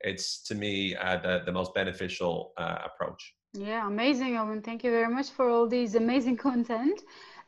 it's 0.00 0.42
to 0.44 0.54
me 0.54 0.94
uh, 0.96 1.18
the, 1.18 1.42
the 1.46 1.52
most 1.52 1.74
beneficial 1.74 2.52
uh, 2.58 2.78
approach. 2.84 3.34
Yeah, 3.54 3.86
amazing, 3.86 4.36
Owen. 4.36 4.60
Thank 4.62 4.84
you 4.84 4.90
very 4.90 5.12
much 5.12 5.30
for 5.30 5.48
all 5.48 5.66
these 5.66 5.94
amazing 5.94 6.36
content. 6.48 7.00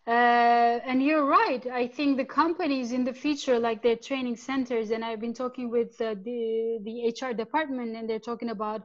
Uh, 0.06 0.80
and 0.90 1.02
you're 1.02 1.26
right. 1.26 1.66
I 1.70 1.86
think 1.86 2.16
the 2.16 2.24
companies 2.24 2.92
in 2.92 3.04
the 3.04 3.12
future, 3.12 3.58
like 3.58 3.82
their 3.82 3.96
training 3.96 4.36
centers, 4.36 4.90
and 4.90 5.04
I've 5.04 5.20
been 5.20 5.34
talking 5.34 5.68
with 5.68 6.00
uh, 6.00 6.14
the 6.24 6.78
the 6.82 6.94
HR 7.08 7.34
department, 7.34 7.94
and 7.94 8.08
they're 8.08 8.26
talking 8.30 8.48
about 8.48 8.80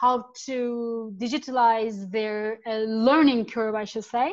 how 0.00 0.26
to 0.46 1.12
digitalize 1.18 2.08
their 2.12 2.60
uh, 2.64 2.76
learning 3.08 3.46
curve, 3.46 3.74
I 3.74 3.84
should 3.84 4.04
say. 4.04 4.28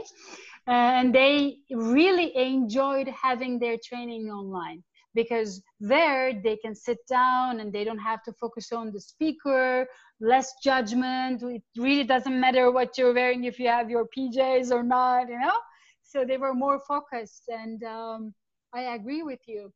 and 0.68 1.14
they 1.14 1.58
really 1.72 2.36
enjoyed 2.36 3.08
having 3.08 3.60
their 3.60 3.78
training 3.90 4.30
online 4.30 4.84
because 5.16 5.62
there 5.80 6.34
they 6.44 6.58
can 6.58 6.76
sit 6.76 7.00
down 7.08 7.60
and 7.60 7.72
they 7.74 7.84
don't 7.84 8.06
have 8.12 8.22
to 8.24 8.34
focus 8.34 8.72
on 8.72 8.92
the 8.92 9.00
speaker 9.00 9.88
less 10.20 10.54
judgment. 10.64 11.42
It 11.44 11.64
really 11.78 12.04
doesn't 12.04 12.40
matter 12.40 12.72
what 12.72 12.98
you're 12.98 13.14
wearing 13.14 13.46
if 13.46 13.60
you 13.60 13.68
have 13.68 13.90
your 13.90 14.06
pjs 14.16 14.72
or 14.72 14.84
not 14.84 15.30
you 15.30 15.40
know? 15.40 15.60
So 16.04 16.26
they 16.26 16.38
were 16.38 16.54
more 16.54 16.80
focused 16.80 17.46
and 17.50 17.84
um, 17.84 18.34
i 18.74 18.82
agree 18.98 19.24
with 19.24 19.42
you. 19.48 19.72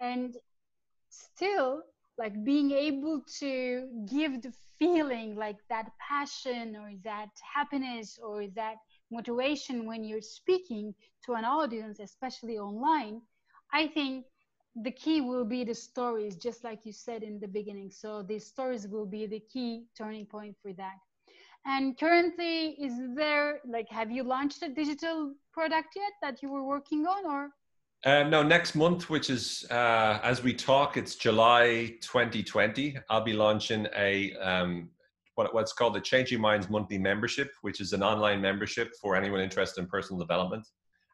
And 0.00 0.36
still 1.10 1.82
like 2.18 2.44
being 2.44 2.70
able 2.70 3.22
to 3.40 3.88
give 4.08 4.42
the 4.42 4.52
feeling 4.78 5.36
like 5.36 5.56
that 5.68 5.90
passion 5.98 6.76
or 6.76 6.92
that 7.04 7.30
happiness 7.54 8.18
or 8.22 8.46
that 8.54 8.76
motivation 9.10 9.86
when 9.86 10.04
you're 10.04 10.20
speaking 10.20 10.94
to 11.24 11.34
an 11.34 11.44
audience 11.44 12.00
especially 12.00 12.58
online 12.58 13.20
i 13.72 13.86
think 13.86 14.24
the 14.76 14.90
key 14.90 15.20
will 15.20 15.44
be 15.44 15.64
the 15.64 15.74
stories, 15.74 16.36
just 16.36 16.64
like 16.64 16.84
you 16.84 16.92
said 16.92 17.22
in 17.22 17.38
the 17.38 17.46
beginning. 17.46 17.90
So 17.90 18.22
the 18.22 18.38
stories 18.38 18.88
will 18.88 19.06
be 19.06 19.26
the 19.26 19.40
key 19.40 19.84
turning 19.96 20.26
point 20.26 20.56
for 20.60 20.72
that. 20.72 20.96
And 21.66 21.98
currently, 21.98 22.70
is 22.72 22.94
there 23.14 23.60
like 23.66 23.88
have 23.88 24.10
you 24.10 24.22
launched 24.22 24.62
a 24.62 24.68
digital 24.68 25.34
product 25.52 25.94
yet 25.96 26.12
that 26.20 26.42
you 26.42 26.50
were 26.50 26.64
working 26.64 27.06
on, 27.06 27.24
or? 27.24 27.50
Um, 28.06 28.28
no, 28.28 28.42
next 28.42 28.74
month, 28.74 29.08
which 29.08 29.30
is 29.30 29.64
uh, 29.70 30.18
as 30.22 30.42
we 30.42 30.52
talk, 30.52 30.98
it's 30.98 31.14
July 31.14 31.96
2020. 32.02 32.98
I'll 33.08 33.24
be 33.24 33.32
launching 33.32 33.86
a 33.96 34.34
um, 34.36 34.90
what, 35.36 35.54
what's 35.54 35.72
called 35.72 35.94
the 35.94 36.00
Changing 36.00 36.40
Minds 36.40 36.68
monthly 36.68 36.98
membership, 36.98 37.50
which 37.62 37.80
is 37.80 37.94
an 37.94 38.02
online 38.02 38.42
membership 38.42 38.92
for 39.00 39.16
anyone 39.16 39.40
interested 39.40 39.80
in 39.80 39.86
personal 39.86 40.20
development 40.20 40.66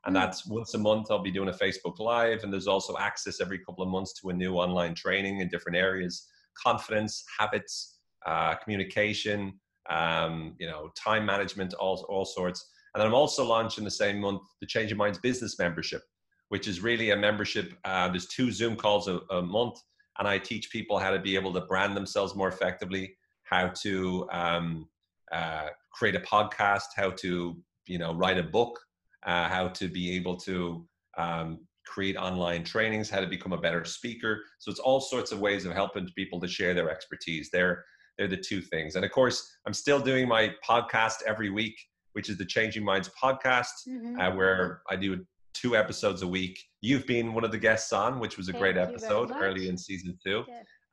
and 0.06 0.16
that's 0.16 0.46
once 0.46 0.74
a 0.74 0.78
month 0.78 1.08
i'll 1.10 1.22
be 1.22 1.30
doing 1.30 1.48
a 1.48 1.52
facebook 1.52 1.98
live 1.98 2.42
and 2.42 2.52
there's 2.52 2.66
also 2.66 2.96
access 2.98 3.40
every 3.40 3.58
couple 3.58 3.82
of 3.82 3.90
months 3.90 4.12
to 4.14 4.30
a 4.30 4.32
new 4.32 4.54
online 4.54 4.94
training 4.94 5.40
in 5.40 5.48
different 5.48 5.76
areas. 5.76 6.26
Confidence 6.56 7.24
habits 7.38 7.98
uh, 8.26 8.54
communication 8.56 9.58
um, 9.88 10.54
you 10.58 10.66
know 10.66 10.90
time 10.96 11.24
management 11.24 11.74
all, 11.74 12.04
all 12.08 12.24
sorts. 12.24 12.70
And 12.94 13.00
then 13.00 13.06
i'm 13.06 13.14
also 13.14 13.44
launching 13.44 13.84
the 13.84 13.90
same 13.90 14.18
month 14.20 14.42
the 14.60 14.66
changing 14.66 14.98
minds 14.98 15.18
business 15.18 15.58
membership 15.58 16.02
which 16.48 16.66
is 16.66 16.80
really 16.80 17.10
a 17.10 17.16
membership 17.16 17.72
uh, 17.84 18.08
there's 18.08 18.26
two 18.26 18.50
zoom 18.50 18.74
calls 18.76 19.06
a, 19.06 19.20
a, 19.30 19.40
month 19.40 19.78
and 20.18 20.26
i 20.26 20.36
teach 20.36 20.70
people 20.70 20.98
how 20.98 21.10
to 21.12 21.20
be 21.20 21.36
able 21.36 21.52
to 21.52 21.60
brand 21.62 21.96
themselves 21.96 22.34
more 22.34 22.48
effectively 22.48 23.16
how 23.44 23.68
to 23.68 24.28
um, 24.32 24.88
uh, 25.30 25.68
create 25.92 26.16
a 26.16 26.20
podcast 26.20 26.88
how 26.96 27.10
to 27.10 27.56
you 27.86 27.98
know 27.98 28.12
write 28.14 28.38
a 28.38 28.42
book 28.42 28.80
uh, 29.24 29.48
how 29.48 29.68
to 29.68 29.88
be 29.88 30.16
able 30.16 30.36
to 30.36 30.86
um, 31.16 31.60
create 31.86 32.16
online 32.16 32.64
trainings, 32.64 33.10
how 33.10 33.20
to 33.20 33.26
become 33.26 33.52
a 33.52 33.60
better 33.60 33.84
speaker. 33.84 34.42
So 34.58 34.70
it's 34.70 34.80
all 34.80 35.00
sorts 35.00 35.32
of 35.32 35.40
ways 35.40 35.66
of 35.66 35.72
helping 35.72 36.08
people 36.16 36.40
to 36.40 36.48
share 36.48 36.74
their 36.74 36.90
expertise. 36.90 37.50
They're 37.52 37.84
they're 38.18 38.28
the 38.28 38.36
two 38.36 38.60
things. 38.60 38.96
And 38.96 39.04
of 39.04 39.10
course, 39.12 39.50
I'm 39.66 39.72
still 39.72 39.98
doing 39.98 40.28
my 40.28 40.52
podcast 40.68 41.22
every 41.26 41.48
week, 41.48 41.74
which 42.12 42.28
is 42.28 42.36
the 42.36 42.44
Changing 42.44 42.84
Minds 42.84 43.10
podcast, 43.22 43.72
mm-hmm. 43.88 44.20
uh, 44.20 44.34
where 44.34 44.82
I 44.90 44.96
do 44.96 45.24
two 45.54 45.74
episodes 45.74 46.20
a 46.20 46.26
week. 46.26 46.58
You've 46.82 47.06
been 47.06 47.32
one 47.32 47.44
of 47.44 47.50
the 47.50 47.58
guests 47.58 47.92
on, 47.92 48.20
which 48.20 48.36
was 48.36 48.48
a 48.48 48.52
Thank 48.52 48.62
great 48.62 48.76
episode 48.76 49.30
early 49.32 49.68
in 49.68 49.78
season 49.78 50.18
two. 50.24 50.44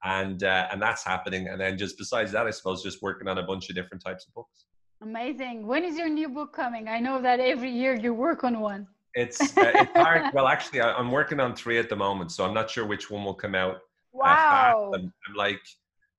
And 0.03 0.43
uh, 0.43 0.67
and 0.71 0.81
that's 0.81 1.03
happening. 1.03 1.47
And 1.47 1.59
then 1.59 1.77
just 1.77 1.97
besides 1.97 2.31
that, 2.31 2.47
I 2.47 2.51
suppose 2.51 2.81
just 2.81 3.01
working 3.01 3.27
on 3.27 3.39
a 3.39 3.43
bunch 3.43 3.69
of 3.69 3.75
different 3.75 4.03
types 4.03 4.25
of 4.27 4.33
books. 4.33 4.65
Amazing. 5.01 5.67
When 5.67 5.83
is 5.83 5.97
your 5.97 6.10
new 6.10 6.27
book 6.27 6.53
coming? 6.53 6.88
I 6.88 6.99
know 6.99 7.21
that 7.21 7.39
every 7.39 7.71
year 7.71 7.93
you 7.93 8.13
work 8.13 8.43
on 8.43 8.60
one. 8.60 8.88
It's, 9.13 9.39
uh, 9.57 9.71
it's 9.75 9.91
hard. 9.95 10.33
well, 10.33 10.47
actually, 10.47 10.81
I, 10.81 10.99
am 10.99 11.12
working 11.12 11.39
on 11.39 11.55
three 11.55 11.77
at 11.77 11.89
the 11.89 11.95
moment, 11.95 12.31
so 12.31 12.45
I'm 12.45 12.53
not 12.53 12.69
sure 12.69 12.86
which 12.86 13.10
one 13.12 13.23
will 13.23 13.33
come 13.33 13.55
out. 13.55 13.75
Uh, 13.75 13.79
wow. 14.13 14.91
I'm, 14.95 15.13
I'm, 15.27 15.36
like 15.36 15.62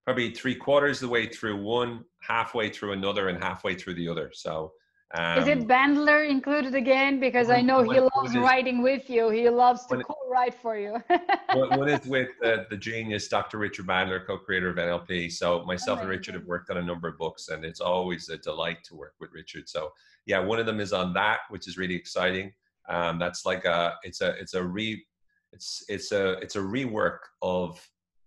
probably 0.05 0.31
three 0.33 0.55
quarters 0.55 1.03
of 1.03 1.09
the 1.09 1.13
way 1.13 1.27
through 1.27 1.61
one, 1.61 2.05
halfway 2.21 2.71
through 2.71 2.93
another, 2.93 3.29
and 3.29 3.43
halfway 3.43 3.75
through 3.75 3.95
the 3.95 4.09
other. 4.09 4.31
So 4.33 4.73
um, 5.15 5.39
is 5.39 5.49
it 5.49 5.59
um, 5.59 5.65
Bandler 5.65 6.29
included 6.29 6.75
again? 6.75 7.19
Because 7.19 7.49
when, 7.49 7.57
I 7.57 7.61
know 7.63 7.83
he 7.83 7.99
loves 7.99 8.37
writing 8.37 8.83
with 8.83 9.09
you. 9.09 9.31
He 9.31 9.49
loves 9.49 9.87
to 9.87 10.03
co-write 10.05 10.55
for 10.55 10.77
you. 10.77 11.03
one 11.55 11.89
is 11.89 12.07
with 12.07 12.29
uh, 12.45 12.65
the 12.69 12.77
genius 12.77 13.27
Dr. 13.29 13.57
Richard 13.57 13.87
Bandler, 13.87 14.27
co-creator 14.27 14.69
of 14.69 14.77
NLP. 14.77 15.33
So 15.33 15.65
myself 15.65 16.01
and 16.01 16.11
Richard 16.11 16.35
have 16.35 16.45
worked 16.45 16.69
on 16.69 16.77
a 16.77 16.83
number 16.83 17.09
of 17.09 17.17
books, 17.17 17.49
and 17.49 17.65
it's 17.65 17.81
always 17.81 18.29
a 18.29 18.37
delight 18.37 18.85
to 18.85 18.97
work 18.97 19.15
with 19.19 19.31
Richard. 19.33 19.67
So 19.67 19.93
yeah, 20.27 20.41
one 20.41 20.59
of 20.59 20.67
them 20.67 20.79
is 20.79 20.93
on 20.93 21.15
that, 21.15 21.39
which 21.49 21.69
is 21.69 21.79
really 21.79 21.95
exciting. 21.95 22.53
Um, 22.91 23.19
that's 23.19 23.47
like 23.47 23.65
a 23.65 23.95
it's 24.03 24.21
a 24.21 24.31
it's 24.33 24.53
a 24.53 24.63
re 24.63 25.03
it's 25.53 25.85
it's 25.89 26.13
a 26.13 26.33
it's 26.41 26.57
a 26.57 26.61
rework 26.61 27.19
of 27.41 27.81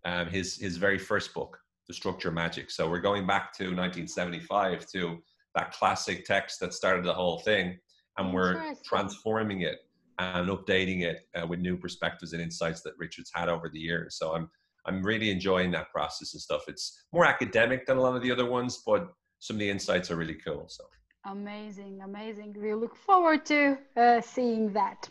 um, 0.05 0.27
his 0.27 0.57
his 0.57 0.77
very 0.77 0.97
first 0.97 1.31
book, 1.35 1.59
The 1.87 1.93
Structure 1.93 2.31
Magic. 2.31 2.71
So 2.71 2.89
we're 2.89 3.01
going 3.01 3.27
back 3.27 3.53
to 3.57 3.65
1975 3.65 4.87
to 4.93 5.21
that 5.55 5.71
classic 5.71 6.25
text 6.25 6.59
that 6.59 6.73
started 6.73 7.03
the 7.05 7.13
whole 7.13 7.39
thing 7.39 7.77
and 8.17 8.33
we're 8.33 8.75
transforming 8.85 9.61
it 9.61 9.79
and 10.19 10.49
updating 10.49 11.01
it 11.01 11.27
uh, 11.35 11.45
with 11.47 11.59
new 11.59 11.77
perspectives 11.77 12.33
and 12.33 12.41
insights 12.41 12.81
that 12.81 12.93
richard's 12.97 13.31
had 13.33 13.49
over 13.49 13.69
the 13.69 13.79
years 13.79 14.17
so 14.17 14.33
i'm 14.33 14.49
i'm 14.85 15.01
really 15.03 15.29
enjoying 15.29 15.71
that 15.71 15.89
process 15.91 16.33
and 16.33 16.41
stuff 16.41 16.63
it's 16.67 17.05
more 17.13 17.25
academic 17.25 17.85
than 17.85 17.97
a 17.97 18.01
lot 18.01 18.15
of 18.15 18.21
the 18.21 18.31
other 18.31 18.45
ones 18.45 18.83
but 18.85 19.07
some 19.39 19.55
of 19.55 19.59
the 19.59 19.69
insights 19.69 20.11
are 20.11 20.15
really 20.15 20.37
cool 20.45 20.65
so 20.67 20.83
Amazing, 21.25 22.01
amazing. 22.03 22.55
We 22.59 22.73
look 22.73 22.95
forward 22.95 23.45
to 23.45 23.77
uh, 23.95 24.21
seeing 24.21 24.73
that. 24.73 25.07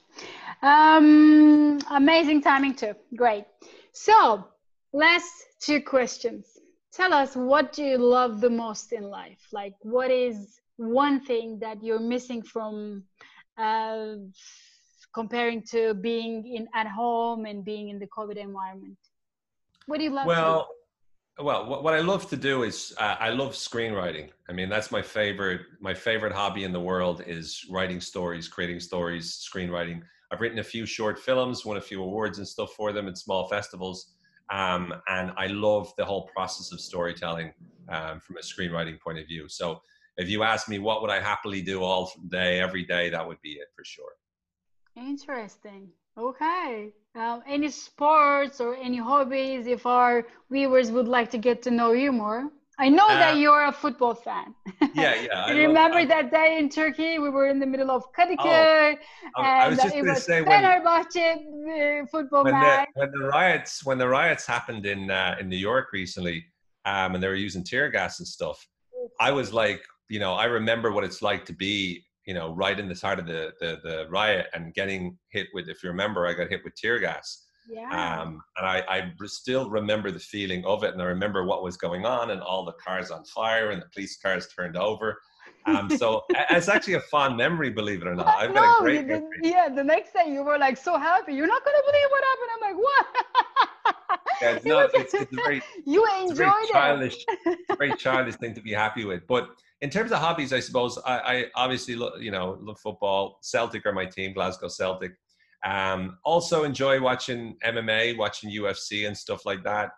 Um, 0.60 1.78
amazing 1.88 2.42
timing 2.42 2.74
too. 2.74 2.94
Great. 3.14 3.44
So, 3.92 4.44
last 4.92 5.32
two 5.60 5.80
questions. 5.80 6.49
Tell 6.92 7.14
us 7.14 7.36
what 7.36 7.72
do 7.72 7.84
you 7.84 7.98
love 7.98 8.40
the 8.40 8.50
most 8.50 8.92
in 8.92 9.04
life? 9.04 9.40
Like, 9.52 9.74
what 9.82 10.10
is 10.10 10.60
one 10.76 11.20
thing 11.20 11.58
that 11.60 11.82
you're 11.82 12.00
missing 12.00 12.42
from 12.42 13.04
uh, 13.56 14.14
comparing 15.14 15.62
to 15.70 15.94
being 15.94 16.46
in 16.46 16.68
at 16.74 16.88
home 16.88 17.44
and 17.44 17.64
being 17.64 17.90
in 17.90 17.98
the 17.98 18.08
COVID 18.08 18.36
environment? 18.36 18.98
What 19.86 19.98
do 19.98 20.04
you 20.04 20.10
love? 20.10 20.26
Well, 20.26 20.68
well, 21.38 21.66
what, 21.66 21.84
what 21.84 21.94
I 21.94 22.00
love 22.00 22.28
to 22.30 22.36
do 22.36 22.64
is 22.64 22.94
uh, 22.98 23.16
I 23.18 23.30
love 23.30 23.52
screenwriting. 23.52 24.28
I 24.48 24.52
mean, 24.52 24.68
that's 24.68 24.90
my 24.90 25.00
favorite. 25.00 25.62
My 25.80 25.94
favorite 25.94 26.32
hobby 26.32 26.64
in 26.64 26.72
the 26.72 26.80
world 26.80 27.22
is 27.26 27.64
writing 27.70 28.00
stories, 28.00 28.48
creating 28.48 28.80
stories, 28.80 29.48
screenwriting. 29.48 30.02
I've 30.30 30.40
written 30.40 30.58
a 30.58 30.64
few 30.64 30.86
short 30.86 31.18
films, 31.18 31.64
won 31.64 31.76
a 31.76 31.80
few 31.80 32.02
awards 32.02 32.38
and 32.38 32.46
stuff 32.46 32.72
for 32.72 32.92
them 32.92 33.08
at 33.08 33.16
small 33.16 33.48
festivals. 33.48 34.14
Um, 34.50 34.94
and 35.08 35.32
I 35.36 35.46
love 35.46 35.92
the 35.96 36.04
whole 36.04 36.26
process 36.34 36.72
of 36.72 36.80
storytelling 36.80 37.52
um, 37.88 38.20
from 38.20 38.36
a 38.36 38.40
screenwriting 38.40 39.00
point 39.00 39.18
of 39.18 39.26
view. 39.26 39.48
So 39.48 39.80
if 40.16 40.28
you 40.28 40.42
ask 40.42 40.68
me 40.68 40.78
what 40.78 41.02
would 41.02 41.10
I 41.10 41.20
happily 41.20 41.62
do 41.62 41.82
all 41.82 42.12
day, 42.28 42.60
every 42.60 42.84
day, 42.84 43.10
that 43.10 43.26
would 43.26 43.40
be 43.42 43.52
it 43.52 43.68
for 43.76 43.84
sure. 43.84 44.12
Interesting. 44.96 45.88
Okay. 46.18 46.92
Um, 47.14 47.42
any 47.46 47.70
sports 47.70 48.60
or 48.60 48.74
any 48.74 48.98
hobbies 48.98 49.66
if 49.66 49.86
our 49.86 50.26
viewers 50.50 50.90
would 50.90 51.08
like 51.08 51.30
to 51.30 51.38
get 51.38 51.62
to 51.62 51.70
know 51.70 51.92
you 51.92 52.12
more? 52.12 52.50
I 52.80 52.88
know 52.88 53.08
uh, 53.08 53.18
that 53.18 53.36
you're 53.36 53.66
a 53.66 53.72
football 53.72 54.14
fan. 54.14 54.54
Yeah, 54.94 55.14
yeah. 55.22 55.50
remember 55.50 55.98
love, 55.98 56.08
that 56.08 56.30
day 56.30 56.56
in 56.58 56.70
Turkey? 56.70 57.18
We 57.18 57.28
were 57.28 57.48
in 57.48 57.58
the 57.60 57.66
middle 57.66 57.90
of 57.90 58.10
Kadıköy, 58.12 58.96
oh, 59.36 59.42
and 59.42 59.46
I 59.46 59.68
was 59.68 59.78
just 59.78 59.94
it 59.94 60.02
was 60.02 60.24
say 60.24 60.40
when, 60.40 60.62
football 62.10 62.44
when 62.44 62.54
match. 62.54 62.88
The, 62.94 63.00
when 63.00 63.10
the 63.12 63.26
riots, 63.26 63.84
when 63.84 63.98
the 63.98 64.08
riots 64.08 64.46
happened 64.46 64.86
in 64.86 65.10
uh, 65.10 65.36
in 65.38 65.48
New 65.50 65.58
York 65.58 65.92
recently, 65.92 66.46
um, 66.86 67.14
and 67.14 67.22
they 67.22 67.28
were 67.28 67.34
using 67.34 67.62
tear 67.62 67.90
gas 67.90 68.18
and 68.18 68.26
stuff, 68.26 68.66
I 69.20 69.30
was 69.30 69.52
like, 69.52 69.82
you 70.08 70.18
know, 70.18 70.32
I 70.32 70.46
remember 70.46 70.90
what 70.90 71.04
it's 71.04 71.20
like 71.20 71.44
to 71.46 71.52
be 71.52 72.04
you 72.26 72.34
know, 72.34 72.54
right 72.54 72.78
in 72.78 72.88
the 72.88 72.94
heart 72.94 73.18
of 73.18 73.26
the, 73.26 73.52
the, 73.60 73.80
the 73.82 74.06
riot 74.08 74.46
and 74.54 74.72
getting 74.74 75.18
hit 75.30 75.48
with, 75.52 75.68
if 75.68 75.82
you 75.82 75.88
remember, 75.88 76.26
I 76.26 76.32
got 76.32 76.48
hit 76.48 76.60
with 76.62 76.76
tear 76.76 77.00
gas. 77.00 77.46
Yeah. 77.70 78.20
Um, 78.20 78.42
and 78.56 78.66
I, 78.66 78.82
I 78.88 79.12
still 79.26 79.70
remember 79.70 80.10
the 80.10 80.18
feeling 80.18 80.64
of 80.64 80.82
it. 80.82 80.92
And 80.92 81.00
I 81.00 81.06
remember 81.06 81.44
what 81.44 81.62
was 81.62 81.76
going 81.76 82.04
on 82.04 82.30
and 82.30 82.40
all 82.40 82.64
the 82.64 82.72
cars 82.72 83.10
on 83.10 83.24
fire 83.24 83.70
and 83.70 83.80
the 83.80 83.86
police 83.94 84.16
cars 84.16 84.48
turned 84.48 84.76
over. 84.76 85.20
Um, 85.66 85.88
so 85.96 86.24
it's 86.50 86.68
actually 86.68 86.94
a 86.94 87.00
fond 87.00 87.36
memory, 87.36 87.70
believe 87.70 88.02
it 88.02 88.08
or 88.08 88.14
not. 88.16 88.26
I've 88.26 88.52
got 88.54 88.80
a 88.80 88.82
great 88.82 89.06
the, 89.06 89.22
Yeah, 89.42 89.68
the 89.68 89.84
next 89.84 90.12
day 90.14 90.32
you 90.32 90.42
were 90.42 90.58
like 90.58 90.76
so 90.76 90.98
happy. 90.98 91.34
You're 91.34 91.46
not 91.46 91.64
going 91.64 91.76
to 91.76 91.82
believe 91.86 92.08
what 92.10 92.24
happened. 92.24 92.50
I'm 92.54 92.74
like, 92.74 92.82
what? 92.82 93.06
yeah, 94.42 94.50
it's, 94.56 94.64
not, 94.64 94.90
it's, 94.94 95.14
it's, 95.14 95.32
a 95.32 95.36
very, 95.36 95.62
you 95.86 96.04
enjoyed 96.04 96.30
it's 96.30 96.32
a 96.32 96.34
very 96.34 96.66
childish, 96.72 97.24
it. 97.46 97.58
very 97.78 97.94
childish 97.96 98.34
thing 98.36 98.54
to 98.54 98.60
be 98.60 98.72
happy 98.72 99.04
with. 99.04 99.26
But 99.28 99.50
in 99.80 99.90
terms 99.90 100.12
of 100.12 100.18
hobbies, 100.18 100.52
I 100.52 100.60
suppose 100.60 100.98
I, 101.06 101.18
I 101.18 101.44
obviously 101.54 101.94
lo- 101.94 102.16
you 102.18 102.30
know 102.30 102.58
love 102.60 102.80
football. 102.80 103.38
Celtic 103.42 103.86
are 103.86 103.92
my 103.92 104.06
team, 104.06 104.32
Glasgow 104.32 104.68
Celtic. 104.68 105.12
Um, 105.64 106.18
also 106.24 106.64
enjoy 106.64 107.00
watching 107.00 107.56
MMA, 107.64 108.16
watching 108.16 108.50
UFC 108.50 109.06
and 109.06 109.16
stuff 109.16 109.44
like 109.44 109.62
that. 109.64 109.90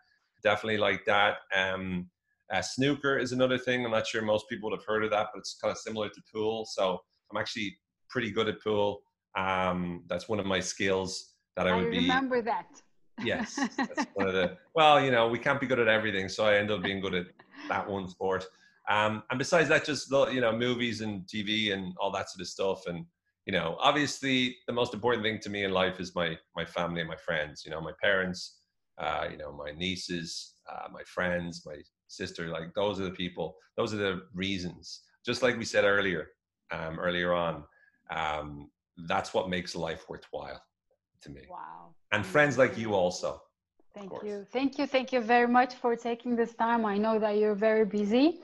Definitely 0.43 0.79
like 0.79 1.05
that. 1.05 1.37
Um, 1.55 2.09
uh, 2.53 2.61
snooker 2.61 3.19
is 3.19 3.33
another 3.33 3.59
thing. 3.59 3.85
I'm 3.85 3.93
not 3.93 4.07
sure 4.07 4.23
most 4.23 4.49
people 4.49 4.71
would 4.71 4.79
have 4.79 4.85
heard 4.87 5.05
of 5.05 5.11
that, 5.11 5.29
but 5.33 5.39
it's 5.39 5.57
kind 5.61 5.73
of 5.73 5.79
similar 5.79 6.09
to 6.09 6.23
pool. 6.33 6.67
So 6.67 6.99
I'm 7.31 7.39
actually 7.39 7.77
pretty 8.09 8.31
good 8.31 8.49
at 8.49 8.63
pool. 8.63 9.03
Um, 9.37 10.05
that's 10.09 10.29
one 10.29 10.39
of 10.39 10.47
my 10.47 10.61
skills 10.61 11.35
that 11.57 11.67
I, 11.67 11.71
I 11.71 11.77
would 11.77 11.91
be. 11.91 11.99
remember 11.99 12.43
that. 12.43 12.67
yes, 13.25 13.59
that's 13.77 14.07
one 14.15 14.27
of 14.27 14.35
the. 14.35 14.57
Well, 14.75 15.03
you 15.05 15.11
know, 15.11 15.29
we 15.29 15.39
can't 15.39 15.61
be 15.61 15.67
good 15.67 15.79
at 15.79 15.89
everything, 15.89 16.29
so 16.29 16.47
I 16.47 16.57
end 16.57 16.71
up 16.71 16.83
being 16.83 17.01
good 17.01 17.15
at 17.15 17.27
that 17.69 17.89
one 17.89 18.09
sport. 18.09 18.47
Um, 18.91 19.23
and 19.31 19.39
besides 19.39 19.69
that, 19.69 19.85
just 19.85 20.11
you 20.11 20.41
know, 20.41 20.57
movies 20.57 21.03
and 21.03 21.27
TV 21.27 21.73
and 21.73 21.95
all 22.01 22.11
that 22.13 22.31
sort 22.31 22.41
of 22.41 22.49
stuff. 22.49 22.87
And 22.87 23.07
you 23.47 23.53
know, 23.53 23.77
obviously, 23.81 24.57
the 24.67 24.73
most 24.73 24.95
important 24.95 25.25
thing 25.25 25.41
to 25.41 25.51
me 25.51 25.65
in 25.65 25.73
life 25.73 26.01
is 26.01 26.15
my 26.15 26.39
my 26.55 26.65
family 26.65 27.01
and 27.01 27.09
my 27.09 27.17
friends. 27.17 27.65
You 27.65 27.71
know, 27.73 27.81
my 27.81 27.93
parents, 28.01 28.61
uh, 28.99 29.27
you 29.31 29.37
know, 29.37 29.53
my 29.53 29.73
nieces, 29.73 30.55
uh, 30.71 30.89
my 30.93 31.03
friends, 31.05 31.63
my 31.67 31.79
sister. 32.09 32.49
Like 32.49 32.73
those 32.75 33.01
are 33.01 33.05
the 33.05 33.11
people. 33.11 33.57
Those 33.77 33.93
are 33.93 33.99
the 33.99 34.23
reasons. 34.35 35.03
Just 35.25 35.43
like 35.43 35.57
we 35.57 35.65
said 35.65 35.85
earlier, 35.85 36.29
um, 36.71 36.99
earlier 36.99 37.33
on, 37.33 37.65
um, 38.11 38.71
that's 39.09 39.33
what 39.35 39.49
makes 39.49 39.75
life 39.75 40.05
worthwhile 40.09 40.63
to 41.23 41.31
me. 41.31 41.43
Wow. 41.49 41.95
And 42.13 42.25
friends 42.25 42.59
like 42.59 42.77
you 42.77 42.95
also. 42.95 43.41
Thank 43.95 44.13
you. 44.23 44.47
Thank 44.53 44.79
you. 44.79 44.87
Thank 44.87 45.13
you 45.13 45.21
very 45.21 45.49
much 45.49 45.75
for 45.75 45.97
taking 45.97 46.35
this 46.37 46.55
time. 46.55 46.85
I 46.85 46.97
know 46.97 47.19
that 47.19 47.37
you're 47.37 47.55
very 47.55 47.85
busy 47.85 48.41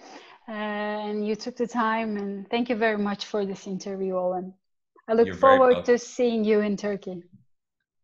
uh, 0.48 0.52
and 0.52 1.26
you 1.26 1.34
took 1.34 1.56
the 1.56 1.66
time 1.66 2.16
and 2.16 2.48
thank 2.50 2.68
you 2.68 2.76
very 2.76 2.98
much 2.98 3.26
for 3.26 3.46
this 3.46 3.66
interview 3.66 4.16
Owen. 4.16 4.52
I 5.08 5.14
look 5.14 5.26
You're 5.26 5.36
forward 5.36 5.86
to 5.86 5.98
seeing 5.98 6.44
you 6.44 6.60
in 6.60 6.76
Turkey. 6.76 7.22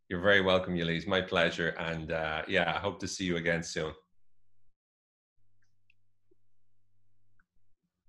You're 0.09 0.23
very 0.23 0.41
welcome, 0.41 0.75
Yeliz. 0.75 1.07
My 1.07 1.21
pleasure. 1.21 1.75
And 1.79 2.13
uh, 2.13 2.43
yeah, 2.49 2.73
I 2.75 2.79
hope 2.79 2.99
to 3.01 3.09
see 3.09 3.25
you 3.25 3.37
again 3.37 3.63
soon. 3.63 3.93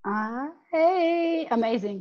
Ah, 0.05 0.49
hey, 0.71 1.47
amazing. 1.51 1.93